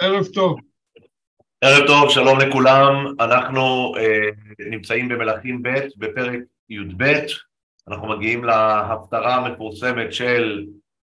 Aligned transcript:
ערב 0.00 0.26
טוב. 0.26 0.60
ערב 1.60 1.86
טוב, 1.86 2.10
שלום 2.10 2.38
לכולם. 2.38 3.14
אנחנו 3.20 3.94
אה, 3.96 4.30
נמצאים 4.70 5.08
במלכים 5.08 5.62
ב' 5.62 5.78
בפרק 5.96 6.40
י"ב. 6.70 7.04
אנחנו 7.88 8.08
מגיעים 8.08 8.44
להפטרה 8.44 9.34
המפורסמת 9.34 10.12
של 10.12 10.66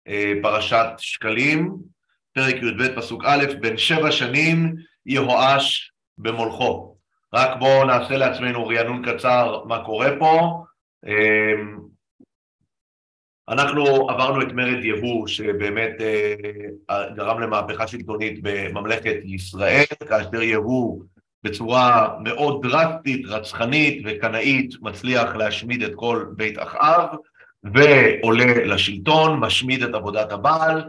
אה, 0.08 0.33
פרשת 0.42 0.87
שקלים, 0.99 1.76
פרק 2.33 2.54
י"ב 2.54 2.97
פסוק 2.97 3.22
א', 3.26 3.44
בן 3.60 3.76
שבע 3.76 4.10
שנים 4.10 4.74
יהואש 5.06 5.93
במולכו. 6.19 6.97
רק 7.35 7.59
בואו 7.59 7.85
נעשה 7.85 8.17
לעצמנו 8.17 8.67
רענון 8.67 9.03
קצר 9.04 9.65
מה 9.65 9.85
קורה 9.85 10.11
פה. 10.19 10.65
אה, 11.06 11.63
אנחנו 13.49 14.11
עברנו 14.11 14.43
את 14.43 14.53
מרד 14.53 14.85
יהוא 14.85 15.27
שבאמת 15.27 15.93
אה, 16.01 16.34
גרם 17.16 17.41
למהפכה 17.41 17.87
שלטונית 17.87 18.39
בממלכת 18.43 19.16
ישראל, 19.25 19.85
כאשר 20.09 20.43
יהוא 20.43 21.03
בצורה 21.45 22.16
מאוד 22.21 22.63
דרסטית, 22.63 23.27
רצחנית 23.27 24.02
וקנאית 24.05 24.75
מצליח 24.80 25.37
להשמיד 25.37 25.83
את 25.83 25.93
כל 25.95 26.25
בית 26.37 26.59
אחאב 26.59 27.09
ועולה 27.65 28.65
לשלטון, 28.65 29.41
משמיד 29.41 29.83
את 29.83 29.95
עבודת 29.95 30.33
הבעל, 30.33 30.83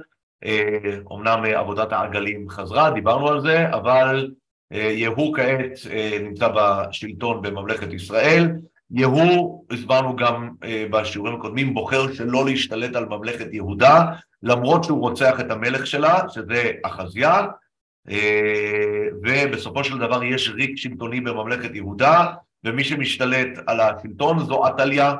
אומנם 1.05 1.46
אה, 1.46 1.60
עבודת 1.60 1.91
העגלים 1.91 2.49
חזרה, 2.49 2.91
דיברנו 2.91 3.27
על 3.27 3.41
זה, 3.41 3.70
אבל 3.74 4.32
אה, 4.74 4.91
יהוא 4.91 5.35
כעת 5.35 5.72
אה, 5.91 6.18
נמצא 6.22 6.48
בשלטון 6.55 7.41
בממלכת 7.41 7.94
ישראל, 7.94 8.52
יהוא, 8.92 9.66
הסברנו 9.72 10.16
גם 10.16 10.50
אה, 10.64 10.86
בשיעורים 10.90 11.36
הקודמים, 11.36 11.74
בוחר 11.74 12.14
שלא 12.14 12.46
להשתלט 12.46 12.96
על 12.96 13.05
ממלכת 13.05 13.54
יהודה, 13.54 14.05
למרות 14.44 14.84
שהוא 14.84 15.00
רוצח 15.00 15.40
את 15.40 15.52
המלך 15.52 15.88
שלה, 15.88 16.20
שזה 16.30 16.72
אחזיה, 16.84 17.46
אה, 18.10 19.07
ובסופו 19.24 19.84
של 19.84 19.98
דבר 19.98 20.24
יש 20.24 20.49
ריק 20.49 20.77
שלטוני 20.77 21.22
בממלכת 21.22 21.76
יהודה, 21.76 22.26
ומי 22.63 22.84
שמשתלט 22.84 23.60
על 23.68 23.80
השלטון 23.80 24.40
זו 24.40 24.66
עתליה. 24.66 25.16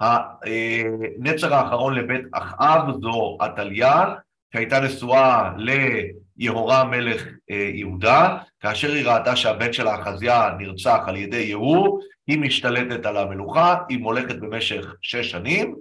הנצר 0.00 1.54
האחרון 1.54 1.94
לבית 1.94 2.24
אחאב 2.32 3.00
זו 3.02 3.36
עתליה, 3.40 4.04
שהייתה 4.52 4.80
נשואה 4.80 5.52
ליהורם 5.56 6.90
מלך 6.90 7.26
אה, 7.50 7.70
יהודה, 7.74 8.38
כאשר 8.60 8.92
היא 8.92 9.06
ראתה 9.06 9.36
שהבן 9.36 9.72
שלה 9.72 9.94
אחזיה 9.94 10.50
נרצח 10.58 10.98
על 11.06 11.16
ידי 11.16 11.42
יהוא, 11.42 12.00
היא 12.26 12.38
משתלטת 12.38 13.06
על 13.06 13.16
המלוכה, 13.16 13.76
היא 13.88 13.98
מולכת 13.98 14.36
במשך 14.36 14.94
שש 15.02 15.30
שנים, 15.30 15.76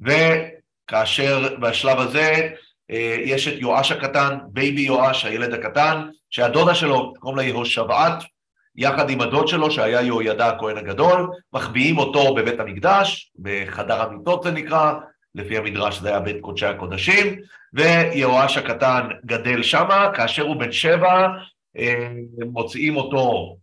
וכאשר 0.00 1.56
בשלב 1.60 1.98
הזה 1.98 2.48
אה, 2.90 3.16
יש 3.24 3.48
את 3.48 3.54
יואש 3.58 3.92
הקטן, 3.92 4.38
baby 4.48 4.80
יואש, 4.80 5.24
הילד 5.24 5.54
הקטן, 5.54 6.08
שהדודה 6.30 6.74
שלו, 6.74 7.14
קוראים 7.18 7.36
לה 7.36 7.42
יהושבעת, 7.42 8.22
יחד 8.76 9.10
עם 9.10 9.20
הדוד 9.20 9.48
שלו 9.48 9.70
שהיה 9.70 10.00
יהוידע 10.00 10.46
הכהן 10.46 10.76
הגדול, 10.76 11.30
מחביאים 11.52 11.98
אותו 11.98 12.34
בבית 12.34 12.60
המקדש, 12.60 13.32
בחדר 13.38 14.02
המיטות 14.02 14.42
זה 14.42 14.50
נקרא, 14.50 14.92
לפי 15.34 15.58
המדרש 15.58 15.98
זה 15.98 16.08
היה 16.08 16.20
בית 16.20 16.36
קודשי 16.40 16.66
הקודשים, 16.66 17.40
ויהואש 17.72 18.56
הקטן 18.56 19.08
גדל 19.26 19.62
שמה, 19.62 20.10
כאשר 20.14 20.42
הוא 20.42 20.56
בן 20.56 20.72
שבע, 20.72 21.28
אה, 21.78 22.08
מוציאים 22.52 22.96
אותו 22.96 23.56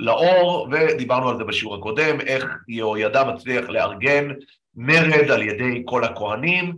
לאור, 0.00 0.68
ודיברנו 0.72 1.28
על 1.28 1.38
זה 1.38 1.44
בשיעור 1.44 1.74
הקודם, 1.74 2.20
איך 2.20 2.46
יהוידע 2.68 3.24
מצליח 3.24 3.68
לארגן 3.68 4.28
מרד 4.76 5.30
על 5.30 5.42
ידי 5.42 5.82
כל 5.84 6.04
הכהנים 6.04 6.76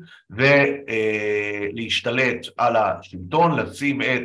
ולהשתלט 1.70 2.46
על 2.56 2.76
השלטון, 2.76 3.58
לשים 3.58 4.02
את 4.02 4.22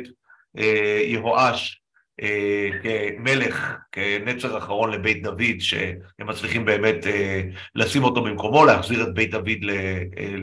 אה, 0.58 1.00
יהואש 1.04 1.80
אה, 2.22 2.68
כמלך, 2.82 3.76
כנצר 3.92 4.58
אחרון 4.58 4.92
לבית 4.92 5.22
דוד, 5.22 5.60
שהם 5.60 5.98
מצליחים 6.28 6.64
באמת 6.64 7.06
אה, 7.06 7.42
לשים 7.74 8.04
אותו 8.04 8.22
במקומו, 8.24 8.64
להחזיר 8.64 9.02
את 9.02 9.14
בית 9.14 9.30
דוד 9.30 9.58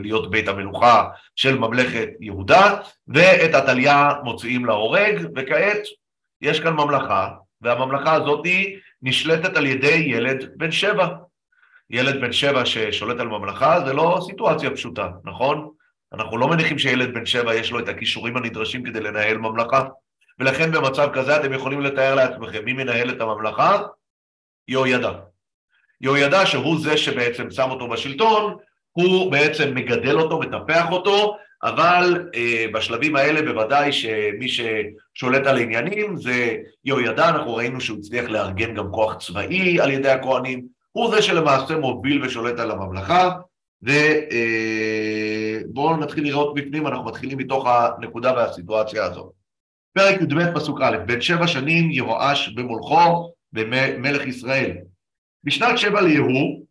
להיות 0.02 0.30
בית 0.30 0.48
המלוכה 0.48 1.04
של 1.36 1.58
ממלכת 1.58 2.08
יהודה, 2.20 2.76
ואת 3.08 3.54
עתליה 3.54 4.12
מוציאים 4.24 4.64
להורג, 4.64 5.26
וכעת 5.36 5.80
יש 6.40 6.60
כאן 6.60 6.72
ממלכה 6.72 7.28
והממלכה 7.64 8.12
הזאת 8.12 8.46
נשלטת 9.02 9.56
על 9.56 9.66
ידי 9.66 9.94
ילד 9.94 10.50
בן 10.56 10.72
שבע. 10.72 11.08
ילד 11.90 12.20
בן 12.20 12.32
שבע 12.32 12.66
ששולט 12.66 13.20
על 13.20 13.28
ממלכה 13.28 13.80
זה 13.86 13.92
לא 13.92 14.20
סיטואציה 14.26 14.70
פשוטה, 14.70 15.08
נכון? 15.24 15.70
אנחנו 16.12 16.38
לא 16.38 16.48
מניחים 16.48 16.78
שילד 16.78 17.14
בן 17.14 17.26
שבע 17.26 17.54
יש 17.54 17.72
לו 17.72 17.78
את 17.78 17.88
הכישורים 17.88 18.36
הנדרשים 18.36 18.84
כדי 18.84 19.00
לנהל 19.00 19.38
ממלכה, 19.38 19.84
ולכן 20.38 20.72
במצב 20.72 21.08
כזה 21.12 21.36
אתם 21.36 21.52
יכולים 21.52 21.80
לתאר 21.80 22.14
לעצמכם 22.14 22.64
מי 22.64 22.72
מנהל 22.72 23.10
את 23.10 23.20
הממלכה? 23.20 23.82
יהוידע. 24.68 25.10
יהוידע 26.00 26.46
שהוא 26.46 26.80
זה 26.80 26.96
שבעצם 26.96 27.50
שם 27.50 27.70
אותו 27.70 27.88
בשלטון, 27.88 28.56
הוא 28.92 29.32
בעצם 29.32 29.74
מגדל 29.74 30.20
אותו, 30.20 30.40
מטפח 30.40 30.86
אותו, 30.90 31.36
אבל 31.64 32.28
אה, 32.34 32.66
בשלבים 32.72 33.16
האלה 33.16 33.42
בוודאי 33.42 33.92
שמי 33.92 34.48
ששולט 34.48 35.46
על 35.46 35.58
עניינים 35.58 36.16
זה 36.16 36.56
יהוידע, 36.84 37.28
אנחנו 37.28 37.54
ראינו 37.54 37.80
שהוא 37.80 37.98
הצליח 37.98 38.24
לארגן 38.24 38.74
גם 38.74 38.92
כוח 38.92 39.14
צבאי 39.14 39.80
על 39.80 39.90
ידי 39.90 40.10
הכהנים, 40.10 40.66
הוא 40.92 41.14
זה 41.14 41.22
שלמעשה 41.22 41.78
מוביל 41.78 42.24
ושולט 42.24 42.60
על 42.60 42.70
הממלכה, 42.70 43.30
ובואו 43.82 45.92
אה, 45.92 45.96
נתחיל 45.96 46.24
לראות 46.24 46.54
בפנים, 46.54 46.86
אנחנו 46.86 47.04
מתחילים 47.04 47.38
מתוך 47.38 47.66
הנקודה 47.66 48.32
והסיטואציה 48.32 49.04
הזאת. 49.04 49.32
פרק 49.92 50.20
י"ב 50.20 50.54
פסוק 50.54 50.80
א', 50.82 50.96
בן 51.06 51.20
שבע 51.20 51.46
שנים 51.46 51.90
יהואש 51.90 52.48
במולכו 52.48 53.32
במלך 53.52 54.26
ישראל. 54.26 54.76
בשנת 55.44 55.78
שבע 55.78 56.00
ליהוא 56.00 56.64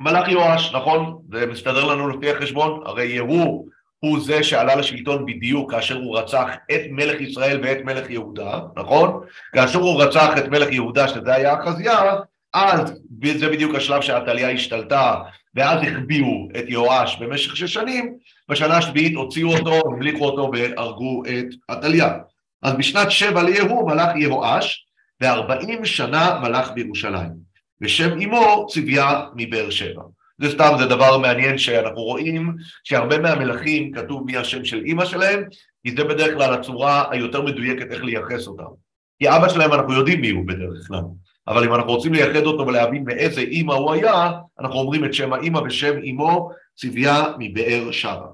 מלך 0.00 0.28
יואש, 0.28 0.74
נכון? 0.74 1.22
זה 1.32 1.46
מסתדר 1.46 1.84
לנו 1.84 2.08
לפי 2.08 2.30
החשבון? 2.30 2.82
הרי 2.86 3.06
יהוא 3.06 3.68
הוא 4.00 4.20
זה 4.20 4.42
שעלה 4.42 4.74
לשלטון 4.74 5.26
בדיוק 5.26 5.70
כאשר 5.70 5.96
הוא 5.96 6.18
רצח 6.18 6.48
את 6.72 6.80
מלך 6.90 7.20
ישראל 7.20 7.60
ואת 7.62 7.84
מלך 7.84 8.10
יהודה, 8.10 8.60
נכון? 8.76 9.20
כאשר 9.52 9.78
הוא 9.78 10.02
רצח 10.02 10.38
את 10.38 10.48
מלך 10.48 10.72
יהודה, 10.72 11.08
שזה 11.08 11.34
היה 11.34 11.54
אחזיה, 11.54 12.14
אז 12.54 13.00
זה 13.36 13.48
בדיוק 13.48 13.74
השלב 13.74 14.00
שעתליה 14.00 14.50
השתלטה, 14.50 15.14
ואז 15.54 15.80
החביאו 15.82 16.48
את 16.58 16.64
יואש 16.68 17.16
במשך 17.16 17.56
שש 17.56 17.74
שנים, 17.74 18.14
בשנה 18.48 18.76
השביעית 18.76 19.14
הוציאו 19.14 19.56
אותו, 19.56 19.80
המליכו 19.86 20.24
אותו 20.24 20.50
והרגו 20.52 21.22
את 21.24 21.46
עתליה. 21.68 22.18
אז 22.62 22.74
בשנת 22.74 23.10
שבע 23.10 23.42
ליהוא 23.42 23.90
מלך 23.90 24.08
יהואש, 24.16 24.86
וארבעים 25.20 25.84
שנה 25.84 26.40
מלך 26.42 26.70
בירושלים, 26.70 27.30
ושם 27.80 28.20
אמו 28.20 28.66
צביה 28.68 29.22
מבאר 29.36 29.70
שבע. 29.70 30.02
זה 30.38 30.50
סתם, 30.50 30.72
זה 30.78 30.86
דבר 30.86 31.18
מעניין 31.18 31.58
שאנחנו 31.58 32.02
רואים 32.02 32.56
שהרבה 32.84 33.18
מהמלכים 33.18 33.92
כתוב 33.92 34.22
מי 34.26 34.36
השם 34.36 34.64
של 34.64 34.82
אימא 34.84 35.04
שלהם, 35.04 35.44
כי 35.86 35.92
זה 35.96 36.04
בדרך 36.04 36.34
כלל 36.34 36.54
הצורה 36.54 37.04
היותר 37.10 37.42
מדויקת 37.42 37.90
איך 37.90 38.04
לייחס 38.04 38.46
אותם. 38.46 38.86
כי 39.18 39.28
אבא 39.28 39.48
שלהם 39.48 39.72
אנחנו 39.72 39.92
יודעים 39.92 40.20
מי 40.20 40.30
הוא 40.30 40.46
בדרך 40.46 40.86
כלל, 40.86 41.00
אבל 41.48 41.64
אם 41.64 41.74
אנחנו 41.74 41.92
רוצים 41.92 42.12
לייחד 42.12 42.46
אותו 42.46 42.66
ולהבין 42.66 43.04
מאיזה 43.04 43.40
אימא 43.40 43.72
הוא 43.72 43.92
היה, 43.92 44.32
אנחנו 44.60 44.78
אומרים 44.78 45.04
את 45.04 45.14
שם 45.14 45.32
האימא 45.32 45.58
ושם 45.58 45.94
אמו 46.10 46.50
צביה 46.74 47.24
מבאר 47.38 47.90
שבע. 47.90 48.26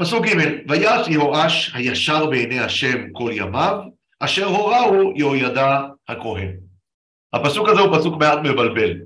פסוק 0.00 0.26
ג' 0.26 0.36
ויעש 0.68 1.08
יהואש 1.08 1.72
הישר 1.74 2.26
בעיני 2.26 2.60
השם 2.60 3.12
כל 3.12 3.30
ימיו, 3.34 3.78
אשר 4.20 4.46
הוראו 4.46 5.12
יהוידע 5.16 5.80
הכהן. 6.08 6.56
הפסוק 7.32 7.68
הזה 7.68 7.80
הוא 7.80 7.98
פסוק 7.98 8.14
מעט 8.20 8.38
מבלבל. 8.38 8.98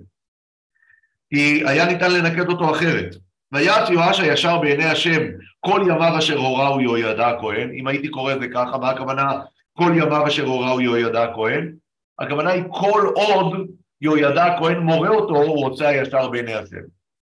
כי 1.31 1.63
היה 1.67 1.87
ניתן 1.87 2.13
לנקד 2.13 2.49
אותו 2.49 2.71
אחרת. 2.71 3.15
ויעש 3.53 3.91
יואש 3.91 4.21
הישר 4.21 4.59
בעיני 4.59 4.85
השם 4.85 5.23
כל 5.61 5.81
ימיו 5.85 6.19
אשר 6.19 6.39
הוראו 6.39 6.81
יהוידע 6.81 7.29
הכהן, 7.29 7.71
אם 7.75 7.87
הייתי 7.87 8.09
קורא 8.09 8.33
את 8.33 8.41
זה 8.41 8.49
ככה, 8.49 8.79
מה 8.79 8.91
הכוונה 8.91 9.41
כל 9.73 9.93
ימיו 9.97 10.27
אשר 10.27 10.47
הוראו 10.47 10.81
יהוידע 10.81 11.23
הכהן? 11.23 11.73
הכוונה 12.19 12.51
היא 12.51 12.63
כל 12.71 13.11
עוד 13.15 13.67
יהוידע 14.01 14.45
הכהן 14.45 14.79
מורה 14.79 15.09
אותו, 15.09 15.37
הוא 15.37 15.65
רוצה 15.65 15.89
הישר 15.89 16.29
בעיני 16.29 16.55
השם. 16.55 16.81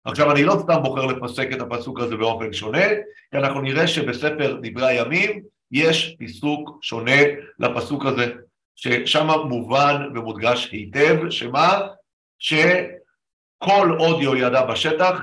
עכשיו 0.06 0.32
אני 0.32 0.44
לא 0.44 0.56
סתם 0.64 0.84
בוחר 0.84 1.06
לפסק 1.06 1.50
את 1.54 1.62
הפסוק 1.62 2.00
הזה 2.00 2.16
באופן 2.16 2.54
שונה, 2.54 2.88
כי 3.32 3.38
אנחנו 3.38 3.62
נראה 3.62 3.88
שבספר 3.88 4.58
דברי 4.62 4.88
הימים 4.88 5.42
יש 5.72 6.16
פיסוק 6.20 6.80
שונה 6.82 7.22
לפסוק 7.60 8.06
הזה, 8.06 8.32
ששם 8.76 9.28
מובן 9.50 10.10
ומודגש 10.16 10.70
היטב, 10.72 11.30
שמה? 11.30 11.80
ש... 12.40 12.54
כל 13.64 13.96
עוד 14.00 14.22
יהוידע 14.22 14.66
בשטח, 14.66 15.20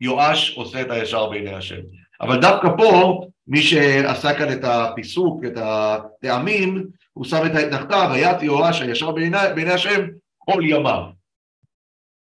יואש 0.00 0.54
עושה 0.56 0.80
את 0.80 0.90
הישר 0.90 1.26
בעיני 1.26 1.54
השם. 1.54 1.80
אבל 2.20 2.40
דווקא 2.40 2.68
פה, 2.76 3.20
מי 3.46 3.62
שעשה 3.62 4.38
כאן 4.38 4.52
את 4.52 4.64
הפיסוק, 4.64 5.44
את 5.44 5.52
הטעמים, 5.56 6.86
הוא 7.12 7.24
שם 7.24 7.46
את 7.46 7.54
האתנחתה, 7.54 8.08
ויית 8.12 8.42
יואש 8.42 8.82
הישר 8.82 9.10
בעיני, 9.10 9.38
בעיני 9.54 9.72
השם 9.72 10.06
כל 10.38 10.62
ימיו. 10.64 11.02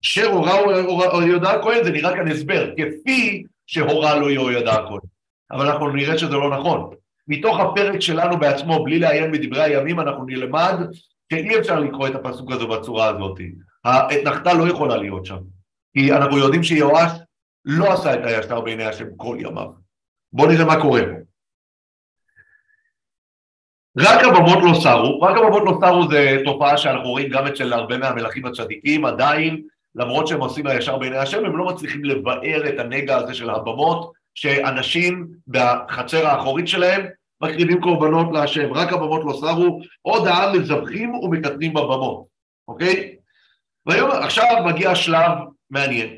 אשר 0.04 0.26
הורה 0.26 1.26
יהודה 1.26 1.50
הכהן, 1.50 1.84
זה 1.84 1.90
נראה 1.90 2.12
כאן 2.14 2.28
הסבר, 2.28 2.70
כפי 2.76 3.44
שהורה 3.66 4.16
לו 4.16 4.30
יהוידע 4.30 4.72
הכהן. 4.72 4.98
אבל 5.50 5.66
אנחנו 5.66 5.88
נראה 5.88 6.18
שזה 6.18 6.34
לא 6.34 6.58
נכון. 6.58 6.90
מתוך 7.28 7.60
הפרק 7.60 8.00
שלנו 8.00 8.38
בעצמו, 8.38 8.84
בלי 8.84 8.98
לעיין 8.98 9.32
בדברי 9.32 9.62
הימים, 9.62 10.00
אנחנו 10.00 10.24
נלמד 10.24 10.74
שאי 11.32 11.58
אפשר 11.58 11.80
לקרוא 11.80 12.08
את 12.08 12.14
הפסוק 12.14 12.52
הזה 12.52 12.66
בצורה 12.66 13.08
הזאת. 13.08 13.38
האתנחתה 13.84 14.52
לא 14.52 14.68
יכולה 14.68 14.96
להיות 14.96 15.26
שם. 15.26 15.38
כי 15.92 16.12
אנחנו 16.12 16.38
יודעים 16.38 16.62
שיואש 16.62 17.10
לא 17.64 17.92
עשה 17.92 18.14
את 18.14 18.20
הישר 18.24 18.60
בעיני 18.60 18.84
השם 18.84 19.06
כל 19.16 19.36
ימיו. 19.40 19.70
בואו 20.32 20.48
נראה 20.48 20.64
מה 20.64 20.80
קורה 20.80 21.00
פה. 21.00 21.24
רק 23.98 24.24
הבמות 24.24 24.58
לא 24.62 24.80
סרו, 24.80 25.20
רק 25.20 25.36
הבמות 25.36 25.62
לא 25.66 25.78
סרו 25.80 26.10
זה 26.10 26.36
תופעה 26.44 26.78
שאנחנו 26.78 27.08
רואים 27.08 27.28
גם 27.28 27.46
אצל 27.46 27.72
הרבה 27.72 27.98
מהמלכים 27.98 28.46
הצדיקים, 28.46 29.04
עדיין, 29.04 29.62
למרות 29.94 30.26
שהם 30.26 30.40
עושים 30.40 30.66
הישר 30.66 30.98
בעיני 30.98 31.16
השם, 31.16 31.44
הם 31.44 31.56
לא 31.56 31.64
מצליחים 31.64 32.04
לבאר 32.04 32.68
את 32.68 32.78
הנגע 32.78 33.16
הזה 33.16 33.34
של 33.34 33.50
הבמות, 33.50 34.12
שאנשים 34.34 35.26
בחצר 35.48 36.26
האחורית 36.26 36.68
שלהם 36.68 37.06
מקריבים 37.40 37.80
קורבנות 37.80 38.26
להשם, 38.32 38.72
רק 38.72 38.92
הבמות 38.92 39.22
לא 39.24 39.32
סרו, 39.32 39.80
עוד 40.02 40.26
העם 40.26 40.58
מזבחים 40.58 41.14
ומקטנים 41.14 41.74
בבמות, 41.74 42.24
אוקיי? 42.68 43.16
ויאמר, 43.86 44.16
עכשיו 44.16 44.64
מגיע 44.66 44.94
שלב 44.94 45.30
מעניין. 45.70 46.16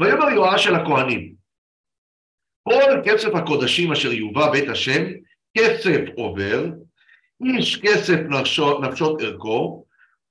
ויאמר 0.00 0.30
יואש 0.30 0.64
של 0.64 0.74
הכהנים, 0.74 1.32
כל 2.62 3.00
כסף 3.04 3.34
הקודשים 3.34 3.92
אשר 3.92 4.12
יובא 4.12 4.50
בית 4.50 4.68
השם, 4.68 5.02
כסף 5.58 6.00
עובר, 6.16 6.64
איש 7.44 7.80
כסף 7.82 8.18
נפשות, 8.28 8.80
נפשות 8.82 9.22
ערכו, 9.22 9.84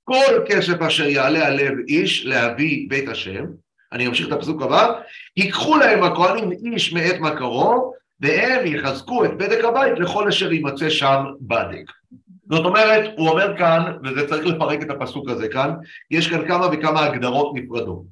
כל 0.03 0.44
כסף 0.47 0.81
אשר 0.81 1.07
יעלה 1.07 1.47
על 1.47 1.53
לב 1.53 1.73
איש 1.88 2.25
להביא 2.25 2.85
בית 2.89 3.09
השם, 3.09 3.45
אני 3.91 4.07
אמשיך 4.07 4.27
את 4.27 4.31
הפסוק 4.31 4.62
הבא, 4.62 5.01
ייקחו 5.38 5.77
להם 5.77 6.03
הכהנים 6.03 6.51
איש 6.51 6.94
מאת 6.94 7.15
מכרו, 7.19 7.94
והם 8.19 8.65
יחזקו 8.65 9.25
את 9.25 9.38
בדק 9.38 9.63
הבית 9.63 10.00
לכל 10.00 10.27
אשר 10.27 10.51
יימצא 10.51 10.89
שם 10.89 11.23
בדק. 11.41 11.91
זאת 12.51 12.65
אומרת, 12.65 13.12
הוא 13.18 13.30
אומר 13.30 13.57
כאן, 13.57 13.98
וזה 14.03 14.27
צריך 14.27 14.45
לפרק 14.45 14.81
את 14.81 14.89
הפסוק 14.89 15.30
הזה 15.30 15.48
כאן, 15.48 15.74
יש 16.12 16.30
כאן 16.30 16.48
כמה 16.48 16.68
וכמה 16.71 17.06
הגדרות 17.06 17.56
נפרדות. 17.56 18.03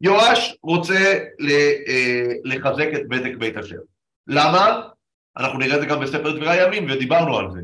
יואש 0.00 0.56
רוצה 0.62 1.18
אה, 1.48 2.26
לחזק 2.44 2.88
את 2.94 3.08
בדק 3.08 3.36
בית 3.38 3.56
השם. 3.56 3.76
למה? 4.26 4.82
אנחנו 5.36 5.58
נראה 5.58 5.76
את 5.76 5.80
זה 5.80 5.86
גם 5.86 6.00
בספר 6.00 6.36
דברי 6.36 6.50
הימים, 6.50 6.86
ודיברנו 6.90 7.38
על 7.38 7.50
זה. 7.50 7.60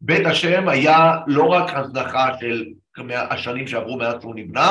בית 0.00 0.26
השם 0.26 0.68
היה 0.68 1.16
לא 1.26 1.46
רק 1.46 1.74
הזנחה 1.74 2.30
של 2.40 2.64
השנים 3.14 3.66
שעברו 3.66 3.96
מאז 3.96 4.14
שהוא 4.20 4.34
נבנה, 4.34 4.70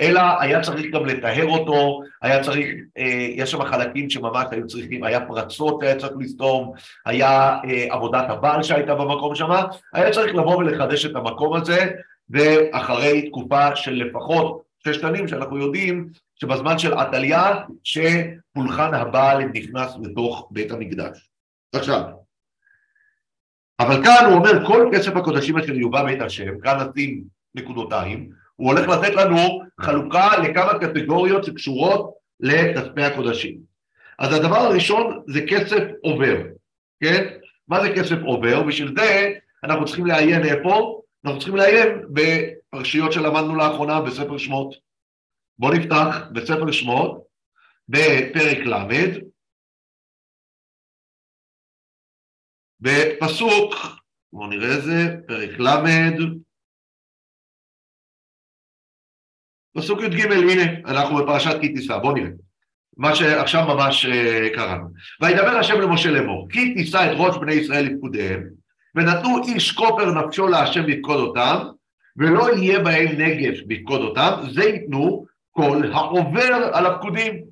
אלא 0.00 0.20
היה 0.40 0.60
צריך 0.60 0.92
גם 0.92 1.06
לטהר 1.06 1.46
אותו, 1.46 2.00
היה 2.22 2.42
צריך, 2.42 2.66
אה, 2.98 3.26
יש 3.30 3.50
שם 3.50 3.64
חלקים 3.64 4.10
שממש 4.10 4.46
היו 4.50 4.66
צריכים, 4.66 5.04
היה 5.04 5.26
פרצות 5.26 5.78
שהיה 5.80 5.96
צריך 5.98 6.12
לסתום, 6.18 6.72
היה 7.06 7.58
אה, 7.64 7.86
עבודת 7.90 8.24
הבעל 8.28 8.62
שהייתה 8.62 8.94
במקום 8.94 9.34
שם, 9.34 9.50
היה 9.92 10.10
צריך 10.10 10.34
לבוא 10.34 10.56
ולחדש 10.56 11.06
את 11.06 11.16
המקום 11.16 11.56
הזה, 11.56 11.90
ואחרי 12.30 13.28
תקופה 13.28 13.76
של 13.76 13.92
לפחות 13.92 14.62
שש 14.86 14.96
שנים 14.96 15.28
שאנחנו 15.28 15.58
יודעים 15.58 16.08
שבזמן 16.34 16.78
של 16.78 16.94
עתליה, 16.94 17.54
שפולחן 17.84 18.94
הבעל 18.94 19.44
נכנס 19.44 19.96
לתוך 20.02 20.48
בית 20.50 20.70
המקדש. 20.70 21.28
עכשיו, 21.74 22.02
אבל 23.80 24.04
כאן 24.04 24.24
הוא 24.26 24.34
אומר 24.34 24.66
כל 24.66 24.90
כסף 24.92 25.16
הקודשים 25.16 25.58
אשר 25.58 25.74
יובא 25.74 26.04
בית 26.04 26.20
השם, 26.20 26.60
כאן 26.62 26.88
נשים 26.88 27.24
נקודותיים, 27.54 28.41
הוא 28.62 28.72
הולך 28.72 28.88
לתת 28.88 29.14
לנו 29.14 29.62
חלוקה 29.80 30.28
לכמה 30.38 30.78
קטגוריות 30.78 31.44
שקשורות 31.44 32.14
לכספי 32.40 33.02
הקודשים. 33.02 33.58
אז 34.18 34.34
הדבר 34.34 34.56
הראשון 34.56 35.22
זה 35.26 35.40
כסף 35.48 35.82
עובר, 36.02 36.36
כן? 37.00 37.38
מה 37.68 37.80
זה 37.82 37.92
כסף 37.96 38.16
עובר? 38.26 38.62
בשביל 38.62 38.94
זה 38.98 39.32
אנחנו 39.64 39.84
צריכים 39.84 40.06
לעיין 40.06 40.44
איפה? 40.44 41.02
אנחנו 41.24 41.38
צריכים 41.38 41.56
לעיין 41.56 41.88
בפרשיות 42.12 43.12
שלמדנו 43.12 43.56
לאחרונה 43.56 44.00
בספר 44.00 44.38
שמות. 44.38 44.74
בואו 45.58 45.72
נפתח 45.72 46.16
בספר 46.32 46.72
שמות, 46.72 47.24
בפרק 47.88 48.58
ל', 48.58 49.18
בפסוק, 52.80 53.74
בואו 54.32 54.46
נראה 54.46 54.68
איזה, 54.68 55.16
פרק 55.26 55.50
ל', 55.58 56.42
פסוק 59.76 60.00
י"ג, 60.02 60.20
הנה, 60.20 60.62
אנחנו 60.86 61.16
בפרשת 61.16 61.60
כי 61.60 61.68
תישא, 61.68 61.98
בואו 61.98 62.14
נראה. 62.14 62.28
מה 62.96 63.14
שעכשיו 63.14 63.66
ממש 63.66 64.06
uh, 64.06 64.54
קראנו. 64.54 64.84
וידבר 65.20 65.50
השם 65.50 65.80
למשה 65.80 66.10
לאמור, 66.10 66.48
כי 66.50 66.74
תישא 66.74 67.12
את 67.12 67.16
ראש 67.16 67.36
בני 67.36 67.52
ישראל 67.52 67.84
לפקודיהם, 67.84 68.42
ונתנו 68.94 69.44
איש 69.44 69.72
כופר 69.72 70.10
נפשו 70.10 70.46
להשם 70.46 70.82
לפקוד 70.82 71.20
אותם, 71.20 71.58
ולא 72.16 72.56
יהיה 72.56 72.78
בהם 72.78 73.08
נגף 73.08 73.58
לפקוד 73.68 74.00
אותם, 74.00 74.30
זה 74.50 74.64
ייתנו 74.64 75.26
כל 75.50 75.82
העובר 75.92 76.70
על 76.72 76.86
הפקודים. 76.86 77.42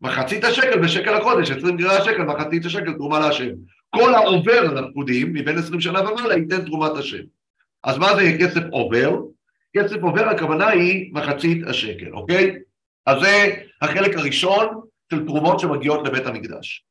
מחצית 0.00 0.44
השקל 0.44 0.78
בשקל 0.78 1.14
הקודש, 1.14 1.50
עשרים 1.50 1.76
גרירי 1.76 1.96
השקל, 1.96 2.22
מחצית 2.22 2.64
השקל 2.64 2.92
תרומה 2.92 3.20
להשם. 3.20 3.50
כל 3.90 4.14
העובר 4.14 4.58
על 4.58 4.78
הפקודים, 4.78 5.32
מבין 5.32 5.58
עשרים 5.58 5.80
שנה 5.80 6.10
ומעלה, 6.10 6.34
ייתן 6.34 6.64
תרומת 6.64 6.92
השם. 6.96 7.22
אז 7.84 7.98
מה 7.98 8.16
זה 8.16 8.36
כסף 8.40 8.60
עובר? 8.70 9.16
כסף 9.76 10.02
עובר, 10.02 10.28
הכוונה 10.28 10.68
היא 10.68 11.14
מחצית 11.14 11.66
השקל, 11.66 12.12
אוקיי? 12.12 12.58
אז 13.06 13.20
זה 13.20 13.56
החלק 13.82 14.16
הראשון 14.16 14.80
של 15.10 15.26
תרומות 15.26 15.60
שמגיעות 15.60 16.06
לבית 16.06 16.26
המקדש. 16.26 16.84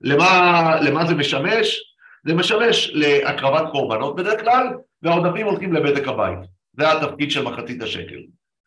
למה, 0.00 0.80
למה 0.80 1.06
זה 1.06 1.14
משמש? 1.14 1.94
זה 2.26 2.34
משמש 2.34 2.90
להקרבת 2.94 3.70
קורבנות 3.72 4.16
בדרך 4.16 4.40
כלל, 4.40 4.66
והעודפים 5.02 5.46
הולכים 5.46 5.72
לבדק 5.72 6.08
הבית. 6.08 6.38
זה 6.78 6.92
התפקיד 6.92 7.30
של 7.30 7.42
מחצית 7.42 7.82
השקל. 7.82 8.18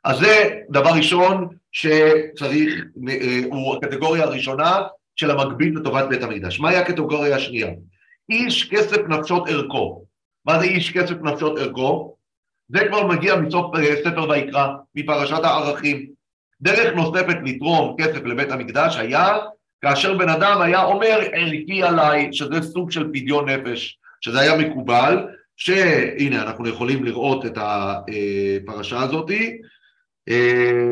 אז 0.03 0.19
זה 0.19 0.59
דבר 0.69 0.89
ראשון 0.89 1.47
שצריך, 1.71 2.73
אה, 3.09 3.39
הוא 3.45 3.75
הקטגוריה 3.75 4.23
הראשונה 4.23 4.81
של 5.15 5.31
המקביל 5.31 5.79
לטובת 5.79 6.05
בית 6.09 6.23
המקדש. 6.23 6.59
מהי 6.59 6.75
הקטגוריה 6.75 7.35
השנייה? 7.35 7.71
איש 8.29 8.69
כסף 8.69 8.97
נפשות 9.07 9.49
ערכו. 9.49 10.05
מה 10.45 10.59
זה 10.59 10.65
איש 10.65 10.91
כסף 10.91 11.15
נפשות 11.21 11.59
ערכו? 11.59 12.15
זה 12.69 12.79
כבר 12.87 13.07
מגיע 13.07 13.35
מסוף 13.35 13.75
אה, 13.75 13.95
ספר 14.03 14.29
ויקרא, 14.29 14.67
מפרשת 14.95 15.43
הערכים. 15.43 16.09
דרך 16.61 16.95
נוספת 16.95 17.37
לתרום 17.45 17.95
כסף 17.99 18.25
לבית 18.25 18.51
המקדש 18.51 18.97
היה 18.97 19.37
כאשר 19.81 20.17
בן 20.17 20.29
אדם 20.29 20.61
היה 20.61 20.83
אומר 20.83 21.19
ערכי 21.33 21.83
עליי, 21.83 22.29
שזה 22.31 22.61
סוג 22.61 22.91
של 22.91 23.07
פדיון 23.13 23.49
נפש, 23.49 23.99
שזה 24.21 24.39
היה 24.39 24.57
מקובל, 24.57 25.27
שהנה 25.57 26.41
אנחנו 26.41 26.67
יכולים 26.67 27.03
לראות 27.03 27.45
את 27.45 27.57
הפרשה 27.57 28.99
הזאתי, 28.99 29.57
אה, 30.29 30.89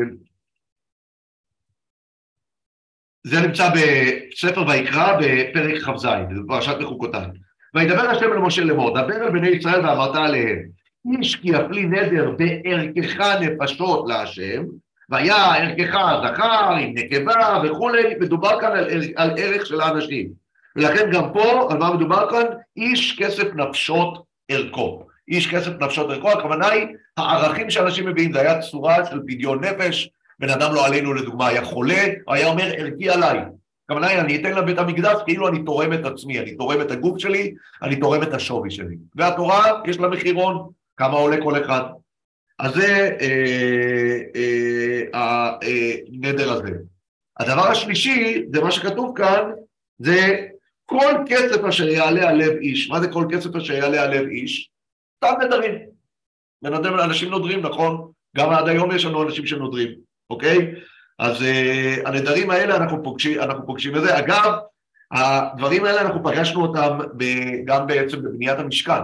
זה 3.24 3.40
נמצא 3.40 3.70
בספר 3.74 4.68
ויקרא 4.68 5.16
בפרק 5.20 5.82
כ"ז, 5.82 6.06
בפרשת 6.44 6.76
מחוקותיי. 6.80 7.26
וידבר 7.74 8.08
השם 8.08 8.32
אל 8.32 8.38
משה 8.38 8.64
לאמור, 8.64 8.90
דבר 8.90 9.16
אל 9.16 9.30
בני 9.30 9.48
ישראל 9.48 9.86
ואמרת 9.86 10.16
עליהם, 10.16 10.77
איש 11.12 11.36
כי 11.36 11.48
יפלי 11.48 11.86
נדר 11.86 12.30
בערכך 12.30 13.20
נפשות 13.40 14.04
להשם, 14.08 14.64
והיה 15.08 15.54
ערכך 15.54 15.98
זכר 16.24 16.72
עם 16.80 16.92
נקבה 16.94 17.62
וכולי, 17.64 18.14
מדובר 18.20 18.60
כאן 18.60 18.70
על, 18.70 18.86
על 19.16 19.30
ערך 19.38 19.66
של 19.66 19.80
האנשים. 19.80 20.28
ולכן 20.76 21.10
גם 21.12 21.32
פה, 21.32 21.68
על 21.70 21.78
מה 21.78 21.94
מדובר 21.94 22.30
כאן? 22.30 22.44
איש 22.76 23.16
כסף 23.18 23.54
נפשות 23.54 24.22
ערכו. 24.48 25.06
איש 25.28 25.46
כסף 25.46 25.70
נפשות 25.80 26.10
ערכו, 26.10 26.30
הכוונה 26.30 26.68
היא 26.68 26.86
הערכים 27.16 27.70
שאנשים 27.70 28.08
מביאים, 28.08 28.32
זה 28.32 28.40
היה 28.40 28.60
צורה 28.60 29.04
של 29.10 29.20
פדיון 29.20 29.64
נפש, 29.64 30.10
בן 30.38 30.50
אדם 30.50 30.74
לא 30.74 30.86
עלינו 30.86 31.14
לדוגמה 31.14 31.48
היה 31.48 31.64
חולה, 31.64 32.04
הוא 32.26 32.34
היה 32.34 32.46
אומר 32.46 32.72
ערכי 32.76 33.10
עליי. 33.10 33.38
הכוונה 33.84 34.06
היא, 34.06 34.18
אני 34.18 34.36
אתן 34.36 34.54
לבית 34.54 34.78
המקדש 34.78 35.16
כאילו 35.26 35.48
אני 35.48 35.64
תורם 35.64 35.92
את 35.92 36.04
עצמי, 36.04 36.38
אני 36.38 36.56
תורם 36.56 36.80
את 36.80 36.90
הגוף 36.90 37.18
שלי, 37.18 37.54
אני 37.82 37.96
תורם 37.96 38.22
את 38.22 38.34
השווי 38.34 38.70
שלי. 38.70 38.96
והתורה, 39.16 39.64
יש 39.86 39.98
לה 39.98 40.08
מחירון, 40.08 40.68
כמה 40.98 41.16
עולה 41.16 41.36
כל 41.42 41.64
אחד. 41.64 41.82
אז 42.58 42.74
זה 42.74 43.16
אה, 43.20 44.18
אה, 45.14 45.50
הנדר 46.12 46.52
הזה. 46.52 46.70
הדבר 47.38 47.66
השלישי, 47.66 48.44
זה 48.52 48.60
מה 48.60 48.70
שכתוב 48.70 49.16
כאן, 49.16 49.50
זה 49.98 50.46
כל 50.86 51.14
כסף 51.26 51.64
אשר 51.64 51.88
יעלה 51.88 52.28
על 52.28 52.36
לב 52.36 52.56
איש. 52.56 52.90
מה 52.90 53.00
זה 53.00 53.08
כל 53.08 53.26
כסף 53.30 53.56
אשר 53.56 53.72
יעלה 53.72 54.02
על 54.02 54.14
לב 54.14 54.28
איש? 54.28 54.70
סתם 55.16 55.34
נדרים. 55.44 55.74
אנשים 57.04 57.30
נודרים, 57.30 57.60
נכון? 57.60 58.10
גם 58.36 58.50
עד 58.50 58.68
היום 58.68 58.92
יש 58.92 59.04
לנו 59.04 59.22
אנשים 59.22 59.46
שנודרים, 59.46 59.94
אוקיי? 60.30 60.74
אז 61.18 61.42
uh, 61.42 62.08
הנדרים 62.08 62.50
האלה 62.50 62.76
אנחנו 62.76 63.02
פוגשים, 63.02 63.40
אנחנו 63.40 63.66
פוגשים 63.66 63.92
בזה. 63.92 64.18
אגב, 64.18 64.52
הדברים 65.12 65.84
האלה 65.84 66.00
אנחנו 66.00 66.24
פגשנו 66.24 66.62
אותם 66.62 66.98
ב, 67.16 67.24
גם 67.64 67.86
בעצם 67.86 68.22
בבניית 68.22 68.58
המשכן. 68.58 69.02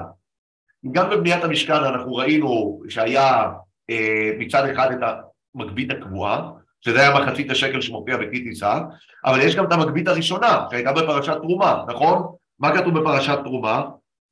גם 0.93 1.11
בבניית 1.11 1.45
המשכן 1.45 1.73
אנחנו 1.75 2.15
ראינו 2.15 2.83
שהיה 2.89 3.51
אה, 3.91 4.31
מצד 4.39 4.69
אחד 4.69 4.93
את 4.93 4.99
המגבית 5.55 5.91
הקבועה, 5.91 6.51
שזה 6.81 7.01
היה 7.01 7.21
מחצית 7.21 7.51
השקל 7.51 7.81
שמופיע 7.81 8.17
בכי 8.17 8.45
טיסה, 8.45 8.79
אבל 9.25 9.41
יש 9.41 9.57
גם 9.57 9.65
את 9.65 9.73
המגבית 9.73 10.09
הראשונה, 10.09 10.65
שהייתה 10.71 10.93
בפרשת 10.93 11.37
תרומה, 11.43 11.85
נכון? 11.89 12.23
מה 12.61 12.77
כתוב 12.77 12.99
בפרשת 12.99 13.39
תרומה? 13.45 13.83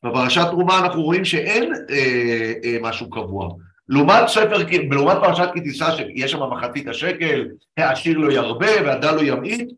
בפרשת 0.05 0.47
תרומה 0.51 0.79
אנחנו 0.79 1.03
רואים 1.03 1.25
שאין 1.25 1.73
אה, 1.91 2.53
אה, 2.65 2.77
משהו 2.81 3.11
קבוע. 3.11 3.49
לעומת 3.89 4.29
ספר, 4.29 4.57
לעומת 4.91 5.17
פרשת 5.21 5.49
כי 5.55 5.75
שיש 5.75 6.33
שם 6.33 6.43
מחצית 6.53 6.89
השקל, 6.89 7.47
העשיר 7.77 8.19
לא 8.19 8.33
ירבה 8.33 8.71
והדל 8.85 9.15
לא 9.15 9.23
ימעיט, 9.23 9.73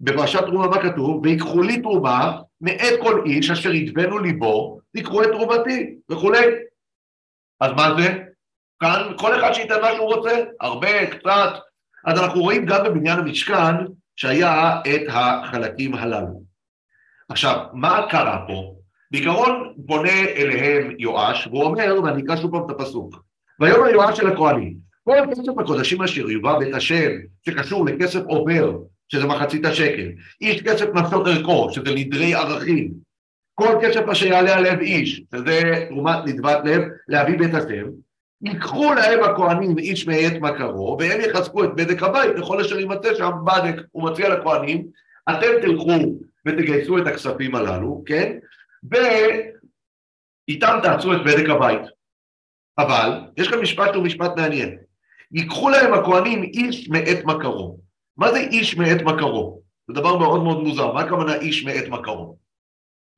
בפרשת 0.00 0.40
תרומה 0.40 0.68
מה 0.68 0.82
כתוב? 0.82 1.20
ויקחו 1.24 1.62
לי 1.62 1.82
תרומה 1.82 2.38
מאת 2.60 3.00
כל 3.02 3.22
איש 3.26 3.50
אשר 3.50 3.74
ידבנו 3.74 4.18
ליבו, 4.18 4.79
תיקחו 4.92 5.22
את 5.22 5.28
תרומתי 5.28 5.94
וכולי. 6.10 6.46
אז 7.60 7.72
מה 7.72 7.94
זה? 7.98 8.18
כאן 8.80 9.12
כל 9.18 9.38
אחד 9.38 9.52
שייתן 9.52 9.80
מה 9.80 9.92
שהוא 9.94 10.14
רוצה, 10.14 10.44
הרבה, 10.60 11.06
קצת. 11.06 11.52
אז 12.06 12.20
אנחנו 12.20 12.40
רואים 12.40 12.66
גם 12.66 12.84
בבניין 12.84 13.18
המשכן 13.18 13.74
שהיה 14.16 14.80
את 14.80 15.02
החלקים 15.08 15.94
הללו. 15.94 16.42
עכשיו, 17.28 17.66
מה 17.72 18.06
קרה 18.10 18.44
פה? 18.46 18.74
בעיקרון 19.10 19.74
פונה 19.86 20.20
אליהם 20.36 20.94
יואש, 20.98 21.46
והוא 21.46 21.64
אומר, 21.64 22.00
ואני 22.04 22.22
אקרא 22.22 22.36
שוב 22.36 22.50
פעם 22.50 22.64
את 22.66 22.80
הפסוק, 22.80 23.22
ויאמר 23.60 23.88
יואש 23.88 24.20
אל 24.20 24.26
הכהנים, 24.26 24.74
כל 25.04 25.16
כסף 25.30 25.58
הקודשים 25.58 26.02
אשר 26.02 26.30
יובא 26.30 26.58
בית 26.58 26.74
השם, 26.74 27.10
שקשור 27.46 27.86
לכסף 27.86 28.20
עובר, 28.20 28.78
שזה 29.08 29.26
מחצית 29.26 29.64
השקל, 29.64 30.08
איש 30.40 30.62
כסף 30.62 30.86
נפשות 30.94 31.26
ערכו, 31.26 31.72
שזה 31.72 31.94
נדרי 31.94 32.34
ערכים, 32.34 32.92
כל 33.60 33.78
כסף 33.82 34.08
אשר 34.08 34.26
יעלה 34.26 34.56
על 34.56 34.72
לב 34.72 34.80
איש, 34.80 35.22
שזה 35.34 35.86
תרומת 35.88 36.18
נדבת 36.26 36.64
לב, 36.64 36.82
להביא 37.08 37.38
בית 37.38 37.54
השם, 37.54 37.86
ייקחו 38.42 38.94
להם 38.94 39.24
הכהנים 39.24 39.78
איש 39.78 40.06
מאת 40.06 40.32
מכרו, 40.40 40.96
והם 41.00 41.20
יחזקו 41.20 41.64
את 41.64 41.74
בדק 41.74 42.02
הבית 42.02 42.36
לכל 42.36 42.60
אשר 42.60 42.78
יימצא 42.78 43.14
שם 43.14 43.30
בדק. 43.44 43.82
הוא 43.92 44.10
מציע 44.10 44.28
לכהנים, 44.28 44.86
אתם 45.30 45.46
תלכו 45.62 45.92
ותגייסו 46.46 46.98
את 46.98 47.06
הכספים 47.06 47.54
הללו, 47.54 48.02
כן? 48.06 48.32
ואיתם 48.90 50.78
תעצרו 50.82 51.12
את 51.12 51.24
בדק 51.24 51.48
הבית. 51.48 51.82
אבל, 52.78 53.20
יש 53.36 53.48
כאן 53.48 53.58
משפט 53.60 53.92
שהוא 53.92 54.04
משפט 54.04 54.36
מעניין. 54.36 54.76
ייקחו 55.32 55.70
להם 55.70 55.94
הכהנים 55.94 56.42
איש 56.42 56.88
מאת 56.88 57.24
מכרו. 57.24 57.78
מה 58.16 58.32
זה 58.32 58.38
איש 58.38 58.76
מאת 58.76 59.02
מכרו? 59.02 59.62
זה 59.88 59.94
דבר 59.94 60.18
מאוד 60.18 60.42
מאוד 60.42 60.62
מוזר, 60.62 60.92
מה 60.92 61.00
הכוונה 61.00 61.34
איש 61.34 61.64
מאת 61.64 61.88
מכרו? 61.88 62.36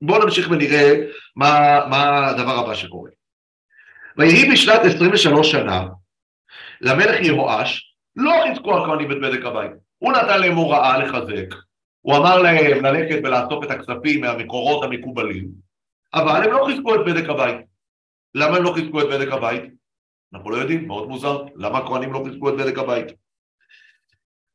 בואו 0.03 0.25
נמשיך 0.25 0.51
ונראה 0.51 0.95
מה, 1.37 1.81
מה 1.91 2.27
הדבר 2.27 2.59
הבא 2.59 2.75
שקורה. 2.75 3.11
ויהי 4.19 4.51
בשנת 4.53 4.81
23 4.81 5.51
שנה 5.51 5.85
למלך 6.81 7.21
יהואש 7.21 7.95
לא 8.17 8.33
חיזקו 8.45 8.79
הכהנים 8.79 9.13
את 9.13 9.17
בדק 9.17 9.45
הבית. 9.45 9.71
הוא 9.99 10.13
נתן 10.13 10.41
להם 10.41 10.57
הוראה 10.57 10.99
לחזק, 10.99 11.55
הוא 12.01 12.17
אמר 12.17 12.43
להם 12.43 12.85
ללכת 12.85 13.21
ולאסוף 13.25 13.65
את 13.65 13.71
הכספים 13.71 14.21
מהמקורות 14.21 14.85
המקובלים, 14.85 15.49
אבל 16.15 16.45
הם 16.45 16.53
לא 16.53 16.65
חיזקו 16.67 16.95
את 16.95 17.01
בדק 17.07 17.29
הבית. 17.29 17.57
למה 18.35 18.57
הם 18.57 18.63
לא 18.63 18.73
חיזקו 18.73 19.01
את 19.01 19.07
בדק 19.07 19.33
הבית? 19.33 19.63
אנחנו 20.35 20.51
לא 20.51 20.57
יודעים, 20.57 20.87
מאוד 20.87 21.09
מוזר, 21.09 21.43
למה 21.57 21.79
הכהנים 21.79 22.13
לא 22.13 22.23
חיזקו 22.25 22.49
את 22.49 22.55
בדק 22.55 22.79
הבית? 22.79 23.07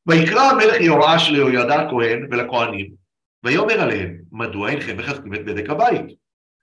ויקרא 0.08 0.42
המלך 0.42 0.82
יהואש 0.82 1.30
ליהוידע 1.30 1.75
הכהן 1.75 2.27
ולכהנים, 2.32 3.07
ויאמר 3.44 3.82
עליהם, 3.82 4.17
מדוע 4.32 4.70
אינכם 4.70 4.98
מחזקים 4.98 5.34
את 5.34 5.46
בדק 5.46 5.70
הבית? 5.70 6.06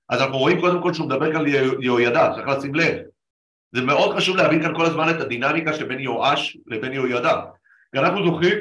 אז 0.09 0.21
אנחנו 0.21 0.39
רואים 0.39 0.61
קודם 0.61 0.83
כל 0.83 0.95
שהוא 0.95 1.07
מדבר 1.07 1.33
כאן 1.33 1.41
על 1.41 1.47
יהוידע, 1.83 2.31
צריך 2.35 2.49
לשים 2.49 2.75
לב. 2.75 2.99
זה 3.73 3.83
מאוד 3.83 4.17
חשוב 4.17 4.37
להבין 4.37 4.63
כאן 4.63 4.75
כל 4.75 4.87
הזמן 4.87 5.11
את 5.11 5.21
הדינמיקה 5.21 5.73
שבין 5.73 6.01
יהואש 6.01 6.57
לבין 6.67 6.93
יהוידע. 6.93 7.41
כי 7.93 7.99
אנחנו 7.99 8.27
זוכרים 8.27 8.59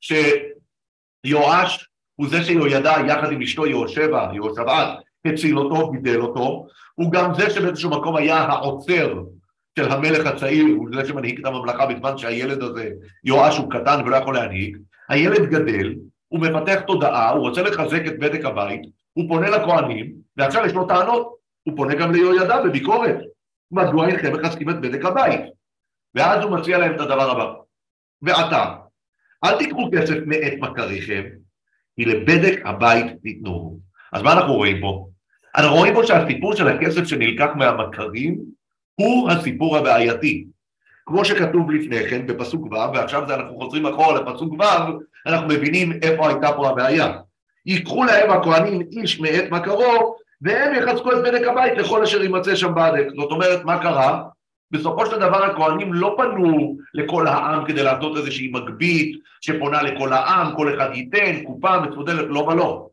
שיהואש 0.00 1.88
הוא 2.14 2.28
זה 2.28 2.44
שיהוידע 2.44 2.94
יחד 3.08 3.32
עם 3.32 3.42
אשתו 3.42 3.66
יהושבע, 3.66 4.28
יהושבעת, 4.34 4.98
הציל 5.24 5.58
אותו, 5.58 5.90
גידל 5.90 6.20
אותו, 6.20 6.66
הוא 6.94 7.12
גם 7.12 7.34
זה 7.34 7.50
שבאיזשהו 7.50 7.90
מקום 7.90 8.16
היה 8.16 8.36
העוצר 8.36 9.22
של 9.78 9.92
המלך 9.92 10.26
הצעיר, 10.26 10.64
הוא 10.76 10.88
זה 10.94 11.08
שמנהיג 11.08 11.40
את 11.40 11.46
הממלכה 11.46 11.86
בזמן 11.86 12.18
שהילד 12.18 12.62
הזה, 12.62 12.90
יואש 13.24 13.58
הוא 13.58 13.70
קטן 13.70 14.02
ולא 14.06 14.16
יכול 14.16 14.34
להנהיג, 14.34 14.76
הילד 15.08 15.50
גדל, 15.50 15.94
הוא 16.36 16.46
מפתח 16.46 16.80
תודעה, 16.86 17.30
הוא 17.30 17.48
רוצה 17.48 17.62
לחזק 17.62 18.06
את 18.06 18.18
בדק 18.18 18.44
הבית, 18.44 18.80
הוא 19.12 19.28
פונה 19.28 19.50
לכהנים, 19.50 20.12
ועכשיו 20.36 20.66
יש 20.66 20.72
לו 20.72 20.86
טענות, 20.86 21.36
הוא 21.62 21.76
פונה 21.76 21.94
גם 21.94 22.12
ליהוידע 22.12 22.62
בביקורת, 22.62 23.16
מדוע 23.70 24.08
אינכם 24.08 24.32
מחזקים 24.32 24.70
את 24.70 24.80
בדק 24.80 25.04
הבית? 25.04 25.40
ואז 26.14 26.44
הוא 26.44 26.58
מציע 26.58 26.78
להם 26.78 26.94
את 26.94 27.00
הדבר 27.00 27.30
הבא, 27.30 27.52
ועתה, 28.22 28.74
אל 29.44 29.58
תיקחו 29.58 29.90
כסף 29.92 30.14
מאת 30.26 30.52
מכריכם, 30.60 31.22
כי 31.96 32.04
לבדק 32.04 32.60
הבית 32.64 33.06
תיתנו. 33.22 33.78
אז 34.12 34.22
מה 34.22 34.32
אנחנו 34.32 34.54
רואים 34.54 34.80
פה? 34.80 35.08
אנחנו 35.56 35.76
רואים 35.76 35.94
פה 35.94 36.06
שהסיפור 36.06 36.56
של 36.56 36.68
הכסף 36.68 37.04
שנלקח 37.04 37.48
מהמכרים 37.56 38.38
הוא 38.94 39.30
הסיפור 39.30 39.76
הבעייתי. 39.76 40.46
כמו 41.06 41.24
שכתוב 41.24 41.70
לפני 41.70 42.08
כן 42.10 42.26
בפסוק 42.26 42.72
ו', 42.72 42.94
ועכשיו 42.94 43.22
זה 43.26 43.34
אנחנו 43.34 43.56
חוזרים 43.56 43.86
אחורה 43.86 44.20
לפסוק 44.20 44.52
ו', 44.52 44.62
אנחנו 45.26 45.48
מבינים 45.48 45.92
איפה 46.02 46.28
הייתה 46.28 46.52
פה 46.52 46.68
הבעיה. 46.68 47.12
ייקחו 47.66 48.04
להם 48.04 48.30
הכהנים 48.30 48.82
איש 48.92 49.20
מאת 49.20 49.50
מכרו, 49.50 50.16
והם 50.42 50.74
יחזקו 50.74 51.12
את 51.12 51.18
בדק 51.18 51.46
הבית 51.46 51.78
לכל 51.78 52.02
אשר 52.02 52.22
יימצא 52.22 52.54
שם 52.54 52.74
בדק. 52.74 53.06
זאת 53.16 53.30
אומרת, 53.30 53.64
מה 53.64 53.82
קרה? 53.82 54.22
בסופו 54.70 55.06
של 55.06 55.16
דבר 55.16 55.44
הכהנים 55.44 55.92
לא 55.92 56.14
פנו 56.16 56.76
לכל 56.94 57.26
העם 57.26 57.64
כדי 57.64 57.82
לעשות 57.82 58.16
איזושהי 58.16 58.48
מגבית 58.48 59.18
שפונה 59.40 59.82
לכל 59.82 60.12
העם, 60.12 60.56
כל 60.56 60.74
אחד 60.74 60.90
ייתן, 60.94 61.44
קופה 61.44 61.80
מצודלת, 61.80 62.26
לא 62.28 62.40
ולא. 62.40 62.88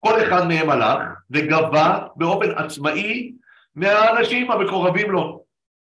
כל 0.00 0.22
אחד 0.22 0.48
מהם 0.48 0.70
הלך 0.70 1.02
וגבה 1.30 1.98
באופן 2.16 2.50
עצמאי 2.50 3.32
מהאנשים 3.76 4.50
המקורבים 4.50 5.10
לו. 5.10 5.41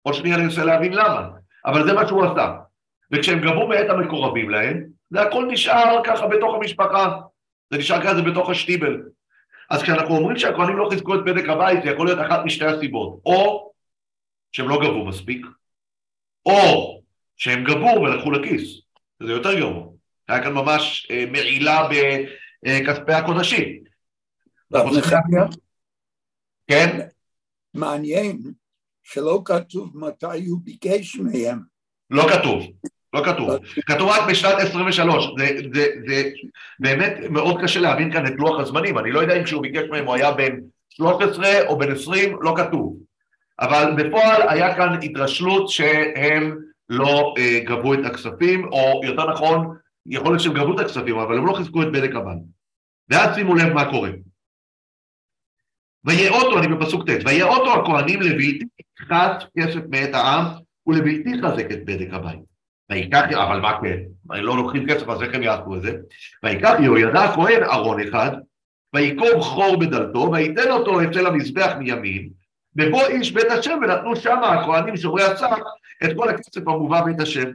עוד 0.06 0.14
שנייה 0.14 0.36
אני 0.36 0.44
אנסה 0.44 0.64
להבין 0.64 0.92
למה, 0.92 1.28
אבל 1.66 1.86
זה 1.86 1.92
מה 1.92 2.08
שהוא 2.08 2.24
עשה. 2.24 2.56
וכשהם 3.12 3.40
גבו 3.40 3.68
מאת 3.68 3.90
המקורבים 3.90 4.50
להם, 4.50 4.86
זה 5.10 5.22
הכל 5.22 5.48
נשאר 5.50 6.00
ככה 6.04 6.26
בתוך 6.26 6.54
המשפחה, 6.54 7.18
זה 7.70 7.78
נשאר 7.78 8.02
ככה 8.02 8.22
בתוך 8.22 8.50
השטיבל. 8.50 9.02
אז 9.70 9.82
כשאנחנו 9.82 10.16
אומרים 10.16 10.38
שהכהנים 10.38 10.76
לא 10.76 10.88
חיזקו 10.90 11.14
את 11.14 11.24
בדק 11.24 11.48
הבית, 11.48 11.82
זה 11.82 11.90
יכול 11.90 12.06
להיות 12.06 12.18
אחת 12.26 12.40
משתי 12.44 12.64
הסיבות, 12.64 13.20
או 13.26 13.72
שהם 14.52 14.68
לא 14.68 14.80
גבו 14.80 15.04
מספיק, 15.04 15.46
או 16.46 17.00
שהם 17.36 17.64
גבו 17.64 18.00
ולקחו 18.02 18.30
לכיס, 18.30 18.80
זה 19.22 19.32
יותר 19.32 19.58
גרוע. 19.58 19.86
היה 20.28 20.42
כאן 20.42 20.52
ממש 20.52 21.08
אה, 21.10 21.24
מעילה 21.32 21.88
בכספי 22.62 23.12
הקודשים. 23.12 23.84
כן? 26.66 27.06
מעניין 27.74 28.38
שלא 29.12 29.42
כתוב 29.44 29.90
מתי 29.94 30.46
הוא 30.46 30.60
ביקש 30.64 31.16
מהם. 31.16 31.58
לא 32.10 32.28
כתוב, 32.32 32.66
לא 33.12 33.22
כתוב. 33.24 33.50
כתוב 33.86 34.08
רק 34.08 34.28
בשנת 34.28 34.58
23. 34.58 35.24
זה, 35.38 35.56
זה, 35.74 35.86
זה 36.06 36.30
באמת 36.80 37.16
מאוד 37.30 37.62
קשה 37.62 37.80
להבין 37.80 38.12
כאן 38.12 38.26
את 38.26 38.32
לוח 38.38 38.60
הזמנים. 38.60 38.98
אני 38.98 39.10
לא 39.10 39.20
יודע 39.20 39.38
אם 39.38 39.44
כשהוא 39.44 39.62
ביקש 39.62 39.84
מהם 39.90 40.06
הוא 40.06 40.14
היה 40.14 40.32
בן 40.32 40.56
13 40.88 41.66
או 41.66 41.78
בן 41.78 41.92
20, 41.92 42.36
לא 42.40 42.54
כתוב. 42.56 42.96
אבל 43.60 43.92
בפועל 43.96 44.48
היה 44.48 44.74
כאן 44.76 44.98
התרשלות 45.02 45.68
שהם 45.68 46.58
לא 46.88 47.34
אה, 47.38 47.60
גבו 47.64 47.94
את 47.94 48.04
הכספים, 48.04 48.68
או 48.72 49.00
יותר 49.04 49.30
נכון, 49.30 49.76
יכול 50.06 50.32
להיות 50.32 50.42
שהם 50.42 50.54
גבו 50.54 50.74
את 50.74 50.80
הכספים, 50.80 51.18
אבל 51.18 51.38
הם 51.38 51.46
לא 51.46 51.52
חיזקו 51.52 51.82
את 51.82 51.92
בדק 51.92 52.14
הבן. 52.14 52.36
ואז 53.10 53.34
שימו 53.34 53.54
לב 53.54 53.72
מה 53.72 53.90
קורה. 53.90 54.10
ויאותו, 56.06 56.58
אני 56.58 56.68
בפסוק 56.68 57.10
ט', 57.10 57.26
ויאותו 57.26 57.74
הכהנים 57.74 58.22
לבלתי 58.22 58.64
חת 59.08 59.44
כסף 59.58 59.80
מאת 59.88 60.14
העם 60.14 60.44
ולבלתי 60.86 61.32
חזק 61.42 61.70
את 61.72 61.84
בדק 61.84 62.08
הבית. 62.12 62.40
ויקח, 62.90 63.24
אבל 63.32 63.60
מה 63.60 63.80
כן? 63.82 63.98
לא 64.30 64.56
לוקחים 64.56 64.86
כסף, 64.88 65.08
אז 65.08 65.22
איך 65.22 65.34
הם 65.34 65.42
יעשו 65.42 65.74
את 65.74 65.82
זה? 65.82 65.96
ויקח 66.42 66.74
יהוידע 66.80 67.20
הכהן 67.20 67.62
ארון 67.62 68.00
אחד, 68.00 68.30
ויקוב 68.94 69.40
חור 69.40 69.76
בדלתו, 69.76 70.30
וייתן 70.32 70.70
אותו 70.70 71.02
אצל 71.02 71.26
המזבח 71.26 71.72
מימין, 71.78 72.28
ובו 72.76 73.06
איש 73.06 73.32
בית 73.32 73.50
השם, 73.50 73.78
ונתנו 73.82 74.16
שם 74.16 74.38
הכהנים 74.44 74.96
שומרי 74.96 75.24
הצח 75.24 75.56
את 76.04 76.10
כל 76.16 76.28
הכסף 76.28 76.68
המובא 76.68 77.00
בית 77.00 77.20
השם. 77.20 77.50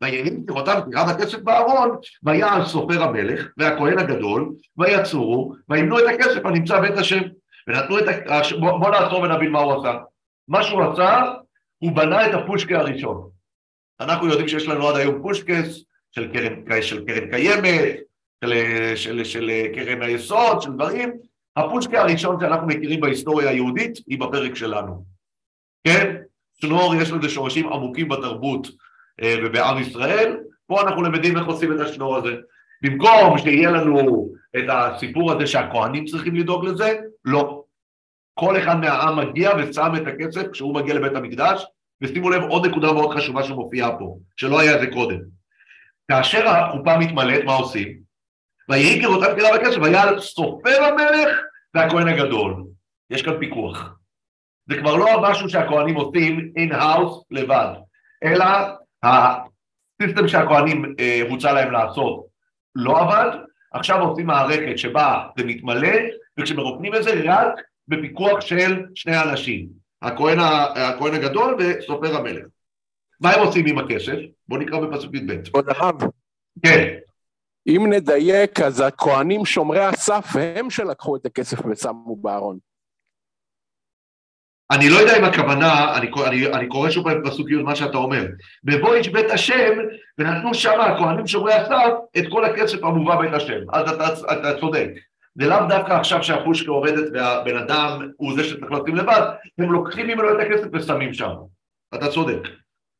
ויהי 0.00 0.30
כראותם 0.46 0.80
תירב 0.90 1.08
הכסף 1.08 1.38
בארון, 1.38 1.96
ויעל 2.22 2.64
סופר 2.64 3.02
המלך 3.02 3.46
והכהן 3.56 3.98
הגדול, 3.98 4.52
ויצורו, 4.78 5.54
וימנו 5.68 5.98
את 5.98 6.04
הכסף 6.14 6.46
הנמצא 6.46 6.80
בית 6.80 6.98
השם. 6.98 7.20
ונתנו 7.66 7.98
את 7.98 8.04
ה... 8.08 8.40
בוא, 8.60 8.90
נעצור 8.90 9.20
ונבין 9.20 9.50
מה 9.50 9.58
הוא 9.60 9.72
עשה. 9.80 9.98
מה 10.48 10.62
שהוא 10.62 10.82
עשה, 10.82 11.32
הוא 11.78 11.92
בנה 11.92 12.26
את 12.26 12.34
הפושקה 12.34 12.78
הראשון. 12.78 13.30
אנחנו 14.00 14.28
יודעים 14.28 14.48
שיש 14.48 14.68
לנו 14.68 14.88
עד 14.88 14.96
היום 14.96 15.22
פושקס 15.22 15.84
של 16.12 16.32
קרן, 16.32 16.82
של 16.82 17.04
קרן 17.06 17.30
קיימת, 17.30 17.96
של, 18.44 18.52
של, 18.96 18.96
של, 18.96 19.24
של 19.24 19.50
קרן 19.74 20.02
היסוד, 20.02 20.62
של 20.62 20.72
דברים. 20.72 21.12
הפושקה 21.56 22.00
הראשון 22.00 22.40
שאנחנו 22.40 22.66
מכירים 22.66 23.00
בהיסטוריה 23.00 23.50
היהודית 23.50 23.98
היא 24.06 24.20
בפרק 24.20 24.54
שלנו. 24.54 25.04
כן? 25.84 26.16
שנור 26.60 26.94
יש 26.94 27.10
לזה 27.10 27.28
שורשים 27.28 27.72
עמוקים 27.72 28.08
בתרבות 28.08 28.68
אה, 29.22 29.34
ובעם 29.44 29.78
ישראל, 29.78 30.36
פה 30.66 30.82
אנחנו 30.82 31.02
למדים 31.02 31.38
איך 31.38 31.46
עושים 31.46 31.72
את 31.72 31.80
השנור 31.80 32.16
הזה. 32.16 32.36
במקום 32.82 33.38
שיהיה 33.38 33.70
לנו 33.70 34.28
את 34.56 34.64
הסיפור 34.68 35.32
הזה 35.32 35.46
שהכוהנים 35.46 36.04
צריכים 36.04 36.34
לדאוג 36.34 36.64
לזה? 36.64 36.94
לא. 37.24 37.55
כל 38.38 38.58
אחד 38.58 38.80
מהעם 38.80 39.18
מגיע 39.18 39.50
ושם 39.58 39.92
את 39.96 40.06
הכסף 40.06 40.50
כשהוא 40.52 40.74
מגיע 40.74 40.94
לבית 40.94 41.14
המקדש, 41.14 41.66
ושימו 42.00 42.30
לב 42.30 42.42
עוד 42.42 42.66
נקודה 42.66 42.92
מאוד 42.92 43.16
חשובה 43.16 43.42
שמופיעה 43.42 43.98
פה, 43.98 44.18
שלא 44.36 44.60
היה 44.60 44.78
זה 44.78 44.86
קודם. 44.86 45.18
כאשר 46.10 46.48
החופה 46.48 46.98
מתמלאת, 46.98 47.44
מה 47.44 47.52
עושים? 47.52 47.98
ויהי 48.68 49.02
כראותם 49.02 49.58
כי 49.58 49.63
רב 49.63 49.67
הכסף, 49.67 49.78
ויעל 49.82 50.20
סופר 50.20 50.84
המלך 50.84 51.38
והכהן 51.74 52.08
הגדול. 52.08 52.64
יש 53.10 53.22
כאן 53.22 53.38
פיקוח. 53.38 53.96
זה 54.68 54.76
כבר 54.78 54.96
לא 54.96 55.22
משהו 55.22 55.48
שהכהנים 55.48 55.94
עושים 55.94 56.52
in-house 56.56 57.24
לבד, 57.30 57.74
אלא 58.24 58.44
ה 59.02 59.20
system 59.20 60.28
שהכהנים 60.28 60.94
אה, 61.00 61.22
הוצע 61.30 61.52
להם 61.52 61.72
לעשות 61.72 62.26
לא 62.74 63.00
עבד, 63.00 63.38
עכשיו 63.72 64.00
עושים 64.00 64.26
מערכת 64.26 64.78
שבה 64.78 65.26
זה 65.38 65.44
מתמלא, 65.44 65.96
וכשמרוקנים 66.38 66.94
את 66.94 67.04
זה 67.04 67.10
רק 67.24 67.60
בפיקוח 67.88 68.40
של 68.40 68.84
שני 68.94 69.22
אנשים, 69.22 69.68
הכהן, 70.02 70.38
הכהן 70.74 71.14
הגדול 71.14 71.56
וסופר 71.58 72.16
המלך. 72.16 72.44
מה 73.20 73.30
הם 73.32 73.46
עושים 73.46 73.66
עם 73.66 73.78
הכסף? 73.78 74.16
בואו 74.48 74.60
נקרא 74.60 74.80
בפסוק 74.80 75.14
י"ב. 75.14 75.42
כבוד 75.44 75.68
הרב. 75.68 76.02
כן. 76.64 76.98
אם 77.66 77.86
נדייק, 77.90 78.60
אז 78.60 78.80
הכהנים 78.80 79.44
שומרי 79.44 79.84
הסף 79.84 80.26
הם 80.36 80.70
שלקחו 80.70 81.16
את 81.16 81.26
הכסף 81.26 81.58
ושמו 81.66 82.16
בארון. 82.16 82.58
אני 84.70 84.88
לא 84.88 84.96
יודע 84.96 85.18
אם 85.18 85.24
הכוונה, 85.24 85.96
אני, 85.96 86.10
אני, 86.26 86.46
אני 86.46 86.68
קורא 86.68 86.90
שוב 86.90 87.04
פעם 87.04 87.22
פסוק 87.24 87.50
י' 87.50 87.54
מה 87.54 87.76
שאתה 87.76 87.98
אומר. 87.98 88.26
בבוא 88.64 88.94
איש 88.94 89.08
בית 89.08 89.30
השם, 89.30 89.72
ונתנו 90.18 90.54
שם 90.54 90.80
הכהנים 90.80 91.26
שומרי 91.26 91.54
הסף 91.54 91.92
את 92.18 92.24
כל 92.30 92.44
הכסף 92.44 92.84
המובא 92.84 93.16
בית 93.16 93.32
השם. 93.32 93.60
אז 93.72 93.92
אתה, 93.92 94.32
אתה 94.32 94.60
צודק. 94.60 94.90
זה 95.38 95.46
לאו 95.46 95.66
דווקא 95.68 95.92
עכשיו 95.92 96.22
שהפושקה 96.22 96.70
עובדת 96.70 97.10
והבן 97.12 97.56
אדם 97.56 98.10
הוא 98.16 98.34
זה 98.36 98.44
שצריך 98.44 98.72
לשים 98.72 98.96
לבד, 98.96 99.22
הם 99.58 99.72
לוקחים 99.72 100.06
ממנו 100.06 100.30
את 100.30 100.46
הכסף 100.46 100.66
ושמים 100.72 101.14
שם. 101.14 101.32
אתה 101.94 102.08
צודק. 102.08 102.48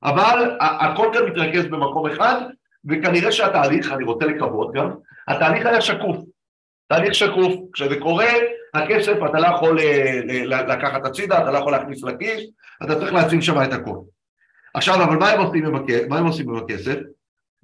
אבל 0.02 0.56
הכל 0.60 1.10
כאן 1.12 1.24
מתרכז 1.24 1.66
במקום 1.66 2.06
אחד, 2.06 2.40
וכנראה 2.84 3.32
שהתהליך, 3.32 3.92
אני 3.92 4.04
רוצה 4.04 4.26
לקוות 4.26 4.72
גם, 4.72 4.90
התהליך 5.28 5.66
היה 5.66 5.80
שקוף. 5.80 6.16
תהליך 6.88 7.14
שקוף, 7.14 7.54
כשזה 7.72 8.00
קורה, 8.00 8.28
הכסף 8.74 9.16
אתה 9.30 9.40
לא 9.40 9.46
יכול 9.46 9.78
אה, 9.78 10.20
לקחת 10.44 11.04
הצידה, 11.04 11.42
אתה 11.42 11.50
לא 11.50 11.58
יכול 11.58 11.72
להכניס 11.72 12.04
לכיס, 12.04 12.40
אתה 12.84 12.94
צריך 12.98 13.12
לשים 13.12 13.42
שם 13.42 13.62
את 13.62 13.72
הכל. 13.72 13.96
עכשיו, 14.74 15.04
אבל 15.04 15.16
מה 15.16 15.30
הם 16.18 16.26
עושים 16.26 16.50
עם 16.50 16.56
הכסף? 16.56 16.98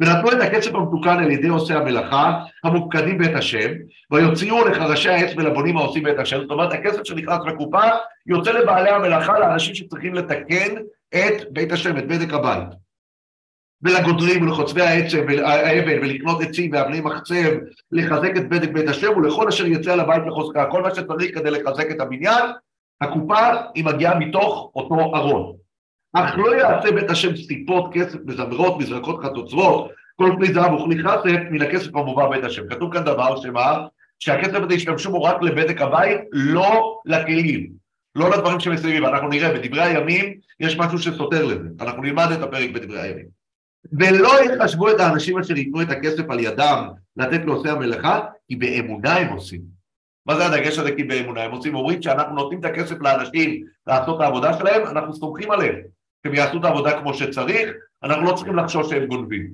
ונתנו 0.03 0.33
את 0.33 0.41
הכסף 0.41 0.75
המתוקן 0.75 1.23
על 1.23 1.31
ידי 1.31 1.49
עושי 1.49 1.75
המלאכה, 1.75 2.45
המופקדים 2.65 3.19
בית 3.19 3.37
השם, 3.37 3.71
ויוציאו 4.11 4.69
לחרשי 4.69 5.09
העץ 5.09 5.31
ולבונים 5.37 5.77
העושים 5.77 6.03
בית 6.03 6.19
השם, 6.19 6.41
זאת 6.41 6.51
אומרת 6.51 6.73
הכסף 6.73 7.05
שנכנס 7.05 7.39
לקופה 7.47 7.83
יוצא 8.27 8.51
לבעלי 8.51 8.91
המלאכה, 8.91 9.39
לאנשים 9.39 9.75
שצריכים 9.75 10.15
לתקן 10.15 10.75
את 11.15 11.53
בית 11.53 11.73
השם, 11.73 11.99
את 11.99 12.07
בדק 12.07 12.33
הבית. 12.35 12.69
ולגודרים 13.83 14.43
ולחוצבי 14.43 14.83
העצם 14.83 15.25
והאבן 15.29 15.99
ולקנות 16.03 16.43
עצים 16.43 16.73
ואבני 16.73 17.01
מחצב, 17.01 17.51
לחזק 17.93 18.37
את 18.37 18.49
בדק 18.49 18.69
בית 18.69 18.89
השם 18.89 19.17
ולכל 19.17 19.49
אשר 19.49 19.67
יצא 19.67 19.93
על 19.93 20.01
הבית 20.01 20.23
לחוזקה, 20.27 20.67
כל 20.71 20.83
מה 20.83 20.95
שצריך 20.95 21.39
כדי 21.39 21.51
לחזק 21.51 21.91
את 21.91 22.01
הבניין, 22.01 22.51
הקופה 23.01 23.49
היא 23.75 23.85
מגיעה 23.85 24.19
מתוך 24.19 24.71
אותו 24.75 24.95
ארון. 24.95 25.62
אך 26.13 26.39
לא 26.39 26.57
יעשה 26.57 26.93
בית 26.93 27.11
השם 27.11 27.37
סיפות, 27.37 27.91
כסף, 27.93 28.19
מזמרות, 28.25 28.79
מזרקות 28.79 29.25
חצוצרות, 29.25 29.91
כל 30.17 30.35
כלי 30.39 30.53
זהב 30.53 30.73
וכלי 30.73 31.03
חסף 31.05 31.41
מן 31.51 31.63
הכסף 31.63 31.97
המובא 31.97 32.29
בית 32.29 32.45
השם. 32.45 32.69
כתוב 32.69 32.93
כאן 32.93 33.05
דבר 33.05 33.37
שמה? 33.37 33.87
שהכסף 34.19 34.55
הזה 34.55 34.75
ישתמשו 34.75 35.11
בו 35.11 35.23
רק 35.23 35.43
לבדק 35.43 35.81
הבית, 35.81 36.21
לא 36.33 37.01
לכלים, 37.07 37.71
לא 38.17 38.31
לדברים 38.31 38.61
שמסביב. 38.61 39.05
אנחנו 39.05 39.29
נראה, 39.29 39.53
בדברי 39.53 39.83
הימים 39.83 40.35
יש 40.61 40.79
משהו 40.79 40.99
שסותר 40.99 41.45
לזה. 41.45 41.69
אנחנו 41.81 42.03
נלמד 42.03 42.29
את 42.33 42.43
הפרק 42.43 42.71
בדברי 42.71 43.01
הימים. 43.01 43.27
ולא 43.93 44.31
יחשבו 44.45 44.91
את 44.91 45.01
האנשים 45.01 45.39
אשר 45.39 45.57
ייתנו 45.57 45.83
את 45.83 45.91
הכסף 45.91 46.31
על 46.31 46.41
ידם 46.41 46.89
לתת 47.17 47.41
לעושי 47.45 47.69
המלאכה, 47.69 48.21
כי 48.49 48.57
באמונה 48.57 49.17
הם 49.17 49.33
עושים. 49.33 49.61
מה 50.27 50.37
זה 50.37 50.47
הדגש 50.47 50.79
הזה 50.79 50.93
כי 50.93 51.05
באמונה? 51.05 51.43
הם 51.43 51.51
עושים, 51.51 51.75
אומרים 51.75 52.03
שאנחנו 52.03 52.35
נותנים 52.35 52.61
את 52.61 52.65
הכסף 52.65 53.01
לאנשים 53.01 53.65
לעשות 53.87 54.17
את 54.17 54.21
העבודה 54.21 54.59
שלהם, 54.59 54.87
אנחנו 54.87 55.15
סומכים 55.15 55.51
עליהם. 55.51 55.75
שהם 56.23 56.35
יעשו 56.35 56.59
את 56.59 56.65
העבודה 56.65 57.01
כמו 57.01 57.15
שצריך, 57.15 57.71
אנחנו 58.03 58.25
לא 58.25 58.37
צריכים 58.37 58.57
לחשוש 58.57 58.91
שהם 58.91 59.07
גונבים. 59.07 59.51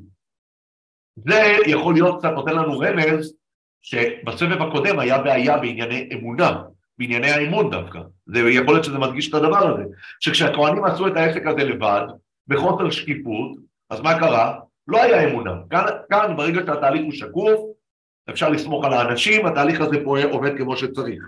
זה 1.17 1.43
יכול 1.67 1.95
להיות 1.95 2.19
קצת 2.19 2.31
נותן 2.35 2.57
לנו 2.57 2.79
רמז 2.79 3.35
שבסבב 3.83 4.63
הקודם 4.63 4.99
היה 4.99 5.19
בעיה 5.19 5.59
בענייני 5.59 6.09
אמונה, 6.13 6.63
בענייני 6.99 7.31
האמון 7.31 7.71
דווקא. 7.71 8.01
זה 8.27 8.39
יכול 8.39 8.75
להיות 8.75 8.85
שזה 8.85 8.99
מדגיש 8.99 9.29
את 9.29 9.35
הדבר 9.35 9.69
הזה, 9.69 9.83
שכשהכוהנים 10.21 10.85
עשו 10.85 11.07
את 11.07 11.17
העסק 11.17 11.47
הזה 11.47 11.65
לבד, 11.65 12.07
בחוסר 12.47 12.91
שקיפות, 12.91 13.59
אז 13.91 14.01
מה 14.01 14.19
קרה? 14.19 14.61
לא 14.89 15.03
היה 15.03 15.31
אמונה. 15.31 15.53
כאן, 15.71 15.85
כאן 16.11 16.37
ברגע 16.37 16.61
שהתהליך 16.67 17.03
הוא 17.03 17.13
שקוף, 17.13 17.61
אפשר 18.31 18.49
לסמוך 18.49 18.85
על 18.85 18.93
האנשים, 18.93 19.47
התהליך 19.47 19.81
הזה 19.81 19.97
פה 20.05 20.23
עובד 20.23 20.59
כמו 20.59 20.77
שצריך. 20.77 21.23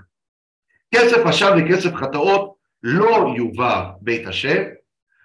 כסף 0.95 1.27
אשם 1.27 1.57
וכסף 1.59 1.95
חטאות 1.95 2.55
לא 2.83 3.35
יובא 3.37 3.91
בית 4.01 4.27
השם, 4.27 4.63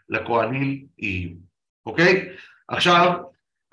לכהנים 0.09 0.85
יהיו, 0.99 1.29
אוקיי? 1.85 2.29
עכשיו, 2.67 3.13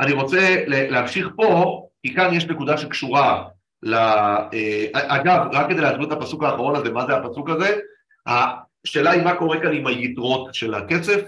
אני 0.00 0.12
רוצה 0.12 0.64
להמשיך 0.68 1.28
פה, 1.36 1.82
כי 2.02 2.14
כאן 2.14 2.34
יש 2.34 2.44
נקודה 2.44 2.76
שקשורה 2.78 3.44
ל... 3.82 3.94
אה, 3.94 4.86
אגב, 4.92 5.46
רק 5.52 5.68
כדי 5.68 5.80
להסביר 5.80 6.06
את 6.06 6.12
הפסוק 6.12 6.42
האחרון 6.42 6.76
הזה, 6.76 6.90
מה 6.90 7.06
זה 7.06 7.16
הפסוק 7.16 7.50
הזה? 7.50 7.78
השאלה 8.26 9.10
היא 9.10 9.22
מה 9.22 9.36
קורה 9.36 9.60
כאן 9.60 9.72
עם 9.72 9.86
היתרות 9.86 10.54
של 10.54 10.74
הכסף, 10.74 11.20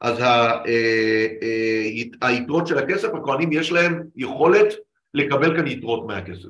אז 0.00 0.20
אה, 0.20 0.52
אה, 0.66 2.28
היתרות 2.28 2.66
של 2.66 2.78
הכסף, 2.78 3.08
הכהנים 3.14 3.52
יש 3.52 3.72
להם 3.72 4.02
יכולת 4.16 4.66
לקבל 5.14 5.56
כאן 5.56 5.66
יתרות 5.66 6.06
מהכסף, 6.06 6.48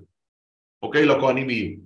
אוקיי? 0.83 1.07
לכהנים 1.07 1.51
יהיו. 1.51 1.77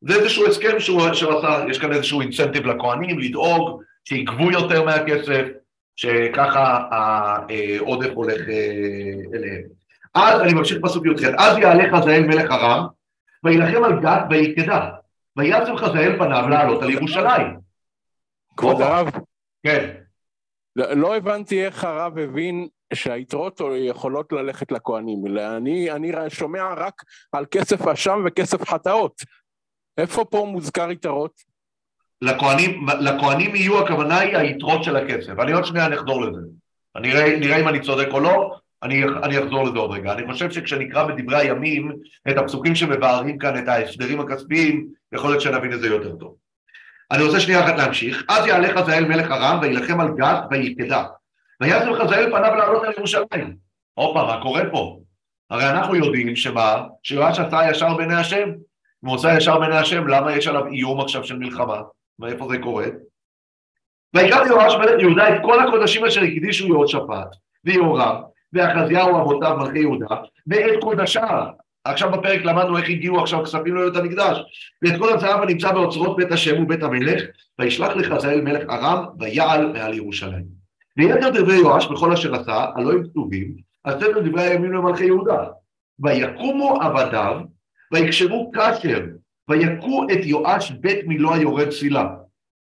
זה 0.00 0.14
איזשהו 0.14 0.46
הסכם 0.46 0.80
שהוא 0.80 1.02
עשה, 1.06 1.64
יש 1.70 1.78
כאן 1.78 1.92
איזשהו 1.92 2.20
אינסנטיב 2.20 2.66
לכהנים 2.66 3.18
לדאוג 3.18 3.82
שיגבו 4.08 4.50
יותר 4.50 4.84
מהכסף, 4.84 5.44
שככה 5.96 6.88
העודף 6.90 8.10
הולך 8.14 8.48
אה, 8.48 9.34
אליהם. 9.34 9.62
אז 10.14 10.40
אני 10.40 10.54
ממשיך 10.54 10.78
פסוק 10.82 11.06
י"ח, 11.06 11.28
אז 11.38 11.58
יעלה 11.58 11.96
חזאל 11.96 12.26
מלך 12.26 12.50
ארם, 12.50 12.86
וילחם 13.44 13.84
על 13.84 14.00
גת 14.00 14.22
ויקדה, 14.30 14.90
ויצם 15.36 15.76
חזאל 15.76 16.18
פניו 16.18 16.48
לעלות 16.48 16.82
על 16.82 16.90
ירושלים. 16.90 17.58
כבוד 18.56 18.80
הרב? 18.80 19.10
כן. 19.62 19.94
לא, 20.76 20.92
לא 20.92 21.16
הבנתי 21.16 21.64
איך 21.64 21.84
הרב 21.84 22.18
הבין 22.18 22.68
שהיתרות 22.94 23.60
יכולות 23.76 24.32
ללכת 24.32 24.72
לכהנים. 24.72 25.38
אני, 25.38 25.90
אני 25.90 26.12
שומע 26.28 26.74
רק 26.76 27.02
על 27.32 27.46
כסף 27.50 27.86
אשם 27.86 28.22
וכסף 28.26 28.68
חטאות. 28.68 29.22
איפה 29.98 30.24
פה 30.24 30.46
מוזכר 30.52 30.90
יתרות? 30.90 31.47
לכהנים, 32.22 32.86
לכהנים 33.00 33.56
יהיו, 33.56 33.84
הכוונה 33.84 34.18
היא 34.18 34.36
היתרות 34.36 34.84
של 34.84 34.96
הכסף. 34.96 35.38
אני 35.38 35.52
עוד 35.52 35.64
שנייה 35.64 35.88
נחזור 35.88 36.22
לזה. 36.22 36.40
אני 36.96 37.08
נראה, 37.08 37.36
נראה 37.38 37.60
אם 37.60 37.68
אני 37.68 37.80
צודק 37.80 38.08
או 38.10 38.20
לא, 38.20 38.54
אני, 38.82 39.04
אני 39.04 39.38
אחזור 39.38 39.64
לזה 39.64 39.78
עוד 39.78 39.90
רגע. 39.90 40.12
אני 40.12 40.32
חושב 40.32 40.50
שכשנקרא 40.50 41.06
בדברי 41.06 41.36
הימים 41.36 41.92
את 42.28 42.38
הפסוקים 42.38 42.74
שמבארים 42.74 43.38
כאן 43.38 43.58
את 43.58 43.68
ההסדרים 43.68 44.20
הכספיים, 44.20 44.86
יכול 45.12 45.30
להיות 45.30 45.40
שנבין 45.40 45.72
את 45.72 45.80
זה 45.80 45.86
יותר 45.86 46.16
טוב. 46.16 46.34
אני 47.10 47.22
רוצה 47.22 47.40
שנייה 47.40 47.64
אחת 47.64 47.78
להמשיך. 47.78 48.24
אז 48.28 48.46
יעלה 48.46 48.78
חזאל 48.78 49.04
מלך 49.04 49.30
ארם 49.30 49.58
וילחם 49.62 50.00
על 50.00 50.08
גת 50.16 50.38
ויקדה. 50.50 51.04
ויעזר 51.60 52.04
חזאל 52.04 52.30
פניו 52.30 52.54
לעלות 52.54 52.84
על 52.84 52.92
ירושלים. 52.98 53.56
הופה, 53.94 54.24
מה 54.24 54.42
קורה 54.42 54.62
פה? 54.70 55.00
הרי 55.50 55.70
אנחנו 55.70 55.96
יודעים 55.96 56.36
שמה? 56.36 56.82
שיואש 57.02 57.38
עשה 57.38 57.70
ישר 57.70 57.94
בעיני 57.94 58.14
השם. 58.14 58.48
אם 59.04 59.08
הוא 59.08 59.14
עושה 59.14 59.36
ישר 59.36 59.58
בעיני 59.58 59.76
השם, 59.76 60.06
למה 60.06 60.36
יש 60.36 60.46
עליו 60.46 60.66
איום 60.66 61.00
עכשיו 61.00 61.24
של 61.24 61.38
מלחמה? 61.38 61.80
מאיפה 62.18 62.48
זה 62.50 62.58
קורה? 62.58 62.86
ויקרא 64.14 64.46
יואש 64.46 64.74
מלך 64.74 65.00
יהודה 65.00 65.36
את 65.36 65.40
כל 65.42 65.60
הקודשים 65.60 66.04
אשר 66.04 66.20
הקדישו 66.20 66.66
יהושפט 66.66 67.36
ויהורם 67.64 68.22
ואחזיהו 68.52 69.20
אבותיו 69.20 69.56
מלכי 69.58 69.78
יהודה 69.78 70.16
ואת 70.46 70.80
קודשיו 70.80 71.46
עכשיו 71.84 72.12
בפרק 72.12 72.44
למדנו 72.44 72.78
איך 72.78 72.88
הגיעו 72.88 73.20
עכשיו 73.20 73.44
כספים 73.44 73.76
לבית 73.76 73.96
המקדש. 73.96 74.38
ואת 74.82 74.98
כל 74.98 75.12
הזהב 75.12 75.42
הנמצא 75.42 75.72
באוצרות 75.72 76.16
בית 76.16 76.32
השם 76.32 76.62
ובית 76.62 76.82
המלך 76.82 77.22
וישלח 77.58 77.96
לחזאל 77.96 78.40
מלך 78.40 78.70
ארם 78.70 79.04
ויעל 79.18 79.72
מעל 79.72 79.94
ירושלים. 79.94 80.44
ויתר 80.96 81.30
דברי 81.30 81.56
יואש 81.56 81.86
בכל 81.86 82.12
אשר 82.12 82.34
עשה 82.34 82.66
הלא 82.76 82.92
הם 82.92 83.08
כתובים 83.08 83.54
על 83.84 84.00
ספר 84.00 84.20
דברי 84.20 84.42
הימים 84.42 84.72
למלכי 84.72 85.04
יהודה. 85.04 85.44
ויקומו 85.98 86.78
עבדיו 86.82 87.40
ויקשרו 87.92 88.50
כאשר 88.54 89.00
ויכו 89.48 90.06
את 90.12 90.24
יואש 90.24 90.70
בית 90.70 91.06
מילו 91.06 91.34
היורד 91.34 91.68
צילה. 91.68 92.06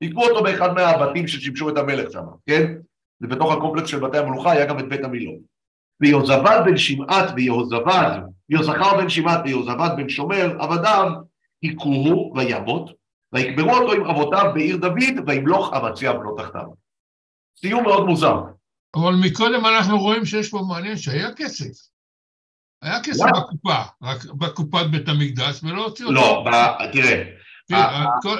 היכו 0.02 0.24
אותו 0.24 0.44
באחד 0.44 0.74
מהבתים 0.74 1.28
ששימשו 1.28 1.70
את 1.70 1.78
המלך 1.78 2.12
שם, 2.12 2.26
כן? 2.46 2.74
זה 3.20 3.28
בתוך 3.28 3.54
הקומפלקס 3.54 3.90
של 3.90 4.00
בתי 4.00 4.18
המלוכה, 4.18 4.52
היה 4.52 4.66
גם 4.66 4.80
את 4.80 4.90
בית 4.90 5.04
המילו. 5.04 5.32
ויהוזבד 6.02 6.62
בן 6.66 6.78
שמעת 6.78 7.30
ויהוזבד 7.36 8.20
יוסחר 8.50 8.98
בן 8.98 9.10
שמעת 9.10 9.40
ויוזבת 9.46 9.92
בן 9.98 10.10
שומר, 10.10 10.58
עבדיו, 10.60 11.12
היכוהו 11.62 12.34
וימות, 12.36 12.92
ויקברו 13.34 13.76
אותו 13.76 13.92
עם 13.92 14.06
אבותיו 14.06 14.52
בעיר 14.54 14.78
דוד, 14.78 15.28
וימלוך 15.28 15.74
אמציה 15.74 16.14
בנו 16.14 16.36
תחתיו. 16.38 16.68
סיום 17.60 17.84
מאוד 17.84 18.06
מוזר. 18.06 18.42
אבל 18.96 19.14
מקודם 19.26 19.66
אנחנו 19.66 20.00
רואים 20.00 20.26
שיש 20.26 20.50
פה 20.50 20.60
מעניין 20.70 20.98
שהיה 20.98 21.34
כסף. 21.36 21.93
היה 22.84 23.00
כסף 23.04 23.26
לא. 23.26 23.40
בקופה, 23.40 23.76
רק 24.04 24.26
בקופת 24.26 24.86
בית 24.92 25.10
המקדש, 25.10 25.64
ולא 25.64 25.86
הוציאו 25.86 26.10
אותו. 26.10 26.20
לא, 26.20 26.44
תראה, 26.92 27.24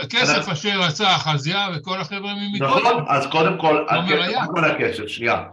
כסף 0.10 0.50
אשר 0.50 0.82
עשה 0.82 1.16
אחזיה 1.16 1.68
וכל 1.76 2.00
החבר'ה 2.00 2.34
ממקודם. 2.34 2.72
נכון, 2.72 3.06
אז 3.10 3.28
קודם 3.28 3.58
כל. 3.58 3.86
קודם 3.88 4.48
כל 4.56 4.66
הכסף, 4.66 5.08
שנייה. 5.08 5.44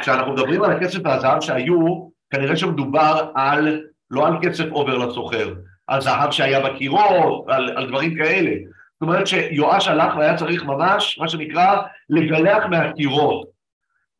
כשאנחנו 0.00 0.32
מדברים 0.32 0.62
על 0.62 0.70
הכסף 0.70 0.98
והזהב 1.04 1.40
שהיו, 1.40 2.08
כנראה 2.30 2.56
שמדובר 2.56 3.30
על, 3.34 3.80
לא 4.10 4.26
על 4.26 4.32
כסף 4.42 4.64
עובר 4.70 4.98
לסוחר, 4.98 5.54
על 5.86 6.00
זהב 6.00 6.30
שהיה 6.30 6.60
בקירות, 6.60 7.44
על, 7.48 7.76
על 7.76 7.88
דברים 7.88 8.16
כאלה. 8.18 8.50
זאת 8.92 9.02
אומרת 9.02 9.26
שיואש 9.26 9.88
הלך 9.88 10.16
והיה 10.16 10.36
צריך 10.36 10.64
ממש, 10.64 11.18
מה 11.18 11.28
שנקרא, 11.28 11.76
לגלח 12.10 12.64
מהקירות 12.70 13.46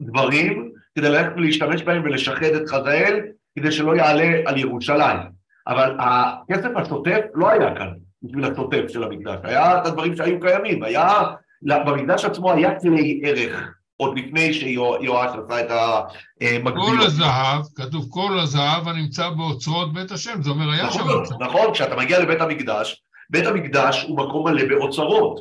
דברים, 0.03 0.71
כדי 0.95 1.09
ללכת 1.09 1.33
ולהשתמש 1.37 1.83
בהם 1.83 2.03
ולשחד 2.05 2.43
את 2.43 2.69
חזאל, 2.69 3.21
כדי 3.57 3.73
שלא 3.73 3.97
יעלה 3.97 4.41
על 4.47 4.59
ירושלים. 4.59 5.19
אבל 5.67 5.97
הכסף 5.99 6.71
השוטף 6.77 7.21
לא 7.35 7.51
היה 7.51 7.75
כאן 7.75 7.89
בשביל 8.23 8.45
השוטף 8.45 8.83
של 8.89 9.05
המקדש, 9.05 9.37
היה 9.43 9.79
את 9.79 9.87
הדברים 9.87 10.17
שהיו 10.17 10.41
קיימים, 10.41 10.83
היה, 10.83 11.23
במקדש 11.63 12.25
עצמו 12.25 12.53
היה 12.53 12.81
כלי 12.81 13.21
ערך, 13.25 13.75
עוד 13.97 14.19
לפני 14.19 14.55
שיואש 14.55 15.31
עשה 15.45 15.61
את 15.61 15.69
כל 15.69 16.47
המקבילות. 16.47 17.07
הזהב, 17.07 17.63
כתוב 17.75 18.07
כל 18.11 18.39
הזהב 18.39 18.89
הנמצא 18.89 19.31
באוצרות 19.31 19.95
בית 19.95 20.11
השם, 20.11 20.43
זה 20.43 20.51
אומר 20.51 20.71
היה 20.71 20.91
שם 20.91 21.01
נכון, 21.01 21.13
אוצרות. 21.13 21.41
נכון, 21.41 21.73
כשאתה 21.73 21.97
מגיע 21.97 22.19
לבית 22.19 22.41
המקדש, 22.41 23.03
בית 23.31 23.47
המקדש 23.47 24.05
הוא 24.09 24.19
מקום 24.19 24.49
מלא 24.49 24.69
באוצרות. 24.69 25.41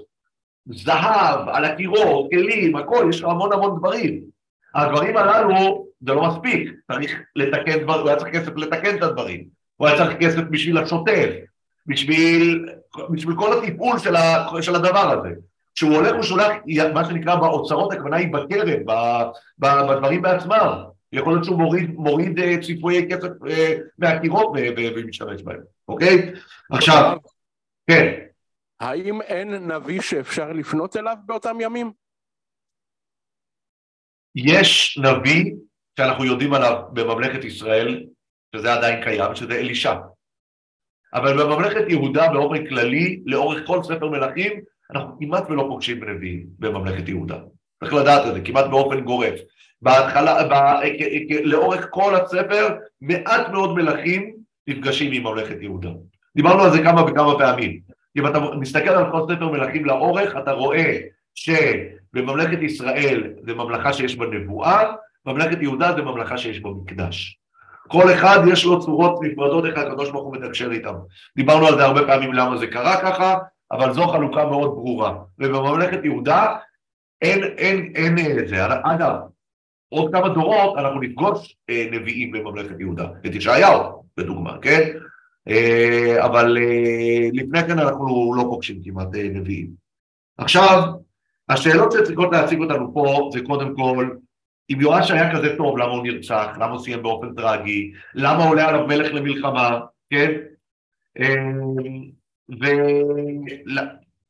זהב, 0.65 1.49
על 1.49 1.65
הקירות, 1.65 2.27
כלים, 2.31 2.75
הכל, 2.75 3.07
יש 3.09 3.23
המון 3.23 3.53
המון 3.53 3.79
דברים. 3.79 4.21
הדברים 4.75 5.17
הללו, 5.17 5.84
זה 6.05 6.13
לא 6.13 6.27
מספיק, 6.27 6.71
צריך 6.91 7.21
לתקן 7.35 7.79
דבר, 7.79 8.01
הוא 8.01 8.09
היה 8.09 8.17
צריך 8.17 8.35
כסף 8.35 8.55
לתקן 8.55 8.97
את 8.97 9.03
הדברים. 9.03 9.45
הוא 9.77 9.87
היה 9.87 9.97
צריך 9.97 10.17
כסף 10.19 10.41
בשביל 10.49 10.77
השוטף, 10.77 11.29
בשביל, 11.87 12.69
בשביל 13.09 13.35
כל 13.35 13.57
הטיפול 13.57 13.99
של, 13.99 14.15
ה, 14.15 14.47
של 14.61 14.75
הדבר 14.75 15.19
הזה. 15.19 15.29
כשהוא 15.75 15.95
הולך 15.95 16.15
ושולח, 16.19 16.51
מה 16.93 17.05
שנקרא 17.05 17.35
באוצרות, 17.35 17.93
הכוונה 17.93 18.17
היא 18.17 18.33
בקרב, 18.33 18.69
ב- 18.85 19.23
ב- 19.59 19.91
בדברים 19.91 20.21
בעצמם. 20.21 20.83
יכול 21.11 21.33
להיות 21.33 21.45
שהוא 21.45 21.57
מוריד, 21.57 21.89
מוריד 21.89 22.39
אה, 22.39 22.61
ציפויי 22.61 23.07
כסף 23.11 23.29
אה, 23.49 23.77
מהקירות 23.97 24.47
ומשתמש 24.95 25.41
בהם, 25.41 25.59
אוקיי? 25.87 26.31
עכשיו, 26.71 27.17
כן, 27.89 28.25
האם 28.79 29.21
אין 29.21 29.71
נביא 29.71 30.01
שאפשר 30.01 30.51
לפנות 30.51 30.97
אליו 30.97 31.15
באותם 31.25 31.57
ימים? 31.61 31.91
יש 34.35 34.99
נביא 35.03 35.53
שאנחנו 35.97 36.25
יודעים 36.25 36.53
עליו 36.53 36.81
בממלכת 36.93 37.43
ישראל, 37.43 38.03
שזה 38.55 38.73
עדיין 38.73 39.03
קיים, 39.03 39.35
שזה 39.35 39.55
אלישע. 39.55 39.95
אבל 41.13 41.43
בממלכת 41.43 41.83
יהודה 41.87 42.27
באופן 42.33 42.67
כללי, 42.67 43.19
לאורך 43.25 43.67
כל 43.67 43.83
ספר 43.83 44.09
מלכים, 44.09 44.51
אנחנו 44.91 45.19
כמעט 45.19 45.49
ולא 45.49 45.65
פוגשים 45.69 46.03
נביאים 46.03 46.45
בממלכת 46.59 47.09
יהודה. 47.09 47.37
צריך 47.79 47.93
לדעת 47.93 48.27
את 48.27 48.33
זה, 48.33 48.41
כמעט 48.41 48.65
באופן 48.65 48.99
גורף. 48.99 49.39
בהתחלה, 49.81 50.47
ב, 50.47 50.53
לאורך 51.43 51.87
כל 51.89 52.15
הספר, 52.15 52.75
מעט 53.01 53.49
מאוד 53.49 53.75
מלכים 53.75 54.35
נפגשים 54.67 55.11
עם 55.11 55.23
ממלכת 55.23 55.61
יהודה. 55.61 55.89
דיברנו 56.35 56.63
על 56.63 56.71
זה 56.71 56.83
כמה 56.83 57.03
וכמה 57.05 57.37
פעמים. 57.37 57.79
אם 58.17 58.27
אתה 58.27 58.39
מסתכל 58.39 58.89
על 58.89 59.11
כל 59.11 59.21
ספר 59.33 59.51
מלכים 59.51 59.85
לאורך, 59.85 60.35
אתה 60.37 60.51
רואה 60.51 60.97
שבממלכת 61.35 62.61
ישראל 62.61 63.33
זה 63.45 63.53
ממלכה 63.53 63.93
שיש 63.93 64.15
בה 64.15 64.25
נבואה, 64.25 64.93
ממלכת 65.25 65.61
יהודה 65.61 65.93
זה 65.95 66.01
ממלכה 66.01 66.37
שיש 66.37 66.59
בה 66.59 66.69
מקדש. 66.69 67.39
כל 67.87 68.13
אחד 68.13 68.39
יש 68.51 68.65
לו 68.65 68.79
צורות 68.79 69.19
נפרדות 69.23 69.65
איך 69.65 69.77
הקדוש 69.77 70.11
ברוך 70.11 70.23
הוא 70.23 70.35
מתקשר 70.35 70.71
איתם. 70.71 70.93
דיברנו 71.37 71.67
על 71.67 71.77
זה 71.77 71.85
הרבה 71.85 72.05
פעמים 72.05 72.33
למה 72.33 72.57
זה 72.57 72.67
קרה 72.67 73.01
ככה, 73.01 73.37
אבל 73.71 73.93
זו 73.93 74.07
חלוקה 74.07 74.45
מאוד 74.45 74.69
ברורה. 74.69 75.15
ובממלכת 75.39 75.99
יהודה 76.03 76.55
אין, 77.21 77.43
אין, 77.43 77.91
אין 77.95 78.17
אה, 78.17 78.47
זה. 78.47 78.65
אגב, 78.65 79.15
עוד 79.89 80.11
כמה 80.11 80.29
דורות 80.29 80.77
אנחנו 80.77 80.99
נפגוש 80.99 81.55
אה, 81.69 81.87
נביאים 81.91 82.31
בממלכת 82.31 82.79
יהודה, 82.79 83.07
את 83.25 83.35
ישעיהו, 83.35 84.03
לדוגמה, 84.17 84.57
כן? 84.61 84.89
אה, 85.47 86.25
אבל 86.25 86.57
אה, 86.57 87.29
לפני 87.33 87.63
כן 87.63 87.79
אנחנו 87.79 88.35
לא 88.35 88.43
פוגשים 88.43 88.81
כמעט 88.83 89.15
אה, 89.15 89.23
נביאים. 89.23 89.69
עכשיו, 90.37 90.81
השאלות 91.49 91.91
שצריכות 91.91 92.31
להציג 92.31 92.59
אותנו 92.59 92.93
פה 92.93 93.29
זה 93.33 93.39
קודם 93.41 93.75
כל, 93.75 94.09
אם 94.69 94.81
יואש 94.81 95.11
היה 95.11 95.35
כזה 95.35 95.57
טוב, 95.57 95.77
למה 95.77 95.91
הוא 95.91 96.03
נרצח? 96.03 96.47
למה 96.55 96.71
הוא 96.71 96.79
סיים 96.79 97.03
באופן 97.03 97.33
טרגי? 97.35 97.91
למה 98.13 98.43
עולה 98.47 98.69
עליו 98.69 98.87
מלך 98.87 99.13
למלחמה? 99.13 99.79
כן? 100.09 100.31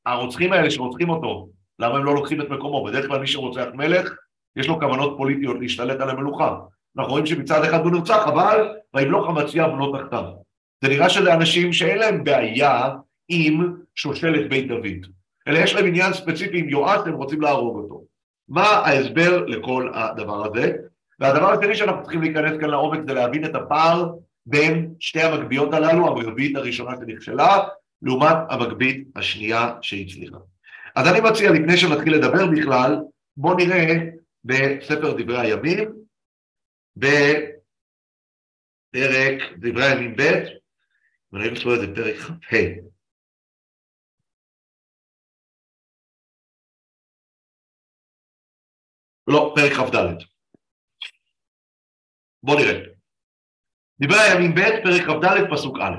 והרוצחים 0.05 0.53
האלה 0.53 0.71
שרוצחים 0.71 1.09
אותו, 1.09 1.49
למה 1.79 1.97
הם 1.97 2.03
לא 2.03 2.15
לוקחים 2.15 2.41
את 2.41 2.49
מקומו? 2.49 2.83
בדרך 2.83 3.07
כלל 3.07 3.19
מי 3.19 3.27
שרוצח 3.27 3.65
מלך, 3.73 4.13
יש 4.55 4.67
לו 4.67 4.79
כוונות 4.79 5.13
פוליטיות 5.17 5.57
להשתלט 5.59 6.01
על 6.01 6.09
המלוכה. 6.09 6.55
אנחנו 6.97 7.11
רואים 7.11 7.25
שמצד 7.25 7.63
אחד 7.63 7.83
הוא 7.83 7.91
נרצח, 7.91 8.27
אבל 8.27 8.69
וימלוך 8.95 9.29
אמציה 9.29 9.67
בנו 9.67 9.97
תחתיו. 9.97 10.23
זה 10.81 10.89
נראה 10.89 11.09
שזה 11.09 11.33
אנשים 11.33 11.73
שאין 11.73 11.97
להם 11.97 12.23
בעיה 12.23 12.89
עם 13.29 13.75
שושלת 13.95 14.49
בית 14.49 14.67
דוד, 14.67 15.11
אלא 15.47 15.57
יש 15.57 15.75
להם 15.75 15.85
עניין 15.85 16.13
ספציפי 16.13 16.59
עם 16.59 16.69
יואש, 16.69 16.99
הם 17.05 17.13
רוצים 17.13 17.41
להרוג 17.41 17.77
אותו. 17.77 18.01
מה 18.49 18.63
ההסבר 18.63 19.45
לכל 19.45 19.91
הדבר 19.93 20.45
הזה? 20.45 20.71
והדבר 21.19 21.51
השני 21.51 21.75
שאנחנו 21.75 22.03
צריכים 22.03 22.21
להיכנס 22.21 22.59
כאן 22.59 22.69
לעומק 22.69 22.99
זה 23.07 23.13
להבין 23.13 23.45
את 23.45 23.55
הפער 23.55 24.13
בין 24.45 24.93
שתי 24.99 25.21
המגביות 25.21 25.73
הללו, 25.73 26.07
המגבית 26.07 26.55
הראשונה 26.55 26.91
שנכשלה, 26.95 27.57
לעומת 28.01 28.35
המגבית 28.49 29.07
השנייה 29.15 29.75
שהצליחה. 29.81 30.37
אז 30.95 31.07
אני 31.07 31.21
מציע, 31.21 31.51
לפני 31.51 31.77
שנתחיל 31.77 32.15
לדבר 32.15 32.47
בכלל, 32.47 32.97
בואו 33.37 33.57
נראה 33.57 33.95
בספר 34.43 35.13
דברי 35.17 35.39
הימים, 35.39 35.89
בפרק 36.95 37.33
דברי 39.57 39.85
הימים 39.85 40.15
ב', 40.17 40.43
ואני 41.33 41.49
חושב 41.49 41.69
שזה 41.75 41.95
פרק 41.95 42.15
כ"ה. 42.17 42.57
לא, 49.27 49.53
פרק 49.55 49.73
כ"ד. 49.73 49.95
בואו 52.43 52.59
נראה. 52.59 52.79
דברי 53.99 54.19
הימים 54.19 54.55
ב', 54.55 54.83
פרק 54.83 55.01
כ"ד, 55.01 55.51
פסוק 55.51 55.77
א'. 55.77 55.95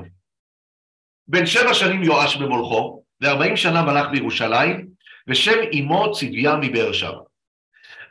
בן 1.27 1.45
שבע 1.45 1.73
שנים 1.73 2.03
יואש 2.03 2.35
במולכו, 2.35 3.03
וארבעים 3.21 3.57
שנה 3.57 3.81
מלך 3.81 4.07
בירושלים, 4.11 4.87
ושם 5.27 5.57
אמו 5.79 6.11
צביה 6.11 6.55
מבאר 6.61 6.93
שבע. 6.93 7.21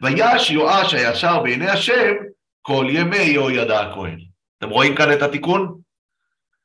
ויש 0.03 0.51
יואש 0.51 0.95
הישר 0.95 1.43
בעיני 1.43 1.71
השם 1.71 2.15
כל 2.63 2.87
ימי 2.91 3.17
יהוידע 3.17 3.81
הכהן. 3.81 4.21
אתם 4.59 4.71
רואים 4.71 4.97
כאן 4.97 5.13
את 5.13 5.23
התיקון? 5.23 5.81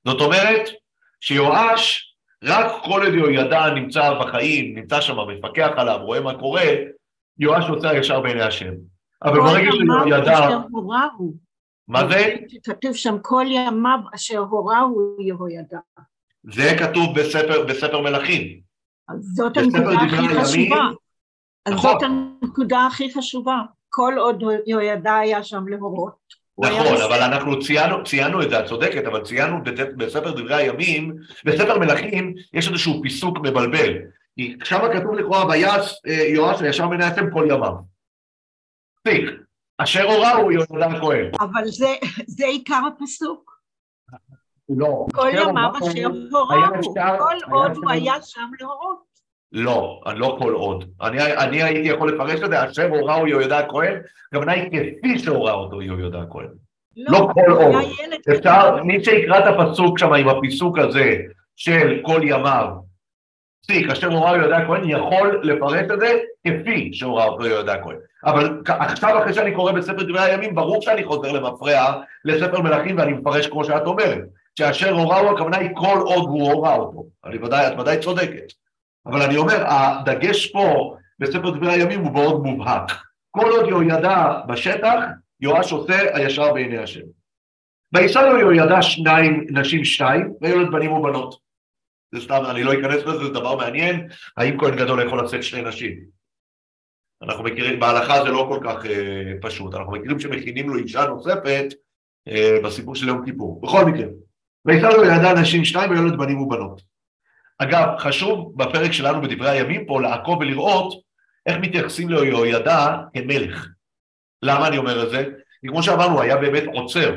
זאת 0.05 0.21
אומרת 0.21 0.69
שיואש, 1.21 2.13
רק 2.43 2.83
כל 2.83 3.05
עוד 3.05 3.13
יהוידע 3.13 3.69
נמצא 3.75 4.13
בחיים, 4.13 4.77
נמצא 4.77 5.01
שם, 5.01 5.15
מפקח 5.19 5.69
עליו, 5.77 5.99
רואה 6.01 6.19
מה 6.19 6.39
קורה, 6.39 6.65
יואש 7.39 7.69
עושה 7.69 7.89
הישר 7.89 8.19
בעיני 8.19 8.41
השם. 8.41 8.73
אבל 9.23 9.39
ברגע 9.39 9.71
שיהוידע... 9.71 10.33
אשר 10.33 10.59
הורהו. 10.71 11.33
מה 11.87 12.07
זה? 12.07 12.35
כתוב 12.63 12.95
שם 12.95 13.15
כל 13.21 13.45
ימיו 13.47 13.99
אשר 14.15 14.39
הורהו 14.39 15.17
יהוידע. 15.19 15.79
זה 16.53 16.75
כתוב 16.79 17.19
בספר, 17.19 17.65
בספר 17.65 18.01
מלכים. 18.01 18.59
אז 19.09 19.31
זאת 19.35 19.57
הנקודה 19.57 19.91
הכי 19.91 20.27
חשובה. 20.27 20.89
אז 21.65 21.73
נכון. 21.73 21.91
זאת 21.91 22.03
הנקודה 22.03 22.85
הכי 22.85 23.13
חשובה. 23.13 23.61
כל 23.89 24.13
עוד 24.17 24.43
יהוידע 24.65 25.15
היה 25.15 25.43
שם 25.43 25.67
להורות. 25.67 26.41
נכון. 26.59 27.01
אבל 27.01 27.21
אנחנו 27.21 27.59
ציינו, 27.59 28.03
ציינו 28.03 28.41
את 28.41 28.49
זה, 28.49 28.59
את 28.59 28.65
צודקת, 28.65 29.05
אבל 29.05 29.21
ציינו 29.23 29.57
בספר 29.97 30.31
דברי 30.31 30.55
הימים, 30.55 31.15
בספר 31.45 31.79
מלכים 31.79 32.33
יש 32.53 32.67
איזשהו 32.67 33.01
פיסוק 33.01 33.37
מבלבל. 33.37 33.93
כי 34.35 34.57
שם 34.63 34.79
כתוב 34.93 35.13
לכאורה 35.15 35.45
ויעש 35.47 35.93
אה, 36.07 36.13
יואש 36.33 36.61
בעיני 36.61 37.03
השם 37.05 37.29
כל 37.33 37.47
ימיו. 37.51 37.73
מספיק. 39.07 39.29
אשר 39.77 40.03
הורהו 40.03 40.51
יהודה 40.51 40.85
הכהן. 40.85 41.31
אבל 41.39 41.65
זה- 41.65 41.95
זה 42.27 42.45
עיקר 42.45 42.79
הפסוק. 42.87 43.51
לא. 44.69 45.05
כל 45.13 45.29
ימיו 45.33 45.71
אשר. 45.81 46.07
אפשר- 46.79 47.17
כל 47.19 47.51
עוד 47.51 47.71
הוא 47.77 47.91
היה 47.91 48.13
שם 48.21 48.49
להורות. 48.59 49.11
לא, 49.51 50.01
לא 50.15 50.37
כל 50.41 50.53
עוד. 50.53 50.91
אני, 51.01 51.33
אני 51.33 51.63
הייתי 51.63 51.87
יכול 51.89 52.13
לפרש 52.15 52.39
את 52.45 52.49
זה, 52.49 52.65
אשר 52.69 52.87
הורהו 52.89 53.27
יהודה 53.27 53.59
הכהן, 53.59 54.01
הכוונה 54.31 54.51
היא 54.51 54.69
כפי 54.99 55.19
שהורה 55.19 55.53
אותו 55.53 55.81
יהודה 55.81 56.21
הכהן. 56.21 56.47
לא 56.97 57.27
כל 57.33 57.51
הוא 57.51 57.63
עוד. 57.63 57.83
אפשר. 58.37 58.83
מי 58.83 59.03
שיקרא 59.05 59.39
את 59.39 59.43
הפסוק 59.59 59.99
שם 59.99 60.13
עם 60.13 60.29
הפיסוק 60.29 60.77
הזה 60.79 61.15
של 61.55 61.99
כל 62.05 62.21
ימיו, 62.23 62.67
פסיק, 63.61 63.89
אשר 63.89 64.07
הורה 64.07 64.37
יהודה 64.37 64.57
הכהן, 64.57 64.89
יכול 64.89 65.39
לפרט 65.43 65.91
את 65.91 65.99
זה 65.99 66.19
כפי 66.47 66.89
שהורה 66.93 67.25
אותו 67.25 67.45
יהודה 67.45 67.73
הכהן. 67.73 67.95
אבל 68.25 68.61
עכשיו 68.65 69.21
אחרי 69.21 69.33
שאני 69.33 69.55
קורא 69.55 69.71
בספר 69.71 70.03
דברי 70.03 70.19
הימים, 70.19 70.55
ברור 70.55 70.81
שאני 70.81 71.03
חוזר 71.03 71.31
למפרע 71.31 72.01
לספר 72.25 72.61
מלכים 72.61 72.97
ואני 72.97 73.13
מפרש 73.13 73.47
כמו 73.47 73.63
שאת 73.63 73.85
אומרת, 73.85 74.23
שאשר 74.59 74.91
הורהו 74.91 75.35
הכוונה 75.35 75.57
היא 75.57 75.69
כל 75.75 75.97
עוד 75.97 76.29
הוא 76.29 76.51
הורה 76.51 76.75
אותו. 76.75 77.05
אני 77.25 77.37
ודאי, 77.37 77.67
את 77.67 77.79
ודאי 77.79 77.99
צודקת. 77.99 78.53
אבל 79.05 79.21
אני 79.21 79.37
אומר, 79.37 79.63
הדגש 79.67 80.51
פה 80.51 80.95
בספר 81.19 81.49
דברי 81.49 81.71
הימים 81.71 81.99
הוא 81.99 82.13
מאוד 82.13 82.43
מובהק. 82.43 82.91
כל 83.31 83.49
עוד 83.49 83.67
יהוידע 83.67 84.33
בשטח, 84.47 84.99
יואש 85.41 85.71
עושה 85.71 86.15
הישר 86.17 86.53
בעיני 86.53 86.77
השם. 86.77 87.01
וישא 87.93 88.19
לו 88.19 88.37
יהוידע 88.39 88.81
שניים, 88.81 89.47
נשים 89.49 89.85
שתיים, 89.85 90.33
וילד 90.41 90.71
בנים 90.71 90.91
ובנות. 90.91 91.50
זה 92.15 92.21
סתם, 92.21 92.43
אני 92.49 92.63
לא 92.63 92.73
אכנס 92.73 93.03
לזה, 93.05 93.23
זה 93.23 93.29
דבר 93.29 93.55
מעניין, 93.55 94.07
האם 94.37 94.59
כהן 94.59 94.75
גדול 94.75 95.07
יכול 95.07 95.25
לשאת 95.25 95.43
שני 95.43 95.61
נשים? 95.61 95.99
אנחנו 97.21 97.43
מכירים, 97.43 97.79
בהלכה 97.79 98.23
זה 98.23 98.29
לא 98.29 98.45
כל 98.49 98.59
כך 98.69 98.85
אה, 98.85 99.33
פשוט, 99.41 99.75
אנחנו 99.75 99.91
מכירים 99.91 100.19
שמכינים 100.19 100.69
לו 100.69 100.77
אישה 100.77 101.05
נוספת 101.05 101.65
אה, 102.27 102.57
בסיפור 102.63 102.95
של 102.95 103.07
יום 103.07 103.25
כיפור. 103.25 103.61
בכל 103.61 103.85
מקרה, 103.85 104.07
וישא 104.65 104.85
לו 104.85 105.03
יהוידע 105.03 105.33
נשים 105.33 105.65
שתיים, 105.65 105.91
וילד 105.91 106.17
בנים 106.17 106.41
ובנות. 106.41 106.81
אגב, 107.59 107.87
חשוב 107.97 108.53
בפרק 108.57 108.91
שלנו 108.91 109.21
בדברי 109.21 109.49
הימים 109.49 109.85
פה 109.85 110.01
לעקוב 110.01 110.39
ולראות 110.39 110.93
איך 111.45 111.57
מתייחסים 111.57 112.09
ליהוידע 112.09 112.97
כמלך. 113.13 113.67
למה 114.41 114.67
אני 114.67 114.77
אומר 114.77 115.03
את 115.03 115.09
זה? 115.09 115.25
כי 115.61 115.67
כמו 115.67 115.83
שאמרנו, 115.83 116.13
הוא 116.13 116.21
היה 116.21 116.37
באמת 116.37 116.63
עוצר. 116.73 117.15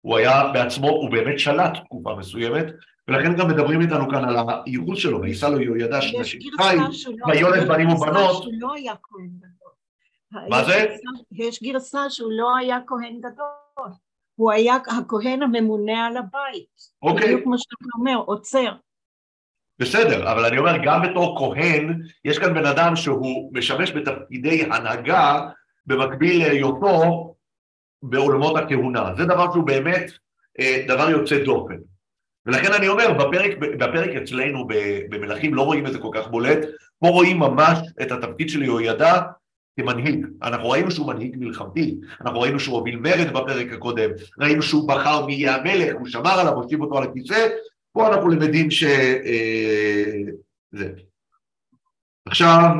הוא 0.00 0.16
היה 0.16 0.50
בעצמו, 0.52 0.88
הוא 0.88 1.10
באמת 1.10 1.38
שלט 1.38 1.72
תקופה 1.84 2.14
מסוימת, 2.14 2.66
ולכן 3.08 3.36
גם 3.36 3.48
מדברים 3.48 3.80
איתנו 3.80 4.10
כאן 4.10 4.24
על 4.24 4.36
הייחוד 4.66 4.96
שלו, 4.96 5.20
ויישא 5.20 5.46
לו 5.46 5.60
יהוידע 5.60 5.98
לא- 6.12 7.28
ויולד 7.28 7.68
בנים 7.68 7.88
ובנות. 7.88 8.44
לא. 8.60 8.74
מה 10.50 10.64
זה? 10.64 10.86
יש 11.32 11.62
גרסה 11.62 12.10
שהוא 12.10 12.32
לא 12.32 12.56
היה 12.56 12.78
כהן 12.86 13.20
גדול. 13.20 13.90
הוא 14.34 14.52
היה 14.52 14.74
הכהן 14.74 15.42
הממונה 15.42 16.06
על 16.06 16.16
הבית. 16.16 16.90
אוקיי. 17.02 17.26
בדיוק 17.26 17.42
כמו 17.44 17.58
שאתה 17.58 17.74
אומר, 17.98 18.16
עוצר. 18.16 18.72
בסדר, 19.78 20.32
אבל 20.32 20.44
אני 20.44 20.58
אומר, 20.58 20.72
גם 20.84 21.02
בתור 21.02 21.38
כהן, 21.38 22.02
יש 22.24 22.38
כאן 22.38 22.54
בן 22.54 22.66
אדם 22.66 22.96
שהוא 22.96 23.50
משמש 23.54 23.92
בתפקידי 23.92 24.62
הנהגה 24.62 25.48
במקביל 25.86 26.46
להיותו 26.46 27.34
בעולמות 28.02 28.56
הכהונה. 28.56 29.14
זה 29.16 29.24
דבר 29.24 29.52
שהוא 29.52 29.66
באמת 29.66 30.10
אה, 30.60 30.84
דבר 30.88 31.10
יוצא 31.10 31.44
דופן. 31.44 31.76
ולכן 32.46 32.72
אני 32.72 32.88
אומר, 32.88 33.12
בפרק, 33.12 33.58
בפרק 33.58 34.10
אצלנו 34.10 34.66
במלכים 35.10 35.54
לא 35.54 35.62
רואים 35.62 35.86
את 35.86 35.92
זה 35.92 35.98
כל 35.98 36.10
כך 36.12 36.28
בולט, 36.28 36.58
פה 36.98 37.08
רואים 37.08 37.38
ממש 37.38 37.78
את 38.02 38.12
התפקיד 38.12 38.48
של 38.48 38.62
יהוידע 38.62 39.20
כמנהיג. 39.76 40.26
אנחנו 40.42 40.70
ראינו 40.70 40.90
שהוא 40.90 41.06
מנהיג 41.06 41.36
מלחמתי, 41.38 41.96
אנחנו 42.20 42.40
ראינו 42.40 42.60
שהוא 42.60 42.76
הוביל 42.76 42.96
מרד 42.96 43.32
בפרק 43.32 43.72
הקודם, 43.72 44.10
ראינו 44.38 44.62
שהוא 44.62 44.88
בחר 44.88 45.26
מי 45.26 45.34
יהיה 45.34 45.56
המלך, 45.56 45.94
הוא 45.98 46.08
שמר 46.08 46.40
עליו, 46.40 46.52
הושיב 46.52 46.80
אותו 46.80 46.98
על 46.98 47.04
הכיסא, 47.04 47.48
פה 47.92 48.08
אנחנו 48.08 48.28
למדים 48.28 48.70
ש... 48.70 48.84
אה, 48.84 50.20
זה. 50.72 50.92
עכשיו, 52.26 52.70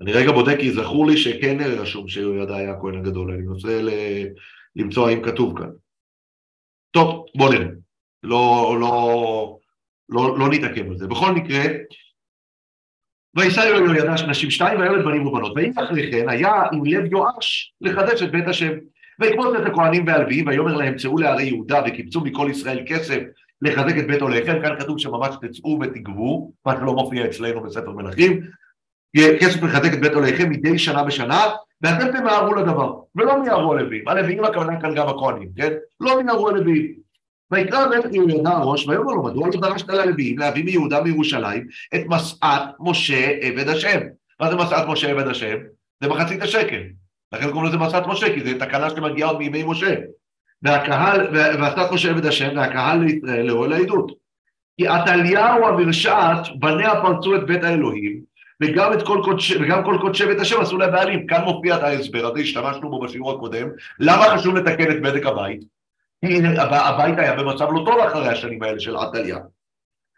אני 0.00 0.12
רגע 0.12 0.32
בודק 0.32 0.56
כי 0.60 0.72
זכור 0.72 1.06
לי 1.06 1.16
שכן 1.16 1.56
רשום 1.60 2.08
שיהוידע 2.08 2.56
היה 2.56 2.72
הכהן 2.72 2.98
הגדול, 2.98 3.30
אני 3.32 3.42
ל- 3.82 4.28
למצוא 4.76 5.08
האם 5.08 5.22
כתוב 5.22 5.58
כאן. 5.58 5.70
טוב, 6.90 7.26
בוא 7.34 7.54
נראה. 7.54 7.66
לא, 8.22 8.76
לא, 8.80 9.58
לא, 10.08 10.38
לא 10.38 10.48
נתעכב 10.48 10.90
על 10.90 10.96
זה. 10.96 11.06
בכל 11.06 11.32
מקרה, 11.32 11.62
וישא 13.36 13.60
לו 13.60 13.84
יהוידע 13.84 14.14
נשים 14.28 14.50
שתיים 14.50 14.80
וילד 14.80 15.04
בנים 15.04 15.26
ובנות. 15.26 15.52
ואם 15.56 15.72
אחרי 15.78 16.12
כן 16.12 16.28
היה 16.28 16.62
עם 16.72 16.84
לב 16.84 17.12
יואש 17.12 17.74
לחדש 17.80 18.22
את 18.22 18.30
בית 18.30 18.48
השם. 18.48 18.72
ויקבוץ 19.20 19.54
את 19.54 19.66
הכהנים 19.66 20.06
והלוויים 20.06 20.46
ויאמר 20.46 20.76
להם 20.76 20.96
צאו 20.96 21.18
לערי 21.18 21.42
יהודה 21.44 21.82
וקיבצו 21.86 22.20
מכל 22.20 22.48
ישראל 22.50 22.84
כסף 22.86 23.20
לחזק 23.62 23.98
את 23.98 24.06
בית 24.06 24.22
עוליכם. 24.22 24.62
כאן 24.62 24.80
כתוב 24.80 24.98
שממש 24.98 25.34
תצאו 25.40 25.78
ותגבו, 25.82 26.52
מה 26.66 26.76
שלא 26.76 26.94
מופיע 26.94 27.26
אצלנו 27.26 27.62
בספר 27.62 27.92
מלכים. 27.92 28.40
כסף 29.16 29.62
לחזק 29.62 29.94
את 29.94 30.00
בית 30.00 30.12
עוליכם 30.12 30.50
מדי 30.50 30.78
שנה 30.78 31.04
בשנה, 31.04 31.46
ואתם 31.82 32.18
תמהרו 32.18 32.54
לדבר, 32.54 32.94
ולא 33.16 33.42
מיהרו 33.42 33.72
הלוויים. 33.72 34.08
הלוויים 34.08 34.44
הכוונה 34.44 34.80
כאן 34.80 34.94
גם 34.94 35.08
הכהנים, 35.08 35.48
כן? 35.56 35.72
לא 36.00 36.22
מיהרו 36.22 36.48
הלוויים. 36.48 36.94
ויקרא 37.50 37.78
המלך 37.78 38.04
יהודה 38.12 38.50
הראש, 38.50 38.88
ויאמר 38.88 39.12
לו, 39.12 39.22
מדוע 39.22 39.48
לא 39.48 39.60
דרשת 39.60 39.88
ללוויים 39.88 40.38
להביא 40.38 40.64
מיהודה 40.64 41.02
מירושלים 41.02 41.66
את 41.94 42.00
משאת 42.06 42.62
משה 42.80 43.30
עבד 43.40 43.68
השם? 43.68 44.00
מה 44.40 44.50
זה 44.50 44.56
משאת 44.56 44.88
משה 44.88 45.10
עבד 45.10 45.28
השם? 45.28 45.56
זה 46.02 46.08
מחצית 46.08 46.42
השקל. 46.42 46.82
לכן 47.32 47.50
קוראים 47.50 47.68
לזה 47.68 47.78
משאת 47.78 48.06
משה, 48.06 48.34
כי 48.34 48.40
זו 48.40 48.58
תקנה 48.58 48.90
שמגיעה 48.90 49.28
עוד 49.28 49.38
מימי 49.38 49.62
משה. 49.66 49.94
והקהל, 50.62 51.28
ועשת 51.32 51.92
משה 51.92 52.10
עבד 52.10 52.26
השם, 52.26 52.56
והקהל 52.56 52.98
לישראל 52.98 53.46
לאוהל 53.46 53.72
העדות. 53.72 54.12
כי 54.76 54.86
עתליהו 54.88 55.68
המרשעת, 55.68 56.46
בניה 56.58 57.02
פרצו 57.02 57.36
את 57.36 57.46
בית 57.46 57.64
האלוהים, 57.64 58.20
וגם, 58.60 58.92
את 58.92 59.02
כל 59.02 59.20
קודשי, 59.24 59.64
וגם 59.64 59.84
כל 59.84 59.98
קודשי 60.00 60.26
בית 60.26 60.40
השם 60.40 60.60
עשו 60.60 60.78
להם 60.78 60.92
בעלים. 60.92 61.26
כאן 61.26 61.44
מופיע 61.44 61.76
את 61.76 61.82
ההסבר 61.82 62.26
הזה, 62.26 62.40
השתמשנו 62.40 62.90
בו 62.90 63.00
בשיעור 63.00 63.32
הקודם. 63.32 63.68
למה 63.98 64.24
חשוב 64.24 64.56
לתקן 64.56 64.90
את 64.90 65.02
בדק 65.02 65.26
הבית? 65.26 65.60
כי 66.24 66.36
הב- 66.46 66.72
הבית 66.72 67.18
היה 67.18 67.34
במצב 67.34 67.68
לא 67.72 67.82
טוב 67.86 67.98
אחרי 68.00 68.28
השנים 68.28 68.62
האלה 68.62 68.80
של 68.80 68.96
עתליה. 68.96 69.38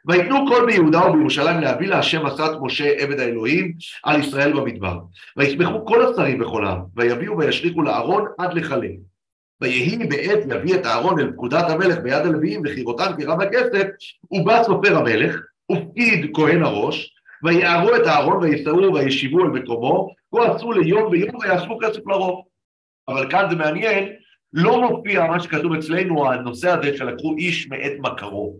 ויתנו 0.07 0.49
כל 0.49 0.67
ביהודה 0.67 1.07
ובירושלים 1.07 1.61
להביא 1.61 1.89
להשם 1.89 2.27
משאת 2.27 2.51
משה 2.61 2.91
עבד 2.99 3.21
האלוהים 3.21 3.73
על 4.05 4.21
ישראל 4.21 4.53
במדבר. 4.53 4.99
וישמחו 5.37 5.87
כל 5.87 6.07
השרים 6.07 6.39
בכל 6.39 6.67
העם, 6.67 6.81
ויביאו 6.97 7.39
וישליכו 7.39 7.83
לארון 7.83 8.27
עד 8.39 8.55
לכלה. 8.55 8.89
ויהי 9.61 10.07
בעת 10.07 10.39
יביא 10.49 10.75
את 10.75 10.87
הארון 10.87 11.21
אל 11.21 11.33
פקודת 11.33 11.71
המלך 11.71 11.99
ביד 11.99 12.27
הלוויים 12.27 12.63
וכירותם 12.65 13.13
כרב 13.19 13.41
הכסף, 13.41 13.87
ובא 14.31 14.63
סופר 14.63 14.97
המלך, 14.97 15.37
ופקיד 15.73 16.31
כהן 16.35 16.63
הראש, 16.63 17.15
ויערו 17.43 17.97
את 17.97 18.07
הארון 18.07 18.37
ויסעו 18.37 18.95
וישיבו 18.95 19.41
אל 19.45 19.49
מקומו, 19.49 20.15
כה 20.35 20.55
עשו 20.55 20.73
ליום 20.73 21.11
ויום 21.11 21.37
ויאספו 21.37 21.79
כסף 21.83 22.07
לרוב. 22.07 22.45
אבל 23.09 23.31
כאן 23.31 23.47
זה 23.51 23.57
מעניין, 23.57 24.09
לא 24.53 24.91
מופיע 24.91 25.27
מה 25.27 25.41
שכתוב 25.41 25.73
אצלנו, 25.73 26.33
הנושא 26.33 26.71
הזה 26.71 26.97
שלקחו 26.97 27.35
איש 27.39 27.69
מאת 27.69 27.93
מכרו. 27.99 28.57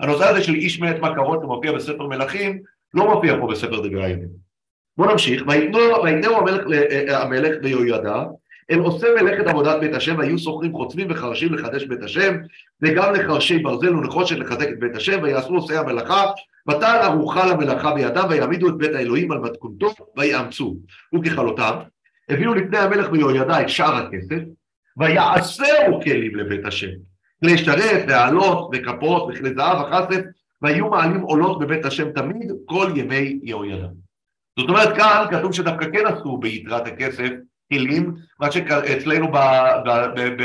הנושא 0.00 0.24
הזה 0.24 0.42
של 0.42 0.54
איש 0.54 0.80
מאת 0.80 0.98
מכרו 1.00 1.36
שמופיע 1.42 1.72
בספר 1.72 2.06
מלכים, 2.06 2.62
לא 2.94 3.14
מופיע 3.14 3.36
פה 3.40 3.46
בספר 3.46 3.80
דברי 3.80 4.04
הימים. 4.04 4.28
בואו 4.96 5.10
נמשיך, 5.10 5.42
ויתנו- 5.48 6.36
המלך, 6.36 6.66
ל- 6.66 7.10
המלך 7.14 7.56
ביהוידע, 7.62 8.24
אל 8.70 8.78
עושה 8.78 9.06
מלאכת 9.22 9.46
עבודת 9.46 9.80
בית 9.80 9.94
השם, 9.94 10.18
והיו 10.18 10.38
שוכרים 10.38 10.72
חוצבים 10.72 11.06
וחרשים 11.10 11.54
לחדש 11.54 11.84
בית 11.84 12.02
השם, 12.02 12.36
וגם 12.82 13.14
לחרשי 13.14 13.58
ברזל 13.58 13.96
ונחושת 13.96 14.36
לחזק 14.36 14.68
את 14.68 14.78
בית 14.78 14.96
השם, 14.96 15.22
ויעשו 15.22 15.54
עושי 15.54 15.76
המלאכה, 15.76 16.24
ותעל 16.68 17.02
ארוחה 17.02 17.46
למלאכה 17.46 17.94
בידם, 17.94 18.26
ויעמידו 18.30 18.68
את 18.68 18.76
בית 18.76 18.94
האלוהים 18.94 19.32
על 19.32 19.38
מתכונתו, 19.38 19.94
ויאמצו. 20.16 20.76
וככלותם, 21.14 21.78
הביאו 22.28 22.54
לפני 22.54 22.78
המלך 22.78 23.10
ביהוידע 23.10 23.60
את 23.60 23.68
שאר 23.68 23.96
הכסף, 23.96 24.42
ויעשהו 24.96 26.00
כלים 26.02 26.36
לבית 26.36 26.66
השם. 26.66 26.90
כלי 27.44 27.58
שרת, 27.58 28.04
ועלות, 28.08 28.70
וכפות, 28.72 29.28
וכלי 29.30 29.54
זהב, 29.54 29.80
וכסף, 29.80 30.20
והיו 30.62 30.90
מעלים 30.90 31.20
עולות 31.20 31.58
בבית 31.58 31.84
השם 31.84 32.12
תמיד, 32.12 32.52
כל 32.64 32.92
ימי 32.96 33.40
יהוידע. 33.42 33.86
זאת 34.58 34.68
אומרת, 34.68 34.96
כאן 34.96 35.26
כתוב 35.30 35.52
שדווקא 35.52 35.86
כן 35.92 36.06
עשו 36.06 36.38
ביתרת 36.38 36.86
הכסף 36.86 37.30
כלים, 37.72 38.14
מה 38.40 38.52
שאצלנו 38.52 39.28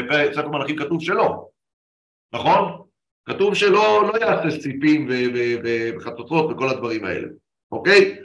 בספר 0.10 0.48
מלכים 0.48 0.76
כתוב 0.76 1.02
שלא, 1.02 1.48
נכון? 2.34 2.85
כתוב 3.26 3.56
שלא 3.56 4.12
לא 4.14 4.26
יעשה 4.26 4.62
סיפים 4.62 5.06
ו- 5.10 5.34
ו- 5.34 5.56
ו- 5.64 5.98
וחצוצרות 5.98 6.52
וכל 6.52 6.70
הדברים 6.70 7.06
האלה, 7.06 7.28
אוקיי? 7.72 8.18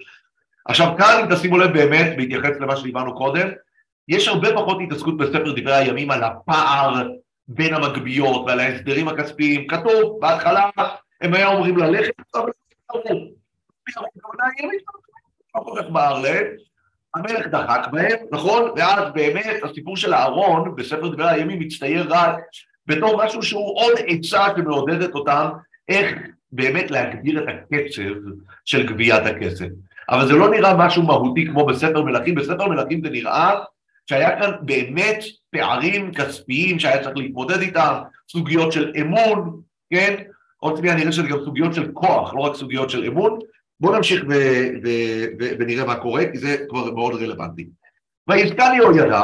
עכשיו 0.65 0.95
כאן, 0.99 1.25
אם 1.25 1.35
תשימו 1.35 1.59
לב 1.59 1.73
באמת, 1.73 2.17
בהתייחס 2.17 2.61
למה 2.61 2.77
שדיברנו 2.77 3.15
קודם, 3.15 3.49
יש 4.09 4.29
הרבה 4.29 4.55
פחות 4.55 4.79
התעסקות 4.85 5.17
בספר 5.17 5.53
דברי 5.53 5.75
הימים 5.75 6.11
על 6.11 6.23
הפער 6.25 7.09
בין 7.49 7.75
המגביות 7.75 8.47
ועל 8.47 8.61
ההסדרים 8.61 9.09
הכספיים. 9.09 9.67
כתוב, 9.67 10.19
בהתחלה 10.21 10.71
הם 11.21 11.35
היו 11.35 11.49
אומרים 11.49 11.77
ללכת, 11.77 12.13
אבל 12.35 12.51
לא. 12.95 13.15
המלך 17.15 17.47
דחק 17.47 17.89
בהם, 17.93 18.19
נכון? 18.31 18.71
ואז 18.77 19.13
באמת 19.15 19.61
הסיפור 19.63 19.97
של 19.97 20.15
אהרון 20.15 20.77
בספר 20.77 21.09
דברי 21.09 21.31
הימים 21.31 21.59
מצטייר 21.59 22.07
רק 22.11 22.37
בתור 22.87 23.25
משהו 23.25 23.43
שהוא 23.43 23.81
עוד 23.81 23.93
עצה 24.07 24.47
שמעודדת 24.57 25.15
אותם 25.15 25.49
איך 25.89 26.17
באמת 26.53 26.91
להגביר 26.91 27.43
את 27.43 27.49
הקצב 27.49 28.03
של 28.65 28.87
גביית 28.87 29.27
הכסף. 29.27 29.67
אבל 30.11 30.27
זה 30.27 30.33
לא 30.33 30.51
נראה 30.51 30.77
משהו 30.77 31.03
מהותי 31.03 31.47
כמו 31.47 31.67
בספר 31.67 32.03
מלכים, 32.03 32.35
בספר 32.35 32.69
מלכים 32.69 33.01
זה 33.05 33.11
נראה 33.11 33.55
שהיה 34.07 34.41
כאן 34.41 34.51
באמת 34.63 35.25
פערים 35.51 36.15
כספיים 36.15 36.79
שהיה 36.79 37.03
צריך 37.03 37.17
להתמודד 37.17 37.61
איתם, 37.61 37.95
סוגיות 38.33 38.73
של 38.73 38.93
אמון, 39.01 39.61
כן? 39.91 40.15
עוד 40.59 40.77
שנייה 40.77 40.95
נראה 40.95 41.13
שזה 41.13 41.23
גם 41.23 41.39
סוגיות 41.45 41.75
של 41.75 41.93
כוח, 41.93 42.35
לא 42.35 42.41
רק 42.41 42.55
סוגיות 42.55 42.91
של 42.91 43.05
אמון. 43.05 43.39
בואו 43.81 43.97
נמשיך 43.97 44.25
ונראה 45.59 45.85
מה 45.85 45.95
קורה, 45.95 46.25
כי 46.33 46.39
זה 46.39 46.57
כבר 46.69 46.91
מאוד 46.95 47.15
רלוונטי. 47.15 47.67
ויזכן 48.29 48.75
יהוידע, 48.77 49.23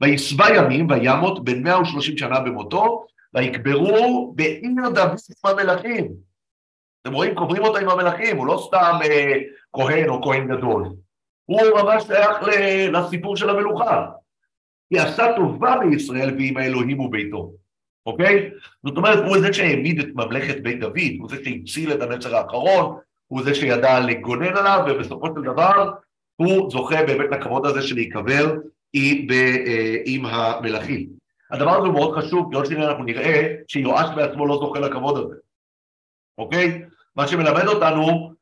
וישבע 0.00 0.46
ימים, 0.56 0.90
וימות 0.90 1.44
בן 1.44 1.62
130 1.62 2.18
שנה 2.18 2.40
במותו, 2.40 3.06
ויקברו 3.34 4.32
בעיר 4.36 4.88
דוד 4.94 5.18
עם 5.44 5.50
המלכים. 5.50 6.12
אתם 7.02 7.12
רואים, 7.12 7.34
קוברים 7.34 7.62
אותו 7.62 7.78
עם 7.78 7.88
המלכים, 7.88 8.36
הוא 8.36 8.46
לא 8.46 8.62
סתם 8.66 8.98
אה, 9.04 9.32
כהן 9.72 10.08
או 10.08 10.22
כהן 10.22 10.56
גדול. 10.56 10.84
הוא 11.44 11.60
ממש 11.82 12.02
שייך 12.02 12.36
לסיפור 12.92 13.36
של 13.36 13.50
המלוכה. 13.50 14.06
כי 14.88 14.98
עשה 14.98 15.26
טובה 15.36 15.76
בישראל 15.78 16.34
ועם 16.38 16.56
האלוהים 16.56 17.00
וביתו, 17.00 17.52
אוקיי? 18.06 18.50
זאת 18.86 18.96
אומרת, 18.96 19.18
הוא 19.18 19.38
זה 19.38 19.52
שהעמיד 19.52 20.00
את 20.00 20.06
ממלכת 20.14 20.62
בית 20.62 20.80
דוד, 20.80 20.98
הוא 21.18 21.28
זה 21.28 21.36
שהציל 21.44 21.92
את 21.92 22.02
הנצר 22.02 22.36
האחרון, 22.36 22.98
הוא 23.26 23.42
זה 23.42 23.54
שידע 23.54 24.00
לגונן 24.00 24.56
עליו, 24.56 24.84
ובסופו 24.86 25.26
של 25.26 25.42
דבר 25.42 25.90
הוא 26.36 26.70
זוכה 26.70 27.02
באמת 27.06 27.30
לכבוד 27.30 27.66
הזה 27.66 27.82
של 27.82 27.94
להיקבר 27.94 28.54
אה, 28.94 29.96
עם 30.04 30.26
המלכים. 30.26 31.06
הדבר 31.50 31.70
הזה 31.70 31.86
הוא 31.86 31.94
מאוד 31.94 32.18
חשוב, 32.18 32.48
כי 32.50 32.56
עוד 32.56 32.66
שניה 32.66 32.88
אנחנו 32.88 33.04
נראה 33.04 33.54
שיואש 33.68 34.10
בעצמו 34.16 34.46
לא 34.46 34.58
זוכה 34.58 34.80
לכבוד 34.80 35.16
הזה, 35.16 35.34
אוקיי? 36.38 36.82
מה 37.16 37.28
שמלמד 37.28 37.66
אותנו 37.66 38.32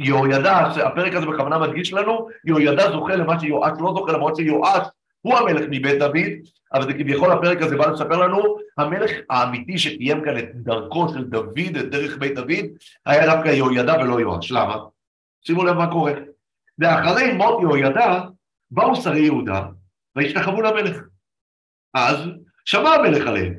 שיהוידע, 0.00 0.58
הפרק 0.58 1.14
הזה 1.14 1.26
בכוונה 1.26 1.58
מדגיש 1.58 1.92
לנו, 1.92 2.28
יהוידע 2.44 2.90
זוכה 2.90 3.16
למה 3.16 3.40
שיואש 3.40 3.72
לא 3.80 3.92
זוכה, 3.96 4.12
למרות 4.12 4.36
שיואש 4.36 4.86
הוא 5.20 5.38
המלך 5.38 5.64
מבית 5.70 5.98
דוד, 5.98 6.16
אבל 6.74 6.82
זה 6.82 6.92
כביכול 6.92 7.32
הפרק 7.32 7.62
הזה 7.62 7.76
בא 7.76 7.86
לספר 7.86 8.16
לנו, 8.16 8.56
המלך 8.78 9.10
האמיתי 9.30 9.78
שקיים 9.78 10.24
כאן 10.24 10.38
את 10.38 10.54
דרכו 10.54 11.08
של 11.08 11.24
דוד, 11.24 11.76
את 11.80 11.90
דרך 11.90 12.18
בית 12.18 12.34
דוד, 12.34 12.64
היה 13.06 13.34
דווקא 13.34 13.48
יהוידע 13.48 13.94
ולא 14.02 14.20
יואש. 14.20 14.50
למה? 14.50 14.76
שימו 15.46 15.64
לב 15.64 15.76
מה 15.76 15.90
קורה. 15.90 16.12
ואחרי 16.78 17.32
מות 17.32 17.60
יהוידע, 17.60 18.20
באו 18.70 18.96
שרי 18.96 19.20
יהודה 19.20 19.62
והשתחוו 20.16 20.62
למלך. 20.62 20.96
אז 21.94 22.16
שמע 22.64 22.90
המלך 22.90 23.26
עליהם, 23.26 23.54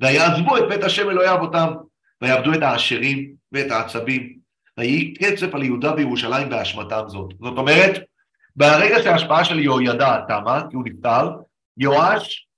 ויעזבו 0.00 0.56
את 0.56 0.62
בית 0.68 0.82
השם 0.82 1.10
אלוהי 1.10 1.34
אבותם, 1.34 1.72
ויעבדו 2.22 2.54
את 2.54 2.62
העשרים 2.62 3.34
ואת 3.52 3.70
העצבים, 3.70 4.38
ויהי 4.78 5.14
קצף 5.14 5.54
על 5.54 5.62
יהודה 5.62 5.94
וירושלים 5.94 6.48
באשמתם 6.48 7.02
זאת. 7.06 7.34
זאת 7.40 7.58
אומרת, 7.58 8.02
ברגע 8.56 9.02
שההשפעה 9.02 9.44
של 9.44 9.58
יהוידע 9.58 10.20
תמה, 10.28 10.62
כי 10.70 10.76
הוא 10.76 10.84
נפטר, 10.86 11.30
יואש 11.76 12.48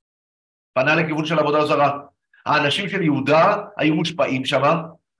פנה 0.75 0.95
לכיוון 0.95 1.25
של 1.25 1.39
עבודה 1.39 1.67
זרה. 1.67 1.99
האנשים 2.47 2.89
של 2.89 3.03
יהודה 3.03 3.57
היו 3.77 3.95
מושפעים 3.95 4.45
שם, 4.45 4.63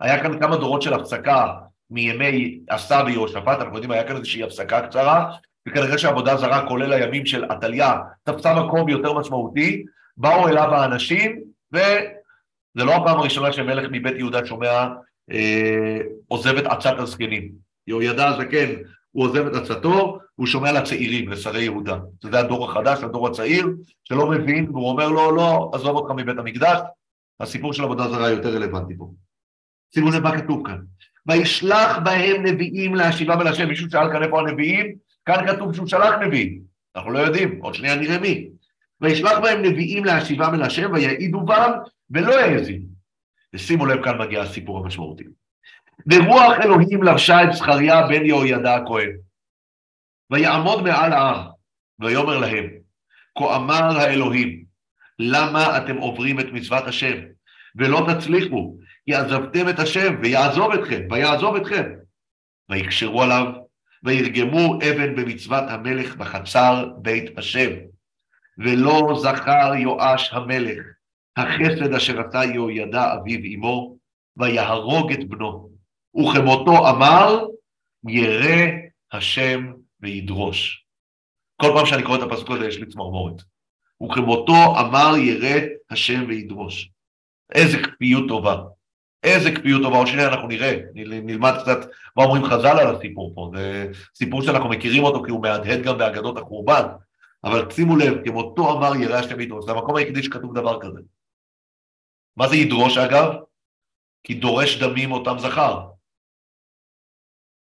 היה 0.01 0.23
כאן 0.23 0.41
כמה 0.41 0.57
דורות 0.57 0.83
של 0.83 0.95
הפסקה 0.95 1.55
מימי 1.91 2.61
עשה 2.69 3.03
ויהושפט, 3.07 3.59
אנחנו 3.59 3.75
יודעים, 3.75 3.91
היה 3.91 4.09
כאן 4.09 4.17
איזושהי 4.17 4.43
הפסקה 4.43 4.87
קצרה, 4.87 5.37
וכנראה 5.67 5.99
שעבודה 5.99 6.37
זרה, 6.37 6.69
כולל 6.69 6.93
הימים 6.93 7.27
של 7.27 7.45
עתליה, 7.45 7.99
תפסה 8.23 8.65
מקום 8.65 8.89
יותר 8.89 9.13
משמעותי, 9.13 9.85
באו 10.17 10.49
אליו 10.49 10.75
האנשים, 10.75 11.41
וזה 11.73 12.85
לא 12.85 12.95
הפעם 12.95 13.19
הראשונה 13.19 13.53
שמלך 13.53 13.89
מבית 13.93 14.17
יהודה 14.17 14.47
שומע 14.47 14.89
אה, 15.31 15.99
עוזב 16.29 16.57
את 16.57 16.67
עצת 16.67 16.95
הזקנים. 16.99 17.51
יהוידע 17.87 18.29
הזקן, 18.29 18.73
הוא 19.11 19.25
עוזב 19.25 19.47
את 19.47 19.55
עצתו, 19.55 20.19
הוא 20.35 20.47
שומע 20.47 20.73
לצעירים, 20.73 21.29
לשרי 21.29 21.63
יהודה. 21.63 21.99
זה 22.23 22.39
הדור 22.39 22.71
החדש, 22.71 23.05
הדור 23.05 23.29
הצעיר, 23.29 23.69
שלא 24.05 24.31
מבין, 24.31 24.69
והוא 24.71 24.91
אומר 24.91 25.09
לו, 25.09 25.37
לא, 25.37 25.71
עזוב 25.75 25.97
אותך 25.97 26.11
מבית 26.11 26.39
המקדש, 26.39 26.79
הסיפור 27.41 27.73
של 27.73 27.85
עבודה 27.85 28.09
זרה 28.09 28.31
יותר 28.31 28.49
רלוונטי 28.49 28.97
פה. 28.99 29.11
שימו 29.95 30.11
לב 30.11 30.23
מה 30.23 30.41
כתוב 30.41 30.67
כאן. 30.67 30.79
וישלח 31.27 31.99
בהם 32.05 32.47
נביאים 32.47 32.95
להשיבם 32.95 33.41
אל 33.41 33.47
השם. 33.47 33.69
מישהו 33.69 33.91
שאל 33.91 34.13
כאן 34.13 34.23
איפה 34.23 34.41
הנביאים? 34.41 34.95
כאן 35.27 35.47
כתוב 35.47 35.75
שהוא 35.75 35.87
שלח 35.87 36.15
נביאים. 36.21 36.61
אנחנו 36.97 37.11
לא 37.11 37.19
יודעים, 37.19 37.61
עוד 37.63 37.75
שנייה 37.75 37.97
נראה 37.97 38.19
מי. 38.19 38.49
וישלח 39.01 39.39
בהם 39.39 39.63
נביאים 39.63 40.05
להשיבם 40.05 40.55
אל 40.55 40.63
השם, 40.63 40.93
ויעידו 40.93 41.41
בם, 41.41 41.71
ולא 42.11 42.33
יאזינו. 42.33 42.87
ושימו 43.55 43.87
לב, 43.87 44.05
כאן 44.05 44.19
מגיע 44.19 44.43
הסיפור 44.43 44.79
המשמעותי. 44.79 45.25
ורוח 46.07 46.55
אלוהים 46.65 47.03
לבשה 47.03 47.45
את 47.45 47.53
זכריה 47.53 48.07
בן 48.07 48.27
יהוידע 48.27 48.75
הכהן. 48.75 49.11
ויעמוד 50.31 50.83
מעל 50.83 51.13
העם, 51.13 51.47
ויאמר 52.01 52.39
להם, 52.39 52.71
כה 53.39 53.57
אמר 53.57 53.99
האלוהים, 53.99 54.65
למה 55.19 55.79
אתם 55.79 55.97
עוברים 55.97 56.41
את 56.41 56.47
מצוות 56.53 56.85
השם, 56.87 57.17
ולא 57.77 58.07
תצליחו, 58.09 58.77
כי 59.05 59.15
עזבתם 59.15 59.69
את 59.69 59.79
השם, 59.79 60.15
ויעזוב 60.23 60.73
אתכם, 60.73 61.01
ויעזוב 61.11 61.57
אתכם. 61.57 61.93
ויקשרו 62.71 63.23
עליו, 63.23 63.53
וירגמו 64.07 64.75
אבן 64.75 65.17
במצוות 65.17 65.65
המלך 65.69 66.17
בחצר 66.17 66.89
בית 66.99 67.39
השם. 67.39 67.71
ולא 68.59 69.15
זכר 69.23 69.75
יואש 69.75 70.33
המלך, 70.33 70.87
החסד 71.37 71.95
אשר 71.95 72.21
עשה 72.21 72.45
יהוידע 72.45 73.15
אביו 73.15 73.41
אמו, 73.55 73.97
ויהרוג 74.37 75.13
את 75.13 75.29
בנו. 75.29 75.71
וכמותו 76.17 76.91
אמר, 76.91 77.45
ירא 78.09 78.67
השם 79.13 79.73
וידרוש. 80.01 80.87
כל 81.63 81.69
פעם 81.77 81.87
שאני 81.87 82.03
קורא 82.03 82.19
את 82.19 82.23
הפסוק 82.23 82.51
הזה 82.51 82.67
יש 82.67 82.79
לי 82.79 82.87
צמרמורת. 82.87 83.43
וכמותו 84.03 84.81
אמר 84.81 85.17
ירא 85.17 85.61
השם 85.91 86.25
וידרוש. 86.29 86.91
איזה 87.55 87.79
כפיות 87.83 88.29
טובה. 88.29 88.63
איזה 89.23 89.51
כפיות 89.55 89.83
טובה, 89.83 89.97
עוד 89.97 90.07
שנייה 90.07 90.29
אנחנו 90.29 90.49
נראה, 90.49 90.77
נלמד 90.95 91.53
קצת 91.63 91.79
מה 92.17 92.25
אומרים 92.25 92.45
חז"ל 92.45 92.79
על 92.79 92.97
הסיפור 92.97 93.33
פה, 93.35 93.51
זה 93.55 93.87
סיפור 94.15 94.43
שאנחנו 94.43 94.69
מכירים 94.69 95.05
אותו 95.05 95.23
כי 95.23 95.31
הוא 95.31 95.43
מהדהד 95.43 95.83
גם 95.83 95.99
באגדות 95.99 96.39
החורבן, 96.39 96.83
אבל 97.45 97.71
שימו 97.71 97.97
לב, 97.97 98.25
כמותו 98.25 98.73
אמר 98.73 98.97
ירא 98.97 99.17
השם 99.17 99.37
וידרוש, 99.39 99.65
זה 99.65 99.71
המקום 99.71 99.97
היחידי 99.97 100.23
שכתוב 100.23 100.55
דבר 100.55 100.81
כזה. 100.81 101.01
מה 102.37 102.49
זה 102.49 102.57
ידרוש 102.57 102.99
אגב? 102.99 103.33
כי 104.25 104.35
דורש 104.35 104.83
דמים 104.83 105.13
אותם 105.13 105.39
זכר. 105.39 105.87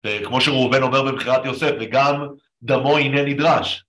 וכמו 0.07 0.41
שראובן 0.41 0.83
אומר 0.83 1.03
במכירת 1.03 1.45
יוסף, 1.45 1.73
וגם 1.81 2.29
דמו 2.63 2.99
הנה 2.99 3.23
נדרש. 3.23 3.85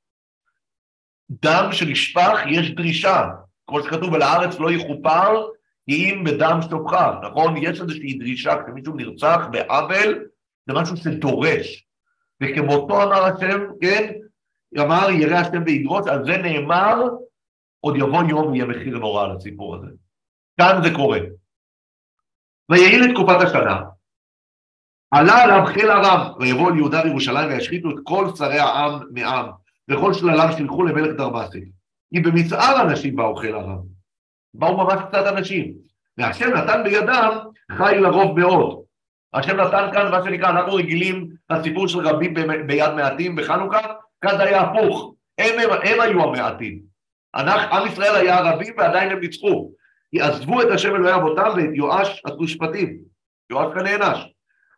דם 1.30 1.70
שנשפך 1.72 2.40
יש 2.50 2.72
דרישה, 2.72 3.24
כמו 3.68 3.84
שכתוב, 3.84 4.14
ולארץ 4.14 4.60
לא 4.60 4.72
יכופר 4.72 5.48
אם 5.88 6.24
בדם 6.26 6.60
שופך, 6.70 7.12
נכון? 7.24 7.58
יש 7.58 7.82
איזושהי 7.82 8.14
דרישה, 8.14 8.56
כשמישהו 8.64 8.96
נרצח 8.96 9.40
בעוול, 9.52 10.26
זה 10.68 10.74
משהו 10.74 10.98
שדורש. 10.98 11.86
וכמותו 12.42 13.04
אמר 13.04 13.24
השם, 13.24 13.60
כן, 13.82 14.14
אמר 14.80 15.10
ירא 15.10 15.36
השם 15.36 15.64
וידרוש, 15.66 16.08
על 16.08 16.26
זה 16.26 16.38
נאמר, 16.38 16.96
עוד 17.80 17.96
יבוא 17.96 18.24
יום 18.30 18.52
ויהיה 18.52 18.66
מחיר 18.66 18.98
נורא 18.98 19.24
על 19.24 19.32
הסיפור 19.32 19.76
הזה. 19.76 19.88
כאן 20.60 20.80
זה 20.84 20.90
קורה. 20.96 21.20
ויהי 22.70 23.00
לתקופת 23.00 23.42
השנה, 23.42 23.82
עלה 25.12 25.44
עליו 25.44 25.66
חיל 25.66 25.90
הרב, 25.90 26.36
ויבוא 26.40 26.72
אל 26.72 26.76
יהודה 26.76 27.02
וירושלים 27.04 27.50
וישחיתו 27.50 27.90
את 27.90 27.96
כל 28.04 28.28
שרי 28.36 28.60
העם 28.60 29.00
מעם, 29.12 29.50
וכל 29.90 30.14
שלליו 30.14 30.48
שילכו 30.58 30.84
למלך 30.84 31.18
דרבסי. 31.18 31.66
כי 32.14 32.20
במצער 32.20 32.82
אנשים 32.82 33.16
באו 33.16 33.36
חיל 33.36 33.56
הרב. 33.56 33.80
באו 34.54 34.78
ממש 34.78 35.00
קצת 35.08 35.28
אנשים. 35.28 35.74
והשם 36.18 36.50
נתן 36.50 36.84
בידם 36.84 37.38
חי 37.72 37.96
לרוב 38.00 38.40
מאוד. 38.40 38.84
השם 39.34 39.58
נתן 39.62 39.90
כאן 39.94 40.12
מה 40.12 40.24
שנקרא, 40.24 40.50
אנחנו 40.50 40.74
רגילים 40.74 41.30
לסיפור 41.50 41.88
של 41.88 42.08
רבים 42.08 42.34
ביד 42.68 42.94
מעטים 42.94 43.36
בחנוכה, 43.36 43.80
כאן 44.22 44.38
זה 44.38 44.44
היה 44.44 44.62
הפוך. 44.62 45.14
הם, 45.38 45.60
הם, 45.60 45.70
הם 45.84 46.02
היו 46.02 46.24
המעטים. 46.24 46.80
אנחנו, 47.36 47.78
עם 47.78 47.88
ישראל 47.88 48.16
היה 48.16 48.40
רבים 48.40 48.74
ועדיין 48.78 49.12
הם 49.12 49.20
ניצחו. 49.20 49.72
עזבו 50.20 50.62
את 50.62 50.68
השם 50.68 50.96
אלוהי 50.96 51.16
אבותם 51.16 51.50
ואת 51.56 51.70
יואש 51.74 52.22
עשו 52.26 52.48
שפטים. 52.48 52.98
יואש 53.50 53.74
כאן 53.74 53.84
נענש. 53.84 54.34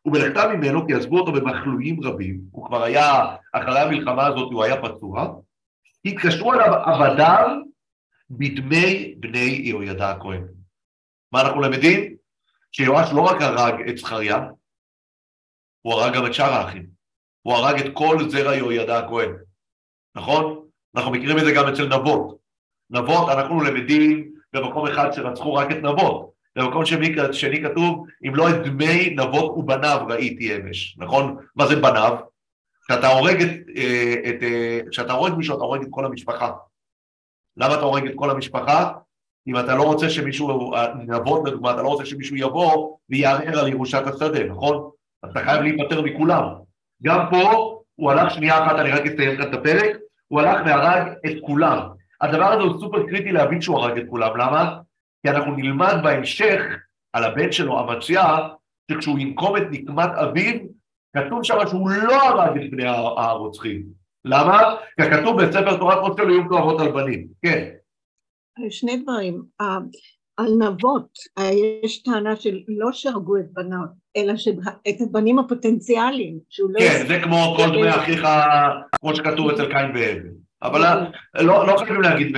ובלכתם 0.05 0.51
ממנו 0.51 0.87
כי 0.87 0.93
עזבו 0.93 1.19
אותו 1.19 1.31
במחלואים 1.31 2.03
רבים, 2.03 2.39
הוא 2.51 2.67
כבר 2.67 2.83
היה, 2.83 3.25
אחרי 3.53 3.79
המלחמה 3.79 4.25
הזאת 4.27 4.51
הוא 4.51 4.63
היה 4.63 4.81
פצוע, 4.81 5.33
התקשרו 6.05 6.53
אליו 6.53 6.73
עבדיו 6.73 7.49
בדמי 8.29 9.15
בני 9.17 9.61
יהוידע 9.63 10.09
הכהן. 10.09 10.43
מה 11.31 11.41
אנחנו 11.41 11.61
למדים? 11.61 12.15
שיואש 12.71 13.09
לא 13.13 13.21
רק 13.21 13.41
הרג 13.41 13.89
את 13.89 13.97
זכריה, 13.97 14.47
הוא 15.81 15.93
הרג 15.93 16.15
גם 16.15 16.25
את 16.25 16.33
שאר 16.33 16.53
האחים. 16.53 16.85
הוא 17.41 17.53
הרג 17.53 17.79
את 17.79 17.91
כל 17.93 18.29
זרע 18.29 18.55
יהוידע 18.55 18.99
הכהן, 18.99 19.35
נכון? 20.15 20.67
אנחנו 20.95 21.11
מכירים 21.11 21.37
את 21.37 21.45
זה 21.45 21.51
גם 21.51 21.67
אצל 21.67 21.97
נבות. 21.97 22.37
נבות, 22.89 23.29
אנחנו 23.29 23.63
למדים 23.63 24.31
במקום 24.53 24.87
אחד 24.87 25.11
שרצחו 25.11 25.53
רק 25.53 25.71
את 25.71 25.77
נבות. 25.77 26.31
במקום 26.55 26.85
שני, 26.85 27.15
שני 27.31 27.63
כתוב, 27.63 28.07
אם 28.27 28.35
לא 28.35 28.49
את 28.49 28.55
דמי 28.55 29.15
נבות 29.17 29.51
ובניו 29.57 30.05
ראיתי 30.09 30.55
אמש, 30.55 30.97
נכון? 30.97 31.37
מה 31.55 31.67
זה 31.67 31.75
בניו? 31.75 32.17
כשאתה 32.87 33.07
הורג 33.07 33.41
את, 33.41 33.49
אה, 33.75 34.15
את, 34.29 34.43
אה, 34.43 34.79
כשאתה 34.91 35.13
הורג 35.13 35.33
מישהו, 35.33 35.55
אתה 35.55 35.63
הורג 35.63 35.81
את 35.81 35.87
כל 35.91 36.05
המשפחה. 36.05 36.51
למה 37.57 37.73
אתה 37.73 37.81
הורג 37.81 38.07
את 38.07 38.13
כל 38.15 38.29
המשפחה? 38.29 38.91
אם 39.47 39.59
אתה 39.59 39.75
לא 39.75 39.83
רוצה 39.83 40.09
שמישהו, 40.09 40.73
נבות 40.95 41.47
לדוגמה, 41.47 41.71
אתה 41.71 41.81
לא 41.81 41.87
רוצה 41.87 42.05
שמישהו 42.05 42.35
יבוא 42.35 42.97
ויערער 43.09 43.59
על 43.59 43.67
ירושת 43.67 44.07
השדה, 44.07 44.43
נכון? 44.43 44.89
אתה 45.25 45.39
חייב 45.43 45.61
להיפטר 45.61 46.01
מכולם. 46.01 46.43
גם 47.03 47.25
פה 47.29 47.75
הוא 47.95 48.11
הלך 48.11 48.33
שנייה 48.33 48.65
אחת, 48.65 48.79
אני 48.79 48.91
רק 48.91 49.05
אסיים 49.05 49.37
כאן 49.37 49.49
את 49.49 49.53
הפרק, 49.53 49.97
הוא 50.27 50.41
הלך 50.41 50.61
והרג 50.65 51.13
את 51.25 51.35
כולם. 51.45 51.79
הדבר 52.21 52.45
הזה 52.45 52.63
הוא 52.63 52.79
סופר 52.79 53.07
קריטי 53.07 53.31
להבין 53.31 53.61
שהוא 53.61 53.79
הרג 53.79 53.97
את 53.97 54.05
כולם, 54.09 54.37
למה? 54.37 54.79
כי 55.23 55.31
אנחנו 55.31 55.51
נלמד 55.51 55.95
בהמשך 56.03 56.61
על 57.13 57.23
הבן 57.23 57.51
שלו, 57.51 57.79
אמציה, 57.79 58.37
שכשהוא 58.91 59.19
ינקום 59.19 59.57
את 59.57 59.63
נקמת 59.71 60.09
אביו, 60.09 60.59
כתוב 61.17 61.43
שם 61.43 61.57
שהוא 61.69 61.89
לא 61.89 62.23
הרג 62.23 62.63
את 62.63 62.71
בני 62.71 62.87
הרוצחים. 63.17 64.04
למה? 64.25 64.75
כי 65.01 65.09
כתוב 65.11 65.41
בספר 65.41 65.77
תורת 65.77 65.97
משה 66.03 66.23
לא 66.23 66.31
יהיו 66.33 66.49
תואבות 66.49 66.81
על 66.81 66.91
בנים. 66.91 67.27
כן. 67.45 67.69
שני 68.69 68.97
דברים. 68.97 69.41
על 70.37 70.51
נבות, 70.59 71.09
יש 71.83 72.03
טענה 72.03 72.35
של 72.35 72.59
לא 72.67 72.91
שהרגו 72.91 73.37
את 73.37 73.53
בנות, 73.53 73.89
אלא 74.17 74.37
שאת 74.37 75.01
הבנים 75.01 75.39
הפוטנציאליים, 75.39 76.39
שהוא 76.49 76.69
לא... 76.73 76.79
כן, 76.79 77.05
זה 77.07 77.19
כמו 77.23 77.55
כל 77.57 77.69
דמי 77.69 77.89
אחיך, 77.89 78.27
כמו 78.99 79.15
שכתוב 79.15 79.49
אצל 79.49 79.65
קין 79.65 79.91
והבל. 79.95 80.29
אבל 80.63 80.81
לא, 81.35 81.67
לא 81.67 81.77
חייבים 81.77 82.01
להגיד, 82.01 82.37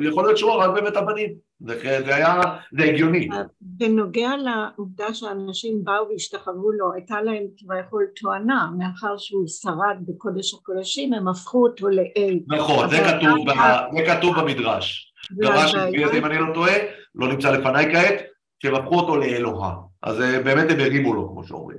יכול 0.00 0.24
להיות 0.24 0.38
שהוא 0.38 0.50
הרג 0.50 0.74
באמת 0.74 0.96
הבנים, 0.96 1.34
זה 1.66 2.14
היה, 2.14 2.40
זה 2.78 2.84
הגיוני. 2.84 3.28
בנוגע 3.60 4.30
לעובדה 4.36 5.14
שאנשים 5.14 5.84
באו 5.84 6.08
והשתחוו 6.10 6.72
לו, 6.72 6.92
הייתה 6.92 7.22
להם 7.22 7.44
כביכול 7.56 8.06
תואנה, 8.20 8.70
מאחר 8.78 9.16
שהוא 9.16 9.46
שרד 9.46 9.96
בקודש 10.06 10.54
הקודשים, 10.54 11.12
הם 11.12 11.28
הפכו 11.28 11.62
אותו 11.66 11.88
לאל. 11.88 12.38
נכון, 12.46 12.90
זה 12.90 12.96
כתוב 14.06 14.40
במדרש. 14.40 15.12
דרש, 15.32 15.74
אם 16.14 16.24
אני 16.24 16.38
לא 16.38 16.54
טועה, 16.54 16.72
לא 17.14 17.28
נמצא 17.28 17.50
לפניי 17.50 17.92
כעת, 17.92 18.14
שהם 18.62 18.74
הפכו 18.74 19.00
אותו 19.00 19.16
לאלוהה. 19.16 19.74
אז 20.02 20.20
אה, 20.20 20.42
באמת 20.42 20.70
הם 20.70 20.80
הרימו 20.80 21.14
לו, 21.14 21.28
כמו 21.28 21.44
שאומרים. 21.44 21.78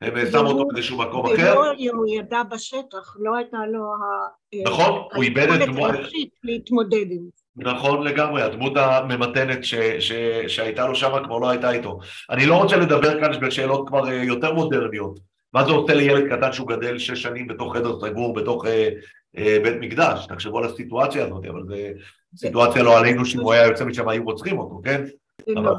הם 0.00 0.16
אה, 0.16 0.26
שמו 0.26 0.48
אותו 0.48 0.66
באיזשהו 0.66 0.98
מקום 0.98 1.26
אחר. 1.26 1.54
הוא 1.92 2.06
ידע 2.08 2.42
בשטח, 2.42 3.16
לא 3.18 3.36
הייתה 3.36 3.58
לו 3.72 3.84
ה... 3.84 4.28
אה, 4.54 4.62
נכון, 4.64 5.08
הוא 5.14 5.22
איבד 5.22 5.46
את. 5.48 5.68
להתמודד 6.42 7.06
עם 7.10 7.28
זה. 7.36 7.43
נכון 7.56 8.06
לגמרי, 8.06 8.42
הדמות 8.42 8.72
הממתנת 8.76 9.64
ש, 9.64 9.74
ש, 9.74 10.12
שהייתה 10.46 10.86
לו 10.86 10.94
שם 10.94 11.12
כבר 11.24 11.38
לא 11.38 11.50
הייתה 11.50 11.70
איתו. 11.70 11.98
אני 12.30 12.46
לא 12.46 12.62
רוצה 12.62 12.76
לדבר 12.76 13.20
כאן 13.20 13.40
בשאלות 13.40 13.88
כבר 13.88 14.08
יותר 14.08 14.54
מודרניות. 14.54 15.18
מה 15.54 15.64
זה 15.64 15.72
עושה 15.72 15.94
לילד 15.94 16.36
קטן 16.36 16.52
שהוא 16.52 16.68
גדל 16.68 16.98
שש 16.98 17.22
שנים 17.22 17.46
בתוך 17.46 17.76
חדר 17.76 18.00
סגור, 18.00 18.34
בתוך 18.34 18.66
אה, 18.66 18.88
אה, 19.36 19.58
בית 19.62 19.74
מקדש? 19.80 20.26
תחשבו 20.26 20.58
על 20.58 20.64
הסיטואציה 20.64 21.24
הזאת, 21.24 21.46
אבל 21.46 21.62
זו 21.66 21.74
סיטואציה 22.36 22.82
לא 22.82 22.98
עלינו 22.98 23.26
שאם 23.26 23.40
הוא 23.40 23.52
היה 23.52 23.66
יוצא 23.66 23.84
משם 23.84 24.08
היו 24.08 24.24
רוצחים 24.24 24.58
אותו, 24.58 24.80
כן? 24.84 25.04
לא, 25.48 25.76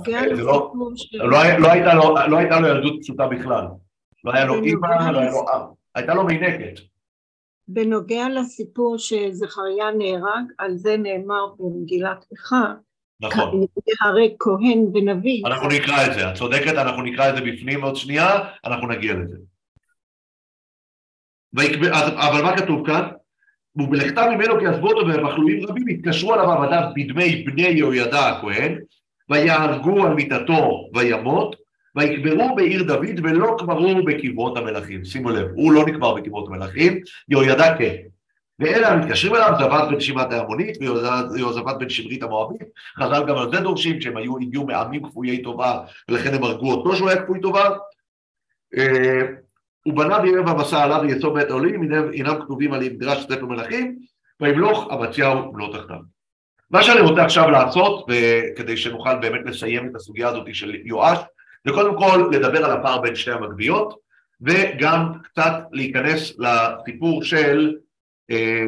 לא, 1.14 2.28
לא, 2.28 2.38
הייתה 2.38 2.60
לו 2.60 2.68
ילדות 2.68 2.94
פשוטה 3.02 3.28
בכלל. 3.28 3.66
לא 4.24 4.34
היה 4.34 4.46
לו 4.46 4.64
אימא, 4.64 4.88
לא 5.12 5.20
היה 5.20 5.32
לו 5.32 5.46
אב. 5.54 5.62
הייתה 5.96 6.14
לו 6.14 6.24
מינקת. 6.24 6.80
בנוגע 7.68 8.30
לסיפור 8.30 8.98
שזכריה 8.98 9.86
נהרג, 9.98 10.46
על 10.58 10.78
זה 10.78 10.98
נאמר 10.98 11.46
במגילת 11.60 12.26
איכה, 12.32 12.74
נכון. 13.22 13.66
הרי 14.02 14.36
כהן 14.40 14.86
ונביא. 14.94 15.44
אנחנו 15.46 15.68
נקרא 15.68 16.06
את 16.08 16.14
זה, 16.14 16.30
את 16.30 16.36
צודקת, 16.36 16.74
אנחנו 16.74 17.02
נקרא 17.02 17.30
את 17.30 17.36
זה 17.36 17.42
בפנים 17.42 17.84
עוד 17.84 17.96
שנייה, 17.96 18.40
אנחנו 18.66 18.88
נגיע 18.88 19.14
לזה. 19.14 19.38
אבל 22.18 22.42
מה 22.44 22.58
כתוב 22.58 22.88
כאן? 22.88 23.10
ובלכתה 23.76 24.30
ממנו 24.30 24.60
כי 24.60 24.66
עזבו 24.66 24.88
אותו 24.88 25.08
ובחלויים 25.08 25.66
רבים 25.66 25.88
התקשרו 25.88 26.34
עליו 26.34 26.52
עבדיו 26.52 26.90
בדמי 26.96 27.44
בני 27.44 27.68
יהוידע 27.68 28.28
הכהן 28.28 28.80
ויהרגו 29.30 30.06
על 30.06 30.14
מיתתו 30.14 30.90
וימות 30.94 31.56
ויקברו 31.96 32.56
בעיר 32.56 32.84
דוד 32.84 33.20
ולא 33.24 33.56
קברו 33.60 34.06
בקברות 34.06 34.58
המלכים. 34.58 35.06
שימו 35.06 35.30
לב, 35.30 35.48
הוא 35.56 35.74
לא 35.74 35.86
נקבר 35.86 36.14
בקברות 36.14 36.48
המלכים, 36.48 37.00
יהוידע 37.30 37.78
כן. 37.78 37.96
ואלה 38.60 38.90
המתקשרים 38.90 39.36
אליו, 39.36 39.54
זבת 39.60 39.90
בן 39.92 40.00
שמעת 40.00 40.34
העמונית 40.34 40.78
ויהוזבת 41.36 41.76
בן 41.80 41.90
שמרית 41.90 42.24
המואבית, 42.24 42.62
חז"ל 42.98 43.24
גם 43.28 43.38
על 43.38 43.52
זה 43.52 43.60
דורשים 43.60 44.02
שהם 44.02 44.18
היו, 44.18 44.38
הגיעו 44.38 44.66
מעמים 44.66 45.04
כפויי 45.04 45.44
טובה 45.44 45.80
ולכן 46.10 46.34
הם 46.34 46.44
הרגו 46.44 46.72
אותו 46.72 46.96
שהוא 46.96 47.10
היה 47.10 47.24
כפוי 47.24 47.42
טובה. 47.42 47.70
אה, 48.78 49.22
הוא 49.86 49.94
בנה 49.94 50.20
בערב 50.20 50.48
המסע 50.48 50.84
עליו 50.84 51.02
ויצאו 51.02 51.34
בית 51.34 51.50
העולים, 51.50 51.82
הינם 52.12 52.36
כתובים 52.42 52.74
על 52.74 52.84
מדרש 52.84 53.24
ספר 53.24 53.46
מלכים, 53.46 53.96
וימלוך 54.42 54.88
אבציהו 54.92 55.54
בנו 55.54 55.74
תחתיו. 55.74 56.00
מה 56.72 56.84
שאני 56.84 57.00
רוצה 57.00 57.24
עכשיו 57.24 57.50
לעשות, 57.50 58.06
כדי 58.56 58.78
שנוכל 58.78 59.16
באמת 59.16 59.42
לסיים 59.46 59.90
את 59.90 59.96
הסוגיה 59.96 60.30
הזאת 60.30 60.56
של 60.56 60.76
יואש, 60.86 61.20
זה 61.66 61.72
קודם 61.72 61.98
כל 61.98 62.30
לדבר 62.32 62.66
על 62.66 62.72
הפער 62.72 63.02
בין 63.02 63.16
שתי 63.16 63.32
המגביות, 63.32 64.00
וגם 64.42 65.12
קצת 65.24 65.54
להיכנס 65.72 66.34
לסיפור 66.40 67.24
של, 67.24 67.76
אה, 68.32 68.66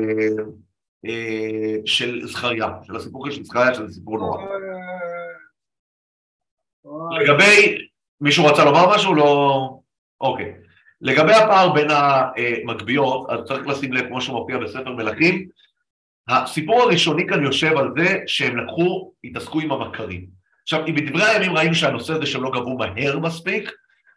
אה, 1.06 1.76
של 1.86 2.28
זכריה, 2.28 2.68
של 2.84 2.96
הסיפור 2.96 3.32
של 3.32 3.44
זכריה, 3.44 3.74
שזה 3.74 3.94
סיפור 3.94 4.18
נורא. 4.18 4.44
לגבי, 7.22 7.88
מישהו 8.22 8.46
רצה 8.46 8.66
לומר 8.66 8.96
משהו? 8.96 9.16
לא... 9.16 9.80
אוקיי. 10.22 10.54
לגבי 11.02 11.34
הפער 11.34 11.74
בין 11.74 11.88
המגביות, 11.90 13.30
אז 13.30 13.40
צריך 13.44 13.68
לשים 13.68 13.94
לב, 13.94 14.08
כמו 14.08 14.22
שמופיע 14.22 14.58
בספר 14.58 14.92
מלכים, 14.92 15.48
הסיפור 16.28 16.82
הראשוני 16.82 17.28
כאן 17.28 17.44
יושב 17.44 17.78
על 17.78 17.92
זה 17.98 18.20
שהם 18.28 18.58
לקחו, 18.58 19.14
התעסקו 19.24 19.60
עם 19.60 19.72
המכרים. 19.72 20.37
עכשיו, 20.68 20.86
אם 20.88 20.96
בדברי 20.96 21.24
הימים 21.24 21.58
ראינו 21.58 21.76
שהנושא 21.76 22.14
הזה 22.14 22.26
שהם 22.26 22.44
לא 22.44 22.52
גבו 22.52 22.78
מהר 22.78 23.20
מספיק, 23.20 23.72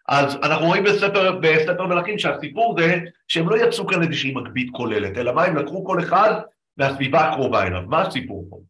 אז 0.09 0.37
אנחנו 0.43 0.67
רואים 0.67 0.85
בספר, 0.85 1.39
בספר 1.41 1.87
מלכים 1.87 2.19
שהסיפור 2.19 2.77
זה 2.81 2.99
שהם 3.29 3.49
לא 3.49 3.57
יצאו 3.57 3.87
כאן 3.87 4.03
איזושהי 4.03 4.35
מגבית 4.35 4.69
כוללת, 4.73 5.19
אלא 5.19 5.35
מה, 5.35 5.45
הם 5.45 5.57
לקחו 5.57 5.85
כל 5.85 6.01
אחד 6.01 6.41
מהסביבה 6.77 7.29
הקרובה 7.29 7.63
אליו. 7.63 7.83
מה 7.87 8.03
הסיפור 8.03 8.47
פה? 8.51 8.61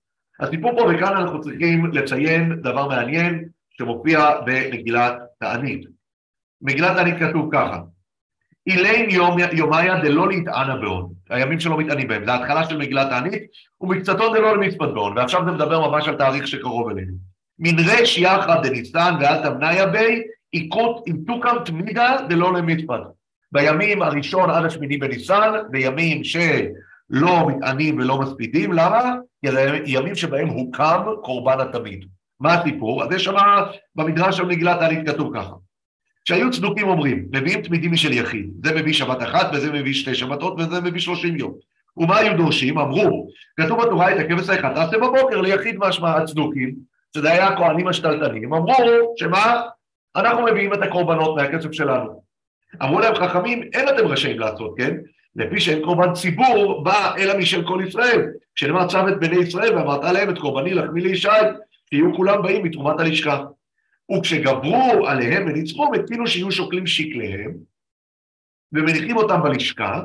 הסיפור 0.41 0.73
פה, 0.77 0.83
וכאן 0.83 1.17
אנחנו 1.17 1.41
צריכים 1.41 1.87
לציין 1.87 2.63
דבר 2.63 2.89
מעניין 2.89 3.45
שמופיע 3.71 4.31
במגילת 4.47 5.15
תענית. 5.39 5.85
מגילת 6.63 6.97
תענית 6.97 7.15
כתוב 7.19 7.49
ככה: 7.53 7.81
אילין 8.67 9.11
יום, 9.11 9.37
יומיה 9.53 10.01
דלא 10.01 10.29
להתענה 10.29 10.77
בעוד, 10.77 11.13
הימים 11.31 11.61
שלא 11.61 11.79
מתענים 11.79 12.09
בהם, 12.09 12.25
זה 12.25 12.33
ההתחלה 12.33 12.65
של 12.65 12.79
מגילת 12.79 13.09
תענית, 13.09 13.43
ומקצתו 13.81 14.35
דלא 14.35 14.57
למצפת 14.57 14.89
בעוד, 14.95 15.13
ועכשיו 15.17 15.45
זה 15.45 15.51
מדבר 15.51 15.89
ממש 15.89 16.09
על 16.09 16.17
תאריך 16.17 16.47
שקרוב 16.47 16.91
אלינו. 16.91 17.30
מן 17.61 17.79
רש 17.79 18.19
יחד 18.19 18.67
דניסן 18.67 19.15
ואל 19.21 19.43
תמניה 19.43 19.87
בי, 19.87 20.23
איקות 20.55 21.05
אם 21.09 21.17
תוקם 21.27 21.57
תמידה 21.65 22.17
דלא 22.29 22.53
למצפת. 22.55 23.01
בימים 23.53 24.03
הראשון 24.03 24.51
עד 24.51 24.65
השמיני 24.65 24.97
בניסן, 24.97 25.53
בימים 25.71 26.25
שלא 26.25 27.49
מתענים 27.49 27.99
ולא 27.99 28.19
מספידים, 28.21 28.73
למה? 28.73 29.15
ימים 29.87 30.15
שבהם 30.15 30.49
הוקם 30.49 31.01
קורבן 31.23 31.61
התמיד. 31.61 32.05
מה 32.41 32.55
הסיפור? 32.55 33.05
אז 33.05 33.13
יש 33.13 33.25
שם 33.25 33.35
במדרש 33.97 34.37
של 34.37 34.45
מגילת 34.45 34.79
תענית 34.79 35.09
כתוב 35.09 35.33
ככה. 35.35 35.55
כשהיו 36.25 36.51
צדוקים 36.51 36.89
אומרים, 36.89 37.27
מביאים 37.33 37.63
תמידים 37.63 37.93
משל 37.93 38.13
יחיד, 38.13 38.51
זה 38.65 38.75
מביא 38.75 38.93
שבת 38.93 39.23
אחת 39.23 39.51
וזה 39.53 39.73
מביא 39.73 39.93
שתי 39.93 40.15
שבתות 40.15 40.55
וזה 40.59 40.81
מביא 40.81 41.01
שלושים 41.01 41.37
יום. 41.37 41.55
ומה 41.97 42.19
היו 42.19 42.37
דורשים? 42.37 42.79
אמרו, 42.79 43.29
כתוב 43.61 43.83
בתורה 43.83 44.15
את 44.15 44.21
הכבש 44.21 44.49
האחד, 44.49 44.75
תעשה 44.75 44.99
בבוקר 44.99 45.41
ליחיד 45.41 45.77
משמע 45.79 46.17
הצדוקים, 46.17 46.75
שזה 47.17 47.33
היה 47.33 47.49
הכהנים 47.49 47.89
השתלטנים, 47.89 48.55
אמרו 48.55 49.15
שמה? 49.17 49.63
אנחנו 50.17 50.45
מביאים 50.45 50.75
את 50.75 50.83
הקורבנות 50.83 51.37
מהכסף 51.37 51.73
שלנו. 51.73 52.23
אמרו 52.83 53.01
להם 53.01 53.15
חכמים, 53.15 53.63
אין 53.73 53.89
אתם 53.89 54.07
רשאים 54.07 54.39
לעשות, 54.39 54.75
כן? 54.79 54.97
לפי 55.37 55.61
שאין 55.61 55.85
קורבן 55.85 56.13
ציבור, 56.13 56.85
בא 56.85 57.15
אלא 57.19 57.39
משל 57.39 57.67
כל 57.67 57.83
ישראל. 57.87 58.27
שנאמר 58.55 58.89
צו 58.89 59.09
את 59.09 59.21
בני 59.21 59.37
ישראל 59.37 59.75
ואמרת 59.75 60.05
להם 60.05 60.31
את 60.31 60.39
קורבני 60.39 60.75
לחמי 60.75 61.01
לישי, 61.01 61.29
שיהיו 61.91 62.17
כולם 62.17 62.43
באים 62.43 62.65
מתרומת 62.65 63.01
הלשכה. 63.01 63.45
וכשגברו 64.19 65.07
עליהם 65.07 65.47
וניצחו, 65.47 65.95
התפילו 65.95 66.27
שיהיו 66.27 66.53
שוקלים 66.53 66.87
שקליהם, 66.87 67.55
ומניחים 68.73 69.17
אותם 69.17 69.43
בלשכה, 69.43 70.03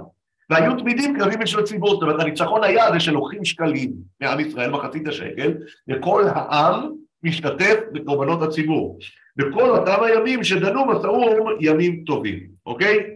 והיו 0.49 0.77
תמידים 0.77 1.19
קרבים 1.19 1.39
בשביל 1.39 1.63
הציבור. 1.63 1.93
זאת 1.93 2.01
אומרת, 2.01 2.19
הניצחון 2.19 2.63
היה 2.63 2.91
זה 2.91 2.99
שלוקחים 2.99 3.45
שקלים 3.45 3.91
מעם 4.21 4.39
ישראל, 4.39 4.69
מחצית 4.69 5.07
השקל, 5.07 5.53
וכל 5.89 6.23
העם 6.27 6.91
משתתף 7.23 7.79
בקורבנות 7.91 8.41
הציבור. 8.41 8.99
וכל 9.39 9.69
אותם 9.69 10.03
הימים 10.03 10.43
שדנו 10.43 10.85
מסעום 10.85 11.47
ימים 11.59 12.03
טובים, 12.05 12.47
אוקיי? 12.65 13.15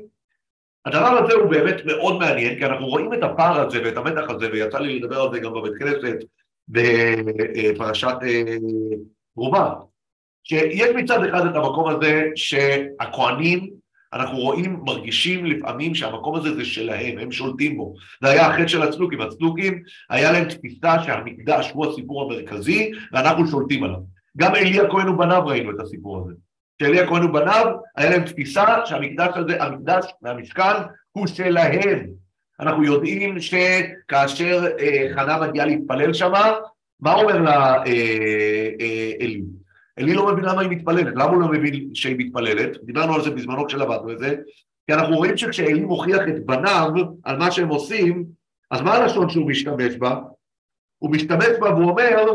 הדבר 0.86 1.06
הזה 1.06 1.34
הוא 1.34 1.52
באמת 1.52 1.86
מאוד 1.86 2.20
מעניין, 2.20 2.60
כי 2.60 2.66
אנחנו 2.66 2.88
רואים 2.88 3.14
את 3.14 3.24
הפער 3.24 3.60
הזה 3.60 3.82
ואת 3.84 3.98
המתח 3.98 4.30
הזה, 4.30 4.50
ויצא 4.52 4.80
לי 4.80 5.00
לדבר 5.00 5.22
על 5.22 5.34
זה 5.34 5.40
גם 5.40 5.54
בבית 5.54 5.74
כנסת 5.80 6.16
בפרשת 6.70 8.16
תרומה. 9.36 9.74
שיש 10.44 10.90
מצד 10.96 11.24
אחד 11.24 11.46
את 11.46 11.56
המקום 11.56 11.90
הזה 11.90 12.24
שהכוהנים, 12.36 13.70
אנחנו 14.14 14.38
רואים, 14.38 14.80
מרגישים 14.84 15.46
לפעמים 15.46 15.96
שהמקום 15.96 16.36
הזה 16.36 16.56
זה 16.56 16.66
שלהם, 16.66 17.18
הם 17.18 17.32
שולטים 17.32 17.78
בו. 17.78 17.94
זה 18.24 18.30
היה 18.30 18.48
החטא 18.48 18.68
של 18.68 18.82
הצלוקים, 18.82 19.22
הצלוקים 19.22 19.84
היה 20.10 20.32
להם 20.32 20.50
תפיסה 20.50 21.04
שהמקדש 21.04 21.72
הוא 21.74 21.86
הסיפור 21.86 22.24
המרכזי 22.24 22.92
ואנחנו 23.14 23.48
שולטים 23.48 23.84
עליו. 23.84 24.00
גם 24.38 24.56
אלי 24.56 24.80
הכהן 24.80 25.10
ובניו 25.10 25.46
ראינו 25.46 25.72
את 25.72 25.80
הסיפור 25.80 26.18
הזה. 26.18 26.34
שאלי 26.82 27.00
הכהן 27.00 27.24
ובניו, 27.24 27.66
היה 27.98 28.10
להם 28.10 28.26
תפיסה 28.26 28.86
שהמקדש 28.86 29.32
הזה, 29.36 29.64
המקדש 29.64 30.06
והמשכן 30.22 30.74
הוא 31.12 31.28
שלהם. 31.28 32.06
אנחנו 32.60 32.84
יודעים 32.84 33.40
שכאשר 33.40 34.66
אה, 34.80 35.08
חנה 35.16 35.48
מגיעה 35.48 35.66
להתפלל 35.66 36.14
שמה, 36.14 36.52
מה 37.00 37.14
אומר 37.14 37.42
לה 37.42 37.74
אה, 37.74 38.70
אה, 38.82 39.12
אלי? 39.22 39.42
אלי 40.00 40.14
לא 40.14 40.34
מבין 40.34 40.46
למה 40.46 40.62
היא 40.62 40.70
מתפללת, 40.70 41.14
למה 41.16 41.24
הוא 41.24 41.42
לא 41.42 41.48
מבין 41.48 41.96
שהיא 41.96 42.16
מתפללת? 42.18 42.84
דיברנו 42.84 43.16
על 43.16 43.22
זה 43.22 43.30
בזמנו 43.30 43.68
כשלמדנו 43.68 44.12
את 44.12 44.20
זה, 44.20 44.36
כי 44.88 44.94
אנחנו 44.94 45.16
רואים 45.16 45.38
שכשאלי 45.38 45.80
מוכיח 45.80 46.20
את 46.28 46.46
בניו 46.46 46.90
על 47.24 47.38
מה 47.38 47.52
שהם 47.52 47.68
עושים, 47.68 48.26
אז 48.72 48.82
מה 48.82 48.94
הלשון 48.94 49.30
שהוא 49.30 49.48
משתמש 49.48 49.96
בה? 49.96 50.20
הוא 50.98 51.12
משתמש 51.12 51.48
בה 51.60 51.74
והוא 51.74 51.90
אומר 51.90 52.26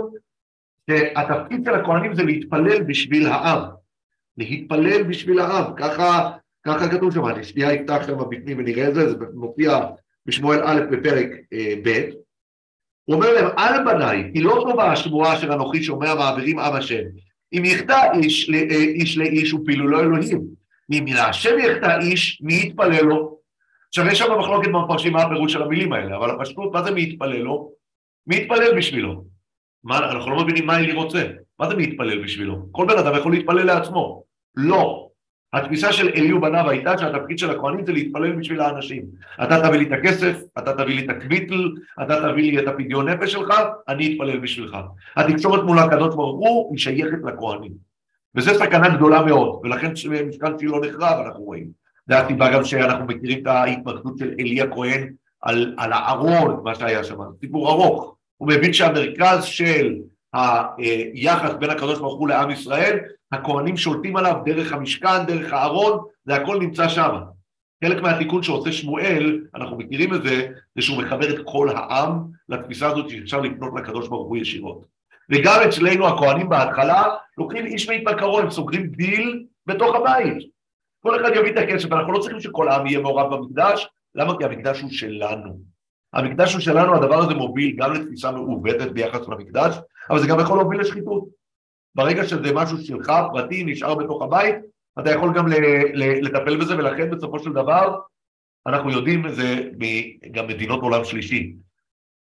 שהתפקיד 0.90 1.64
של 1.64 1.74
הכהנים 1.74 2.14
זה 2.14 2.22
להתפלל 2.22 2.82
בשביל 2.82 3.26
העם. 3.26 3.62
להתפלל 4.38 5.02
בשביל 5.02 5.38
העם, 5.38 5.74
ככה, 5.76 6.30
ככה 6.66 6.88
כתוב 6.88 7.14
שם, 7.14 7.26
אני 7.26 7.44
שנייה 7.44 7.74
אפתח 7.74 8.06
שם 8.06 8.18
בפנים 8.30 8.58
ונראה 8.58 8.88
את 8.88 8.94
זה, 8.94 9.10
זה 9.10 9.16
מופיע 9.34 9.80
בשמואל 10.26 10.60
א' 10.64 10.80
בפרק 10.90 11.28
אה, 11.52 11.74
ב', 11.84 12.10
הוא 13.04 13.16
אומר 13.16 13.32
להם, 13.32 13.58
אל 13.58 13.84
בניי, 13.84 14.30
כי 14.32 14.40
לא 14.40 14.64
טובה 14.68 14.92
השמועה 14.92 15.36
של 15.36 15.52
אנוכי 15.52 15.82
שומע 15.82 16.14
מעבירים 16.14 16.58
עם 16.58 16.76
השם. 16.76 17.02
אם 17.58 17.64
יחטא 17.64 18.12
איש, 18.14 18.50
אה, 18.50 18.76
איש 18.76 19.18
לאיש 19.18 19.54
ופילולו 19.54 20.00
אלוהים, 20.00 20.40
אם 20.92 21.04
להשם 21.08 21.58
יחטא 21.58 21.98
איש, 22.00 22.40
מי 22.42 22.54
יתפלל 22.54 23.04
לו? 23.04 23.38
עכשיו 23.88 24.06
יש 24.06 24.18
שם 24.18 24.38
מחלוקת 24.38 24.68
במפרשים 24.68 25.12
מה 25.12 25.22
הפירוש 25.22 25.52
של 25.52 25.62
המילים 25.62 25.92
האלה, 25.92 26.16
אבל 26.16 26.30
הפשטות, 26.30 26.72
מה 26.72 26.82
זה 26.82 26.90
מי 26.90 27.02
יתפלל 27.02 27.38
לו? 27.38 27.72
מי 28.26 28.36
יתפלל 28.36 28.76
בשבילו? 28.76 29.24
מה, 29.84 29.98
אנחנו 29.98 30.30
לא 30.30 30.44
מבינים 30.44 30.66
מה 30.66 30.78
אלי 30.78 30.92
רוצה. 30.92 31.26
מה 31.58 31.68
זה 31.68 31.74
מי 31.74 31.84
יתפלל 31.84 32.24
בשבילו? 32.24 32.66
כל 32.72 32.86
בן 32.86 32.98
אדם 32.98 33.16
יכול 33.16 33.32
להתפלל 33.32 33.66
לעצמו. 33.66 34.24
לא. 34.56 35.03
התפיסה 35.54 35.92
של 35.92 36.08
אלי 36.08 36.32
ובניו 36.32 36.70
הייתה 36.70 36.98
שהתפקיד 36.98 37.38
של 37.38 37.50
הכהנים 37.50 37.86
זה 37.86 37.92
להתפלל 37.92 38.32
בשביל 38.32 38.60
האנשים. 38.60 39.02
אתה 39.42 39.68
תביא 39.68 39.78
לי 39.78 39.84
את 39.84 39.92
הכסף, 39.92 40.40
אתה 40.58 40.72
תביא 40.72 40.96
לי 40.96 41.04
את 41.04 41.10
הקביטל, 41.10 41.72
אתה 42.02 42.20
תביא 42.20 42.52
לי 42.52 42.58
את 42.58 42.68
הפדיון 42.68 43.08
נפש 43.08 43.32
שלך, 43.32 43.54
אני 43.88 44.12
אתפלל 44.12 44.38
בשבילך. 44.38 44.76
התקשורת 45.16 45.64
מול 45.64 45.78
הקדוש 45.78 46.14
ברוך 46.14 46.38
הוא 46.38 46.70
היא 46.70 46.78
שייכת 46.78 47.18
לכהנים. 47.24 47.72
וזו 48.34 48.54
סכנה 48.54 48.88
גדולה 48.88 49.22
מאוד, 49.22 49.60
ולכן 49.62 49.92
משכן 50.28 50.58
שילה 50.58 50.78
נחרב, 50.78 51.26
אנחנו 51.26 51.44
רואים. 51.44 51.66
זה 52.06 52.18
הסיבה 52.18 52.52
גם 52.52 52.64
שאנחנו 52.64 53.04
מכירים 53.04 53.42
את 53.42 53.46
ההתמקדות 53.46 54.18
של 54.18 54.34
אלי 54.40 54.60
הכהן 54.60 55.12
על, 55.42 55.74
על 55.78 55.92
הארון, 55.92 56.60
מה 56.64 56.74
שהיה 56.74 57.04
שם, 57.04 57.16
סיפור 57.40 57.70
ארוך. 57.70 58.16
הוא 58.36 58.48
מבין 58.48 58.72
שהמרכז 58.72 59.44
של 59.44 59.94
היחס 61.14 61.54
בין 61.58 61.70
הקדוש 61.70 61.98
ברוך 61.98 62.18
הוא 62.18 62.28
לעם 62.28 62.50
ישראל 62.50 62.98
הכהנים 63.34 63.76
שולטים 63.76 64.16
עליו 64.16 64.40
דרך 64.44 64.72
המשכן, 64.72 65.26
דרך 65.26 65.52
הארון, 65.52 66.04
זה 66.24 66.34
הכל 66.34 66.58
נמצא 66.58 66.88
שם. 66.88 67.10
חלק 67.84 68.02
מהתיקון 68.02 68.42
שעושה 68.42 68.72
שמואל, 68.72 69.40
אנחנו 69.54 69.78
מכירים 69.78 70.14
את 70.14 70.22
זה, 70.22 70.48
זה 70.76 70.82
שהוא 70.82 71.02
מחבר 71.02 71.34
את 71.34 71.40
כל 71.44 71.68
העם 71.68 72.24
לתפיסה 72.48 72.86
הזאת 72.86 73.10
שאפשר 73.10 73.40
לפנות 73.40 73.72
לקדוש 73.76 74.08
ברוך 74.08 74.28
הוא 74.28 74.36
ישירות. 74.36 74.84
וגם 75.30 75.60
אצלנו 75.68 76.08
הכהנים 76.08 76.48
בהתחלה 76.48 77.04
לוקחים 77.38 77.66
איש 77.66 77.88
מהתבקרו, 77.88 78.38
הם 78.38 78.50
סוגרים 78.50 78.86
דיל 78.86 79.44
בתוך 79.66 79.94
הבית. 79.94 80.38
כל 81.02 81.20
אחד 81.20 81.36
יביא 81.36 81.52
את 81.52 81.58
הכסף, 81.58 81.92
אנחנו 81.92 82.12
לא 82.12 82.18
צריכים 82.18 82.40
שכל 82.40 82.68
העם 82.68 82.86
יהיה 82.86 83.00
מעורב 83.00 83.34
במקדש, 83.34 83.88
למה? 84.14 84.38
כי 84.38 84.44
המקדש 84.44 84.80
הוא 84.80 84.90
שלנו. 84.90 85.58
המקדש 86.12 86.52
הוא 86.52 86.60
שלנו, 86.60 86.94
הדבר 86.94 87.18
הזה 87.18 87.34
מוביל 87.34 87.76
גם 87.76 87.92
לתפיסה 87.92 88.30
מעוותת 88.30 88.92
ביחס 88.92 89.28
למקדש, 89.28 89.76
אבל 90.10 90.18
זה 90.18 90.26
גם 90.26 90.40
יכול 90.40 90.58
להוביל 90.58 90.80
לשחיתות. 90.80 91.24
ברגע 91.94 92.24
שזה 92.24 92.52
משהו 92.54 92.78
שלך, 92.78 93.12
פרטי, 93.32 93.64
נשאר 93.64 93.94
בתוך 93.94 94.22
הבית, 94.22 94.54
אתה 94.98 95.10
יכול 95.10 95.32
גם 95.34 95.46
לטפל 95.94 96.56
בזה, 96.56 96.76
ולכן 96.76 97.10
בסופו 97.10 97.38
של 97.38 97.52
דבר, 97.52 97.98
אנחנו 98.66 98.90
יודעים 98.90 99.26
את 99.26 99.34
זה 99.34 99.70
גם 100.32 100.46
מדינות 100.46 100.80
עולם 100.82 101.04
שלישי. 101.04 101.54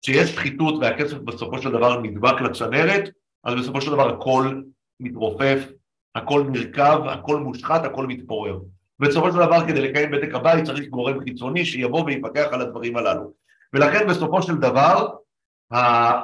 כשיש 0.02 0.34
שחיתות 0.34 0.74
והכסף 0.80 1.16
בסופו 1.16 1.58
של 1.58 1.70
דבר 1.70 2.00
נדבק 2.00 2.40
לצנרת, 2.40 3.10
אז 3.44 3.54
בסופו 3.54 3.80
של 3.80 3.90
דבר 3.90 4.08
הכל 4.08 4.60
מתרופף, 5.00 5.68
הכל 6.14 6.44
נרקב, 6.50 7.06
הכל 7.06 7.36
מושחת, 7.36 7.84
הכל 7.84 8.06
מתפורר. 8.06 8.58
בסופו 8.98 9.32
של 9.32 9.38
דבר 9.38 9.66
כדי 9.68 9.80
לקיים 9.80 10.10
בדק 10.10 10.34
הבית 10.34 10.64
צריך 10.64 10.88
גורם 10.88 11.20
חיצוני 11.20 11.64
שיבוא 11.64 12.04
ויפקח 12.04 12.48
על 12.52 12.60
הדברים 12.60 12.96
הללו. 12.96 13.32
ולכן 13.72 14.06
בסופו 14.08 14.42
של 14.42 14.56
דבר, 14.56 15.08
אה, 15.72 16.22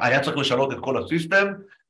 היה 0.00 0.20
צריך 0.20 0.36
לשנות 0.36 0.72
את 0.72 0.78
כל 0.80 1.02
הסיסטם 1.02 1.46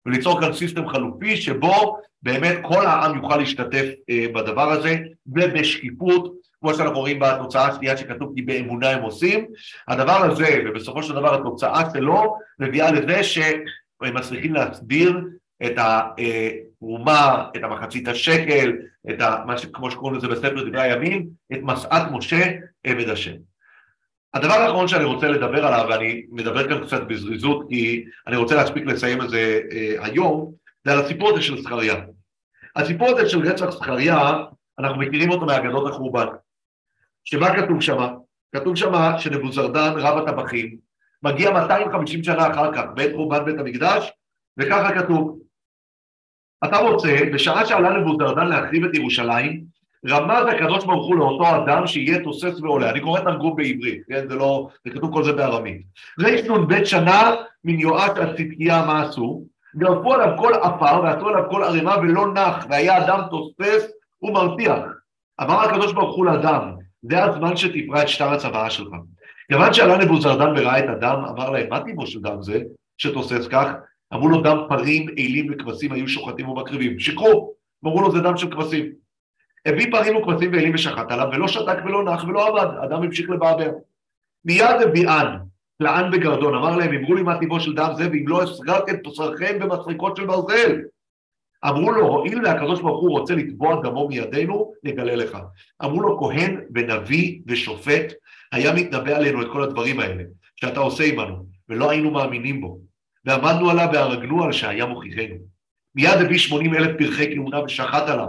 וליצור 0.06 0.40
כאן 0.40 0.52
סיסטם 0.52 0.88
חלופי 0.88 1.36
שבו 1.36 1.98
באמת 2.22 2.56
כל 2.62 2.86
העם 2.86 3.16
יוכל 3.16 3.36
להשתתף 3.36 3.86
אה, 4.10 4.26
בדבר 4.34 4.70
הזה 4.70 4.98
ובשקיפות, 5.26 6.34
כמו 6.60 6.74
שאנחנו 6.74 6.98
רואים 6.98 7.18
בתוצאה 7.18 7.66
השנייה 7.66 7.96
שכתוב 7.96 8.32
כי 8.34 8.42
באמונה 8.42 8.90
הם 8.90 9.02
עושים, 9.02 9.46
הדבר 9.88 10.24
הזה 10.24 10.62
ובסופו 10.66 11.02
של 11.02 11.14
דבר 11.14 11.34
התוצאה 11.34 11.90
שלו 11.92 12.36
מביאה 12.58 12.92
לזה 12.92 13.24
שהם 13.24 13.60
מצליחים 14.02 14.54
להסביר 14.54 15.20
את 15.66 15.74
התרומה, 15.76 17.44
את 17.56 17.64
המחצית 17.64 18.08
השקל, 18.08 18.72
את 19.10 19.20
ה, 19.20 19.44
מה 19.46 19.58
שכמו 19.58 19.90
שקוראים 19.90 20.16
לזה 20.18 20.28
בספר 20.28 20.68
דברי 20.68 20.82
הימים, 20.82 21.28
את 21.52 21.58
מסעת 21.62 22.10
משה 22.10 22.50
עבד 22.84 23.08
השם. 23.08 23.47
הדבר 24.34 24.54
האחרון 24.54 24.88
שאני 24.88 25.04
רוצה 25.04 25.28
לדבר 25.28 25.66
עליו, 25.66 25.86
ואני 25.90 26.26
מדבר 26.30 26.68
כאן 26.68 26.86
קצת 26.86 27.02
בזריזות 27.02 27.66
כי 27.68 28.04
אני 28.26 28.36
רוצה 28.36 28.54
להספיק 28.54 28.86
לסיים 28.86 29.22
את 29.22 29.30
זה 29.30 29.60
אה, 29.72 29.94
היום, 30.04 30.52
זה 30.84 30.92
על 30.92 30.98
הסיפור 30.98 31.30
הזה 31.30 31.42
של 31.42 31.62
זכריה. 31.62 31.94
הסיפור 32.76 33.08
הזה 33.08 33.28
של 33.28 33.48
רצח 33.48 33.70
זכריה, 33.70 34.44
אנחנו 34.78 34.98
מכירים 34.98 35.30
אותו 35.30 35.46
מאגדות 35.46 35.92
החורבן. 35.92 36.26
שמה 37.24 37.56
כתוב 37.56 37.80
שמה? 37.80 38.08
כתוב 38.56 38.76
שמה 38.76 39.18
שנבוזרדן 39.18 39.92
רב 39.96 40.18
הטבחים 40.18 40.76
מגיע 41.22 41.50
250 41.50 42.24
שנה 42.24 42.50
אחר 42.52 42.72
כך 42.74 42.84
בית 42.94 43.14
חורבן 43.14 43.44
בית 43.44 43.58
המקדש, 43.58 44.12
וככה 44.58 45.02
כתוב. 45.02 45.38
אתה 46.64 46.76
רוצה, 46.76 47.18
בשעה 47.34 47.66
שעלה 47.66 47.90
נבוזרדן 47.90 48.46
להחריב 48.46 48.84
את 48.84 48.94
ירושלים, 48.94 49.64
רמז 50.06 50.46
הקדוש 50.54 50.84
ברוך 50.84 51.06
הוא 51.06 51.16
לאותו 51.16 51.56
אדם 51.56 51.86
שיהיה 51.86 52.24
תוסס 52.24 52.60
ועולה. 52.60 52.90
אני 52.90 53.00
קורא 53.00 53.20
תרגום 53.20 53.56
בעברית, 53.56 54.02
כן? 54.08 54.28
זה 54.28 54.34
לא, 54.34 54.68
זה 54.84 54.90
כתוב 54.90 55.12
כל 55.12 55.24
זה 55.24 55.32
בארמית. 55.32 55.82
רנ"ב 56.20 56.84
שנה 56.84 57.34
מן 57.64 57.80
יואש 57.80 58.10
עד 58.10 58.36
צדקיה 58.36 58.86
מה 58.86 59.02
עשו? 59.02 59.42
גרפו 59.76 60.14
עליו 60.14 60.38
כל 60.38 60.54
עפר 60.54 61.00
ועשו 61.02 61.28
עליו 61.28 61.44
כל 61.50 61.62
ערימה 61.62 61.96
ולא 61.98 62.32
נח, 62.32 62.66
והיה 62.70 62.98
אדם 62.98 63.20
תוסס 63.30 63.90
ומרתיח. 64.22 64.78
אמר 65.40 65.60
הקדוש 65.60 65.92
ברוך 65.92 66.16
הוא 66.16 66.26
לאדם, 66.26 66.72
זה 67.02 67.24
הזמן 67.24 67.56
שתפרע 67.56 68.02
את 68.02 68.08
שטר 68.08 68.28
הצוואה 68.28 68.70
שלך. 68.70 68.88
כיוון 69.48 69.72
שעלה 69.72 69.98
נבוזרדן 69.98 70.52
וראה 70.56 70.78
את 70.78 70.88
הדם, 70.88 71.22
אמר 71.28 71.50
להם, 71.50 71.66
מה 71.70 71.80
טיבו 71.80 72.06
של 72.06 72.20
דם 72.20 72.42
זה 72.42 72.62
שתוסס 72.98 73.46
כך? 73.50 73.68
אמרו 74.14 74.28
לו, 74.28 74.42
דם 74.42 74.58
פרים, 74.68 75.08
אילים 75.08 75.46
וכבשים 75.50 75.92
היו 75.92 76.08
שוחטים 76.08 76.48
ומקריבים. 76.48 76.98
שיקרו, 76.98 77.54
אמרו 77.84 78.00
לו, 78.02 78.10
זה 78.10 78.20
דם 78.20 78.36
של 78.36 78.50
כבשים. 78.50 78.92
הביא 79.66 79.90
פרים 79.90 80.16
וכבשים 80.16 80.52
ואלים 80.52 80.74
ושחט 80.74 81.10
עליו, 81.10 81.28
ולא 81.32 81.48
שתק 81.48 81.76
ולא 81.84 82.04
נח 82.04 82.24
ולא 82.24 82.48
עבד, 82.48 82.76
אדם 82.84 83.02
המשיך 83.02 83.30
לבעבר. 83.30 83.70
מיד 84.44 84.82
הביאן, 84.84 85.36
לען 85.80 86.10
בגרדון, 86.10 86.54
אמר 86.54 86.76
להם, 86.76 86.94
אמרו 86.94 87.14
לי 87.14 87.22
מה 87.22 87.38
טיבו 87.38 87.60
של 87.60 87.74
דם 87.74 87.90
זה, 87.96 88.08
ואם 88.10 88.28
לא 88.28 88.42
הסגרתם 88.42 88.92
בשרכם 89.06 89.58
במסריקות 89.58 90.16
של 90.16 90.26
ברזל. 90.26 90.80
אמרו 91.68 91.92
לו, 91.92 92.06
הואיל 92.06 92.44
והקדוש 92.44 92.80
ברוך 92.80 93.00
הוא 93.00 93.18
רוצה 93.18 93.34
לתבוע 93.34 93.82
דמו 93.82 94.08
מידינו, 94.08 94.72
נגלה 94.84 95.14
לך. 95.16 95.38
אמרו 95.84 96.00
לו, 96.00 96.18
כהן 96.18 96.60
ונביא 96.74 97.40
ושופט, 97.46 98.12
היה 98.52 98.74
מתנבא 98.74 99.16
עלינו 99.16 99.42
את 99.42 99.46
כל 99.52 99.62
הדברים 99.62 100.00
האלה, 100.00 100.24
שאתה 100.56 100.80
עושה 100.80 101.04
עמנו, 101.04 101.46
ולא 101.68 101.90
היינו 101.90 102.10
מאמינים 102.10 102.60
בו. 102.60 102.78
ועמדנו 103.24 103.70
עליו 103.70 103.88
והרגנו 103.92 104.44
על 104.44 104.52
שהיה 104.52 104.86
מוכיחנו. 104.86 105.36
מיד 105.94 106.18
הביא 106.20 106.38
שמונים 106.38 106.74
אלף 106.74 106.98
פרחי 106.98 107.34
כהונה 107.36 107.64
ושחט 107.64 108.08
עליו, 108.08 108.28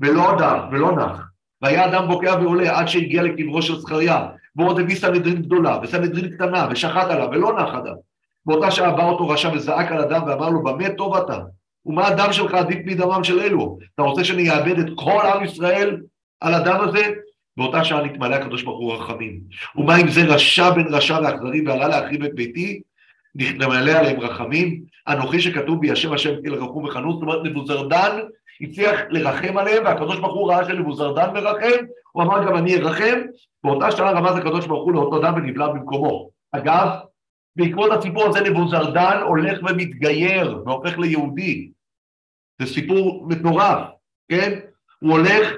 ולא 0.00 0.34
דם, 0.38 0.58
ולא 0.72 0.92
נח. 0.92 1.30
והיה 1.62 1.86
אדם 1.86 2.08
בוקע 2.08 2.34
ועולה 2.40 2.78
עד 2.78 2.88
שהגיע 2.88 3.22
לקברו 3.22 3.62
של 3.62 3.76
זכריה, 3.76 4.28
ועוד 4.56 4.80
הביא 4.80 4.96
סנהדרין 4.96 5.42
גדולה, 5.42 5.78
וסנהדרין 5.82 6.30
קטנה, 6.30 6.68
ושחט 6.70 7.10
עליו, 7.10 7.28
ולא 7.32 7.62
נח 7.62 7.74
אדם. 7.74 7.94
באותה 8.46 8.70
שעה 8.70 8.92
בא 8.92 9.04
אותו 9.04 9.28
רשע 9.28 9.50
וזעק 9.54 9.92
על 9.92 9.98
אדם 9.98 10.22
ואמר 10.26 10.48
לו, 10.48 10.62
במה 10.62 10.88
טוב 10.88 11.16
אתה? 11.16 11.38
ומה 11.86 12.06
הדם 12.06 12.32
שלך 12.32 12.54
עדיף 12.54 12.78
מדמם 12.84 13.24
של 13.24 13.40
אלו? 13.40 13.78
אתה 13.94 14.02
רוצה 14.02 14.24
שאני 14.24 14.50
אאבד 14.50 14.78
את 14.78 14.86
כל 14.96 15.20
עם 15.34 15.44
ישראל 15.44 16.00
על 16.40 16.54
הדם 16.54 16.76
הזה? 16.80 17.06
באותה 17.56 17.84
שעה 17.84 18.02
נתמלא 18.02 18.34
הקדוש 18.34 18.62
ברוך 18.62 18.78
הוא 18.78 18.94
רחמים. 18.94 19.40
ומה 19.76 20.00
אם 20.00 20.08
זה 20.08 20.24
רשע 20.24 20.70
בן 20.70 20.94
רשע 20.94 21.18
ואכזרי 21.22 21.62
ועלה 21.66 21.88
להחריב 21.88 22.24
את 22.24 22.34
ביתי? 22.34 22.80
למלא 23.34 23.90
עליהם 23.90 24.20
רחמים, 24.20 24.82
אנוכי 25.08 25.40
שכתוב 25.40 25.80
בי 25.80 25.90
השם 25.90 26.12
השם 26.12 26.34
אל 26.46 26.54
רחום 26.54 26.84
וחנות, 26.84 27.14
זאת 27.14 27.22
אומרת 27.22 27.44
נבוזרדן 27.44 28.18
הצליח 28.60 29.00
לרחם 29.10 29.58
עליהם, 29.58 29.84
והקדוש 29.84 30.18
ברוך 30.18 30.34
הוא 30.34 30.52
ראה 30.52 30.64
שנבוזרדן 30.64 31.32
מרחם, 31.34 31.84
הוא 32.12 32.22
אמר 32.22 32.46
גם 32.46 32.56
אני 32.56 32.76
ארחם, 32.76 33.20
באותה 33.64 33.90
שעה 33.90 34.12
רמז 34.12 34.36
הקדוש 34.36 34.66
ברוך 34.66 34.84
הוא 34.84 34.92
לאותו 34.92 35.20
אדם 35.20 35.34
ונבלע 35.34 35.68
במקומו. 35.68 36.30
אגב, 36.52 36.88
בעקבות 37.56 37.92
הסיפור 37.92 38.26
הזה 38.26 38.40
נבוזרדן 38.40 39.20
הולך 39.26 39.58
ומתגייר 39.62 40.62
והופך 40.66 40.98
ליהודי. 40.98 41.70
זה 42.60 42.66
סיפור 42.66 43.26
מטורף, 43.28 43.88
כן? 44.28 44.58
הוא 45.00 45.12
הולך, 45.12 45.52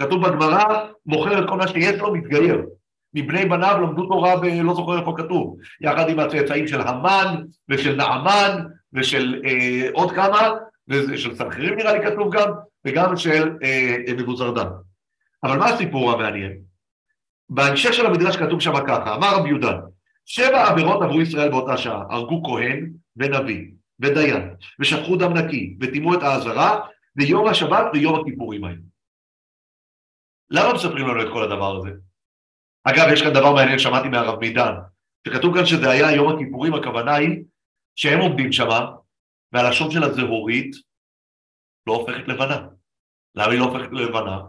כתוב 0.00 0.28
בגמרא, 0.28 0.86
מוכר 1.06 1.44
את 1.44 1.48
כל 1.48 1.56
מה 1.56 1.68
שיש 1.68 2.00
לו, 2.00 2.14
מתגייר. 2.14 2.66
מבני 3.14 3.44
בניו 3.44 3.78
למדו 3.82 4.06
תורה, 4.06 4.36
ב... 4.36 4.44
לא 4.44 4.74
זוכר 4.74 4.98
איפה 4.98 5.14
כתוב, 5.16 5.56
יחד 5.80 6.08
עם 6.08 6.18
הצאצאים 6.18 6.68
של 6.68 6.80
המן 6.80 7.44
ושל 7.68 7.96
נעמן 7.96 8.64
ושל 8.92 9.42
אה, 9.44 9.88
עוד 9.92 10.12
כמה, 10.12 10.50
ושל 10.88 11.34
סנחריב 11.34 11.74
נראה 11.74 11.92
לי 11.92 12.06
כתוב 12.06 12.34
גם, 12.34 12.52
וגם 12.86 13.16
של 13.16 13.56
אה, 13.62 14.14
מבוזרדן. 14.18 14.68
אבל 15.44 15.58
מה 15.58 15.66
הסיפור 15.66 16.12
המעניין? 16.12 16.58
בהמשך 17.48 17.92
של 17.92 18.06
המדרש 18.06 18.36
כתוב 18.36 18.60
שם 18.60 18.72
ככה, 18.86 19.14
אמר 19.14 19.36
רבי 19.36 19.48
יהודה, 19.48 19.78
שבע 20.24 20.68
עבירות 20.68 21.02
עברו 21.02 21.20
ישראל 21.20 21.50
באותה 21.50 21.76
שעה, 21.76 22.02
הרגו 22.10 22.42
כהן 22.44 22.92
ונביא 23.16 23.70
ודיין, 24.00 24.54
ושפכו 24.80 25.16
דם 25.16 25.32
נקי, 25.32 25.76
וטימאו 25.80 26.14
את 26.14 26.22
העזרה, 26.22 26.80
ויום 27.16 27.48
השבת 27.48 27.84
ויום 27.92 28.20
הכיפורים 28.20 28.64
האלה. 28.64 28.78
למה 30.50 30.74
מספרים 30.74 31.08
לנו 31.08 31.22
את 31.22 31.32
כל 31.32 31.42
הדבר 31.42 31.76
הזה? 31.76 31.90
אגב, 32.84 33.06
יש 33.12 33.22
כאן 33.22 33.32
דבר 33.32 33.54
מעניין, 33.54 33.78
שמעתי 33.78 34.08
מהרב 34.08 34.40
מידן, 34.40 34.72
שכתוב 35.28 35.54
כאן 35.54 35.66
שזה 35.66 35.90
היה 35.90 36.12
יום 36.12 36.34
הכיפורים, 36.34 36.74
הכוונה 36.74 37.14
היא 37.14 37.44
שהם 37.96 38.20
עומדים 38.20 38.52
שמה, 38.52 38.86
והלשון 39.52 39.90
של 39.90 40.04
הזהורית 40.04 40.76
לא 41.86 41.92
הופכת 41.92 42.28
לבנה. 42.28 42.66
למה 43.34 43.52
היא 43.52 43.60
לא 43.60 43.64
הופכת 43.64 43.92
ללבנה? 43.92 44.40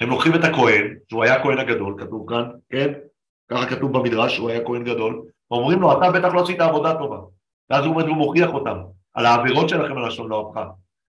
הם 0.00 0.10
לוקחים 0.10 0.34
את 0.34 0.44
הכהן, 0.44 0.96
שהוא 1.08 1.24
היה 1.24 1.34
הכהן 1.34 1.58
הגדול, 1.58 1.94
כתוב 1.98 2.28
כאן, 2.28 2.50
כן? 2.70 2.92
ככה 3.50 3.66
כתוב 3.66 3.98
במדרש, 3.98 4.34
שהוא 4.34 4.50
היה 4.50 4.64
כהן 4.64 4.84
גדול, 4.84 5.22
ואומרים 5.50 5.80
לו, 5.80 5.92
אתה 5.92 6.10
בטח 6.10 6.34
לא 6.34 6.42
עשית 6.42 6.60
עבודה 6.60 6.98
טובה. 6.98 7.18
ואז 7.70 7.84
הוא 7.84 7.94
עומד 7.94 8.08
ומוכיח 8.08 8.50
אותם, 8.50 8.78
על 9.14 9.26
העבירות 9.26 9.68
שלכם 9.68 9.98
הלשון 9.98 10.28
לא 10.28 10.40
הפכה, 10.40 10.70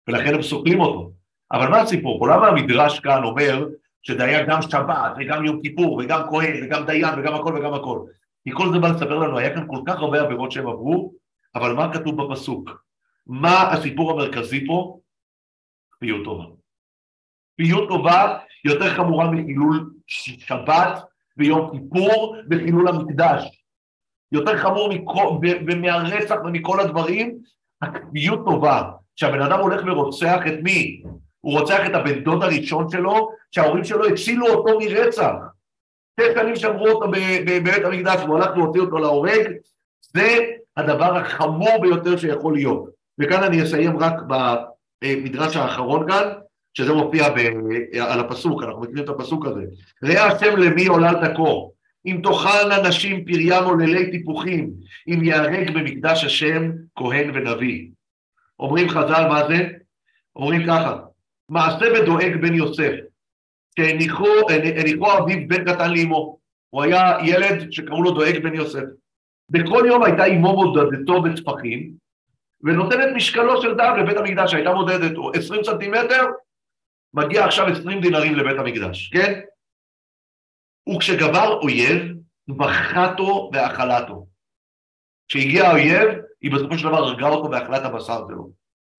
ולכן 0.08 0.36
הם 0.36 0.42
סוקלים 0.42 0.80
אותו. 0.80 1.12
אבל 1.52 1.68
מה 1.68 1.82
הסיפור 1.82 2.20
פה? 2.20 2.28
למה 2.28 2.48
המדרש 2.48 3.00
כאן 3.00 3.24
אומר 3.24 3.68
שזה 4.04 4.24
היה 4.24 4.46
גם 4.46 4.62
שבת, 4.62 5.12
וגם 5.20 5.46
יום 5.46 5.62
כיפור, 5.62 5.94
וגם 6.04 6.22
כהן, 6.30 6.66
וגם 6.66 6.86
דיין, 6.86 7.20
וגם 7.20 7.34
הכל 7.34 7.58
וגם 7.58 7.74
הכל? 7.74 8.00
כי 8.44 8.52
כל 8.54 8.74
זה 8.74 8.80
בא 8.80 8.88
לספר 8.88 9.20
לנו, 9.20 9.38
היה 9.38 9.56
כאן 9.56 9.68
כל 9.68 9.82
כך 9.88 10.00
הרבה 10.00 10.22
עבירות 10.22 10.52
שהם 10.52 10.68
עברו, 10.68 11.14
אבל 11.56 11.74
מה 11.74 11.94
כתוב 11.94 12.24
בפסוק? 12.24 12.70
מה 13.28 13.72
הסיפור 13.72 14.12
המרכזי 14.12 14.68
פה? 14.68 15.00
כפיות 15.92 16.26
טובה. 16.26 16.46
כפיות 17.54 17.90
טובה 17.90 18.38
יותר 18.66 18.90
חמורה 18.90 19.32
מחילול 19.32 19.94
שבת 20.08 21.04
ויום 21.38 21.72
כיפור 21.72 22.36
וחילול 22.52 22.88
המקדש. 22.88 23.64
יותר 24.32 24.58
חמור 24.58 24.90
מהרצח 25.82 26.36
ומכל 26.46 26.80
הדברים, 26.80 27.40
הכפיות 27.82 28.40
טובה. 28.46 28.92
שהבן 29.16 29.42
אדם 29.42 29.60
הולך 29.60 29.82
ורוצח 29.88 30.40
את 30.48 30.54
מי? 30.64 31.04
הוא 31.42 31.60
רוצח 31.60 31.80
את 31.86 31.96
הבן 31.96 32.24
דוד 32.24 32.44
הראשון 32.44 32.90
שלו, 32.90 33.30
שההורים 33.52 33.84
שלו 33.84 34.06
הצילו 34.06 34.48
אותו 34.48 34.80
מרצח. 34.80 35.34
שתי 36.14 36.24
שנים 36.36 36.56
שמרו 36.56 36.88
אותו 36.88 37.12
בבית 37.46 37.86
המקדש, 37.86 38.24
והוא 38.24 38.38
הלך 38.38 38.58
והוציא 38.58 38.82
אותו 38.82 38.98
להורג, 38.98 39.52
זה 40.02 40.38
הדבר 40.78 41.18
החמור 41.18 41.82
ביותר 41.82 42.18
שיכול 42.18 42.54
להיות. 42.54 43.01
וכאן 43.20 43.44
אני 43.44 43.64
אסיים 43.64 43.98
רק 43.98 44.14
במדרש 45.02 45.56
האחרון 45.56 46.08
כאן, 46.12 46.28
שזה 46.74 46.94
מופיע 46.94 47.30
ב, 47.30 47.38
על 48.02 48.20
הפסוק, 48.20 48.64
אנחנו 48.64 48.82
מכירים 48.82 49.04
את 49.04 49.10
הפסוק 49.10 49.46
הזה. 49.46 49.62
ראה 50.04 50.26
השם 50.26 50.58
למי 50.58 50.86
עוללת 50.86 51.36
קור, 51.36 51.74
אם 52.06 52.22
תאכלנה 52.24 52.88
נשים 52.88 53.26
פריה 53.26 53.62
מוללי 53.62 54.12
טיפוחים, 54.12 54.72
אם 55.08 55.24
ייהרג 55.24 55.72
במקדש 55.72 56.24
השם 56.24 56.72
כהן 56.96 57.32
ונביא. 57.34 57.90
אומרים 58.60 58.90
חז"ל 58.90 59.28
מה 59.30 59.48
זה? 59.48 59.68
אומרים 60.36 60.68
ככה, 60.68 61.00
מעשה 61.50 61.86
בדואג 61.94 62.36
בן 62.42 62.54
יוסף, 62.54 62.92
שהניחו 63.80 64.28
אביו 65.20 65.48
בן 65.48 65.66
קטן 65.66 65.94
לאמו, 65.94 66.38
הוא 66.70 66.84
היה 66.84 67.18
ילד 67.24 67.72
שקראו 67.72 68.04
לו 68.04 68.12
דואג 68.12 68.44
בן 68.44 68.56
יוסף. 68.56 68.84
בכל 69.50 69.84
יום 69.88 70.04
הייתה 70.04 70.26
אמו 70.26 70.56
מודדתו 70.56 71.22
בטפחים, 71.22 71.94
ונותנת 72.64 73.10
משקלו 73.16 73.62
של 73.62 73.74
דם 73.74 73.96
לבית 74.00 74.18
המקדש, 74.18 74.52
שהייתה 74.52 74.74
מודדת 74.74 75.12
20 75.36 75.64
סנטימטר, 75.64 76.26
מגיע 77.14 77.46
עכשיו 77.46 77.68
20 77.68 78.02
דינרים 78.02 78.36
לבית 78.36 78.60
המקדש, 78.60 79.10
כן? 79.14 79.40
וכשגבר 80.90 81.60
אויב, 81.62 82.14
בחתו 82.48 83.50
ואכלתו. 83.54 84.28
כשהגיע 85.28 85.68
האויב, 85.68 86.10
היא 86.42 86.52
בסופו 86.52 86.78
של 86.78 86.88
דבר 86.88 86.98
הרגה 86.98 87.28
אותו 87.28 87.52
ואכלה 87.52 87.78
את 87.78 87.86
הבשר 87.86 88.22
שלו. 88.28 88.52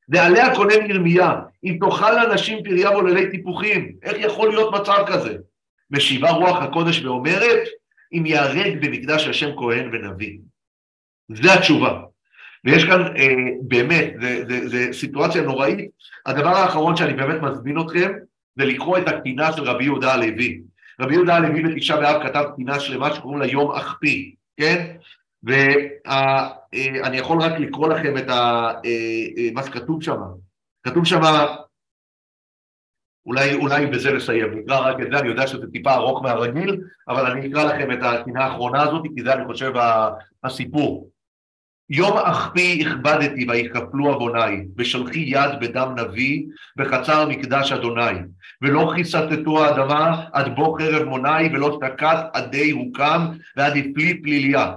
ועליה 0.09 0.55
כונן 0.55 0.91
ירמיה, 0.91 1.33
אם 1.65 1.79
תאכל 1.81 2.19
אנשים 2.19 2.65
פריה 2.65 2.91
מוללי 2.91 3.31
טיפוחים, 3.31 3.97
איך 4.03 4.17
יכול 4.19 4.49
להיות 4.49 4.75
מצב 4.75 5.05
כזה? 5.07 5.37
משיבה 5.91 6.31
רוח 6.31 6.63
הקודש 6.63 7.05
ואומרת, 7.05 7.69
אם 8.13 8.27
ייהרג 8.27 8.87
במקדש 8.87 9.27
השם 9.27 9.57
כהן 9.57 9.91
ונביא. 9.93 10.39
זה 11.33 11.55
התשובה. 11.55 12.03
ויש 12.65 12.85
כאן 12.85 13.17
אה, 13.17 13.35
באמת, 13.63 14.15
זו 14.67 14.79
סיטואציה 14.93 15.43
נוראית. 15.43 15.91
הדבר 16.27 16.49
האחרון 16.49 16.97
שאני 16.97 17.15
באמת 17.15 17.43
מזמין 17.43 17.81
אתכם, 17.81 18.13
זה 18.59 18.65
לקרוא 18.65 18.99
את 18.99 19.09
הקינה 19.09 19.53
של 19.53 19.63
רבי 19.63 19.85
יהודה 19.85 20.13
הלוי. 20.13 20.61
רבי 21.01 21.15
יהודה 21.15 21.37
הלוי 21.37 21.63
בתשעה 21.63 22.01
באב 22.01 22.23
כתב 22.23 22.45
קינה 22.57 22.81
שלמה 22.81 23.15
שקוראים 23.15 23.41
לה 23.41 23.47
יום 23.47 23.73
אכפי, 23.73 24.35
כן? 24.57 24.97
ואני 25.43 27.17
יכול 27.17 27.43
רק 27.43 27.53
לקרוא 27.53 27.89
לכם 27.89 28.19
את 28.19 28.29
ה, 28.29 28.71
אה, 28.85 29.27
אה, 29.39 29.49
מה 29.55 29.63
שכתוב 29.63 30.03
שם. 30.03 30.19
כתוב 30.83 31.05
שם, 31.05 31.21
אולי, 33.27 33.55
אולי 33.55 33.87
בזה 33.87 34.13
לסיים, 34.13 34.59
נקרא 34.59 34.79
רק 34.79 34.97
את 35.01 35.07
זה, 35.13 35.19
אני 35.19 35.29
יודע 35.29 35.47
שזה 35.47 35.67
טיפה 35.73 35.95
ארוך 35.95 36.23
מהרגיל, 36.23 36.81
אבל 37.09 37.31
אני 37.31 37.51
אקרא 37.51 37.65
לכם 37.65 37.93
את 37.93 37.99
הקינה 38.03 38.45
האחרונה 38.45 38.83
הזאת, 38.83 39.03
כי 39.17 39.23
זה 39.23 39.33
אני 39.33 39.47
חושב 39.47 39.73
הסיפור. 40.45 41.11
יום 41.95 42.19
אכפי 42.19 42.85
הכבדתי 42.87 43.47
ויכפלו 43.49 44.13
עווני, 44.13 44.65
ושלחי 44.79 45.19
יד 45.19 45.51
בדם 45.61 45.95
נביא, 45.97 46.43
בחצר 46.77 47.29
מקדש 47.29 47.73
אדוני. 47.73 48.19
ולא 48.63 48.93
כיסתתו 48.97 49.65
האדמה 49.65 50.25
עד 50.33 50.55
בוא 50.57 50.79
חרב 50.79 51.09
מוני, 51.09 51.47
ולא 51.53 51.79
שקט 51.83 52.19
עדי 52.33 52.71
הוקם, 52.71 53.27
ועד 53.57 53.73
הפלי 53.77 54.23
פליליה. 54.23 54.73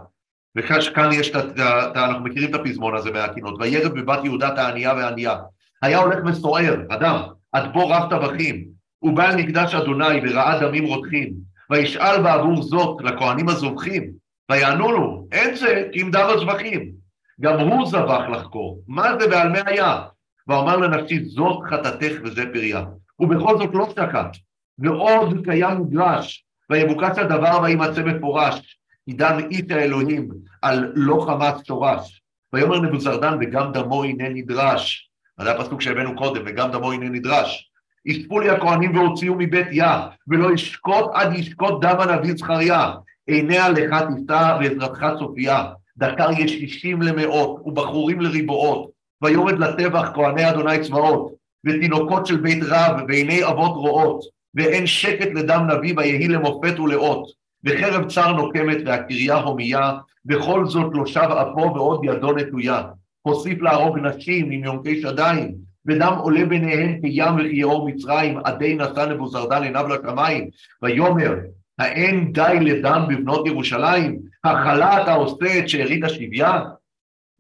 וכאן 0.55 1.09
יש, 1.11 1.30
את, 1.30 1.59
אנחנו 1.95 2.24
מכירים 2.24 2.49
את 2.49 2.55
הפזמון 2.55 2.95
הזה 2.95 3.11
מהקינות. 3.11 3.55
וירד 3.59 3.93
בבת 3.93 4.20
יהודת 4.24 4.57
הענייה 4.57 4.93
והענייה. 4.93 5.36
היה 5.82 5.97
הולך 5.97 6.18
וסוער, 6.26 6.76
אדם, 6.89 7.22
עד 7.51 7.74
בוא 7.74 7.95
רב 7.95 8.09
טבחים, 8.09 8.66
ובא 9.01 9.30
אל 9.30 9.36
מקדש 9.36 9.76
אדוני 9.76 10.20
וראה 10.24 10.59
דמים 10.59 10.86
רותחים, 10.86 11.34
וישאל 11.70 12.22
בעבור 12.24 12.63
זאת 12.63 13.01
לכהנים 13.03 13.49
הזובחים, 13.49 14.11
ויענו 14.51 14.91
לו, 14.91 15.28
אין 15.32 15.55
זה 15.55 15.88
כי 15.91 16.01
אם 16.01 16.11
דם 16.11 16.28
הזבחים. 16.30 17.05
גם 17.42 17.60
הוא 17.60 17.88
זבח 17.88 18.22
לחקור, 18.32 18.80
מה 18.88 19.20
זה 19.20 19.30
ועל 19.30 19.50
מה 19.50 19.60
היה? 19.66 20.02
ואמר 20.48 20.78
לנפשי, 20.78 21.26
זאת 21.26 21.64
חטאתך 21.70 22.14
וזה 22.24 22.44
פריה. 22.54 22.84
ובכל 23.20 23.58
זאת 23.58 23.70
לא 23.74 23.90
שקט, 23.90 24.38
ועוד 24.80 25.46
קיים 25.46 25.82
מדרש, 25.82 26.46
ויבוקש 26.70 27.18
הדבר 27.18 27.60
וימצא 27.64 28.04
מפורש, 28.04 28.78
עידן 29.06 29.38
אית 29.52 29.72
האלוהים 29.72 30.30
על 30.62 30.92
לא 30.96 31.26
חמאס 31.28 31.64
תורש. 31.64 32.22
ויאמר 32.54 32.80
נבוזרדן, 32.80 33.38
וגם 33.42 33.72
דמו 33.72 34.04
הנה 34.04 34.30
נדרש. 34.30 35.10
זה 35.42 35.52
הפסוק 35.52 35.82
שהבאנו 35.82 36.16
קודם, 36.16 36.42
וגם 36.46 36.72
דמו 36.72 36.92
הנה 36.92 37.10
נדרש. 37.10 37.72
יספו 38.06 38.40
לי 38.40 38.50
הכהנים 38.50 38.96
והוציאו 38.96 39.36
מבית 39.36 39.68
יה, 39.72 40.08
ולא 40.28 40.54
ישקוט 40.54 41.06
עד 41.14 41.34
ישקוט 41.34 41.82
דם 41.82 41.96
הנביא 42.00 42.34
זכריה. 42.34 42.94
עיניה 43.28 43.70
לך 43.70 43.96
תישא 44.16 44.58
ועזרתך 44.60 45.06
צופיה. 45.20 45.66
דקר 45.98 46.32
ישישים 46.32 47.02
למאות 47.02 47.62
ובחורים 47.66 48.22
לריבועות, 48.22 48.89
ויורד 49.22 49.60
לטבח 49.60 50.12
כהני 50.14 50.50
אדוני 50.50 50.80
צבאות, 50.80 51.34
ותינוקות 51.66 52.26
של 52.26 52.38
בית 52.38 52.64
רב 52.64 53.02
ועיני 53.08 53.46
אבות 53.46 53.76
רואות, 53.76 54.22
ואין 54.56 54.88
שקט 54.88 55.28
לדם 55.34 55.68
נביא 55.72 55.93
ויהי 55.98 56.28
למופת 56.28 56.80
ולאות, 56.80 57.28
וחרב 57.64 58.10
צר 58.10 58.32
נוקמת 58.32 58.78
והקריה 58.86 59.36
הומייה, 59.36 59.98
בכל 60.26 60.66
זאת 60.66 60.91
לא 60.93 61.06
שב 61.06 61.30
אפו 61.32 61.74
ועוד 61.76 62.06
ידו 62.06 62.32
נטויה. 62.32 62.84
הוסיף 63.22 63.62
להרוג 63.62 64.00
נשים 64.00 64.52
עם 64.52 64.64
יונקי 64.64 65.02
שדיים, 65.02 65.56
ודם 65.86 66.14
עולה 66.20 66.46
ביניהם 66.46 67.00
כים 67.02 67.36
וכיאור 67.38 67.89
מצרים, 67.89 68.38
עדי 68.43 68.76
נשא 68.76 69.06
נבוזרדן 69.10 69.64
עיניו 69.64 69.88
לשמיים, 69.88 70.50
ויאמר 70.82 71.34
האין 71.80 72.32
די 72.32 72.58
לדם 72.62 73.06
בבנות 73.10 73.48
ירושלים? 73.48 74.20
הכלה 74.44 75.04
אתה 75.04 75.14
עושה 75.14 75.60
את 75.60 75.70
שארית 75.70 76.04
השביה? 76.04 76.62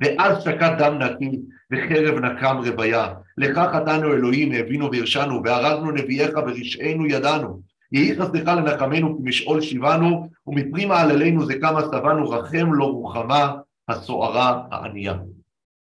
ואז 0.01 0.43
שקט 0.43 0.71
דם 0.77 0.97
נקי, 0.97 1.39
וחרב 1.71 2.19
נקם 2.19 2.57
רוויה. 2.57 3.13
לך 3.37 3.59
חטאנו 3.73 4.13
אלוהים, 4.13 4.51
האבינו 4.51 4.91
והרשענו, 4.91 5.41
והרגנו 5.43 5.91
נביאיך 5.91 6.31
ורשענו 6.37 7.07
ידענו. 7.07 7.59
יהי 7.91 8.15
חסדך 8.15 8.47
לנחמנו, 8.47 9.17
כי 9.17 9.23
משאול 9.23 9.61
שיבנו, 9.61 10.29
ומפרי 10.47 10.85
מעללינו 10.85 11.45
זה 11.45 11.59
כמה 11.59 11.81
שבענו, 11.81 12.29
רחם 12.29 12.73
לא 12.73 12.85
רוחמה, 12.85 13.53
הסוערה 13.87 14.61
הענייה. 14.71 15.13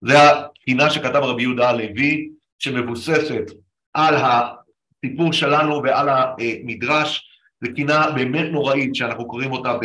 זה 0.01 0.13
הקינה 0.21 0.89
שכתב 0.89 1.15
רבי 1.15 1.41
יהודה 1.41 1.69
הלוי, 1.69 2.29
שמבוססת 2.59 3.51
על 3.93 4.15
הסיפור 4.15 5.33
שלנו 5.33 5.83
ועל 5.83 6.09
המדרש, 6.09 7.30
זו 7.63 7.69
קינה 7.75 8.11
באמת 8.15 8.51
נוראית 8.51 8.95
שאנחנו 8.95 9.27
קוראים 9.27 9.51
אותה 9.51 9.77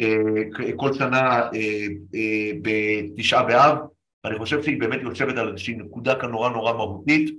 אה, 0.00 0.94
שנה 0.94 1.40
אה, 1.40 1.86
אה, 2.14 2.50
בתשעה 2.62 3.42
באב, 3.42 3.78
ואני 4.24 4.38
חושב 4.38 4.62
שהיא 4.62 4.80
באמת 4.80 5.00
יושבת 5.02 5.38
על 5.38 5.48
איזושהי 5.48 5.74
נקודה 5.74 6.20
כאן 6.20 6.30
נורא 6.30 6.48
נורא 6.48 6.72
מהותית, 6.72 7.30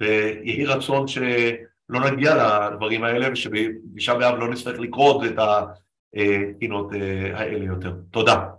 ויהי 0.00 0.64
רצון 0.64 1.08
שלא 1.08 2.10
נגיע 2.10 2.34
לדברים 2.70 3.04
האלה 3.04 3.32
ושבתשעה 3.32 4.14
באב 4.14 4.38
לא 4.38 4.50
נצטרך 4.50 4.78
לקרוא 4.78 5.24
את 5.26 5.38
הקינות 5.38 6.92
האלה 7.34 7.64
יותר. 7.64 7.94
תודה. 8.10 8.55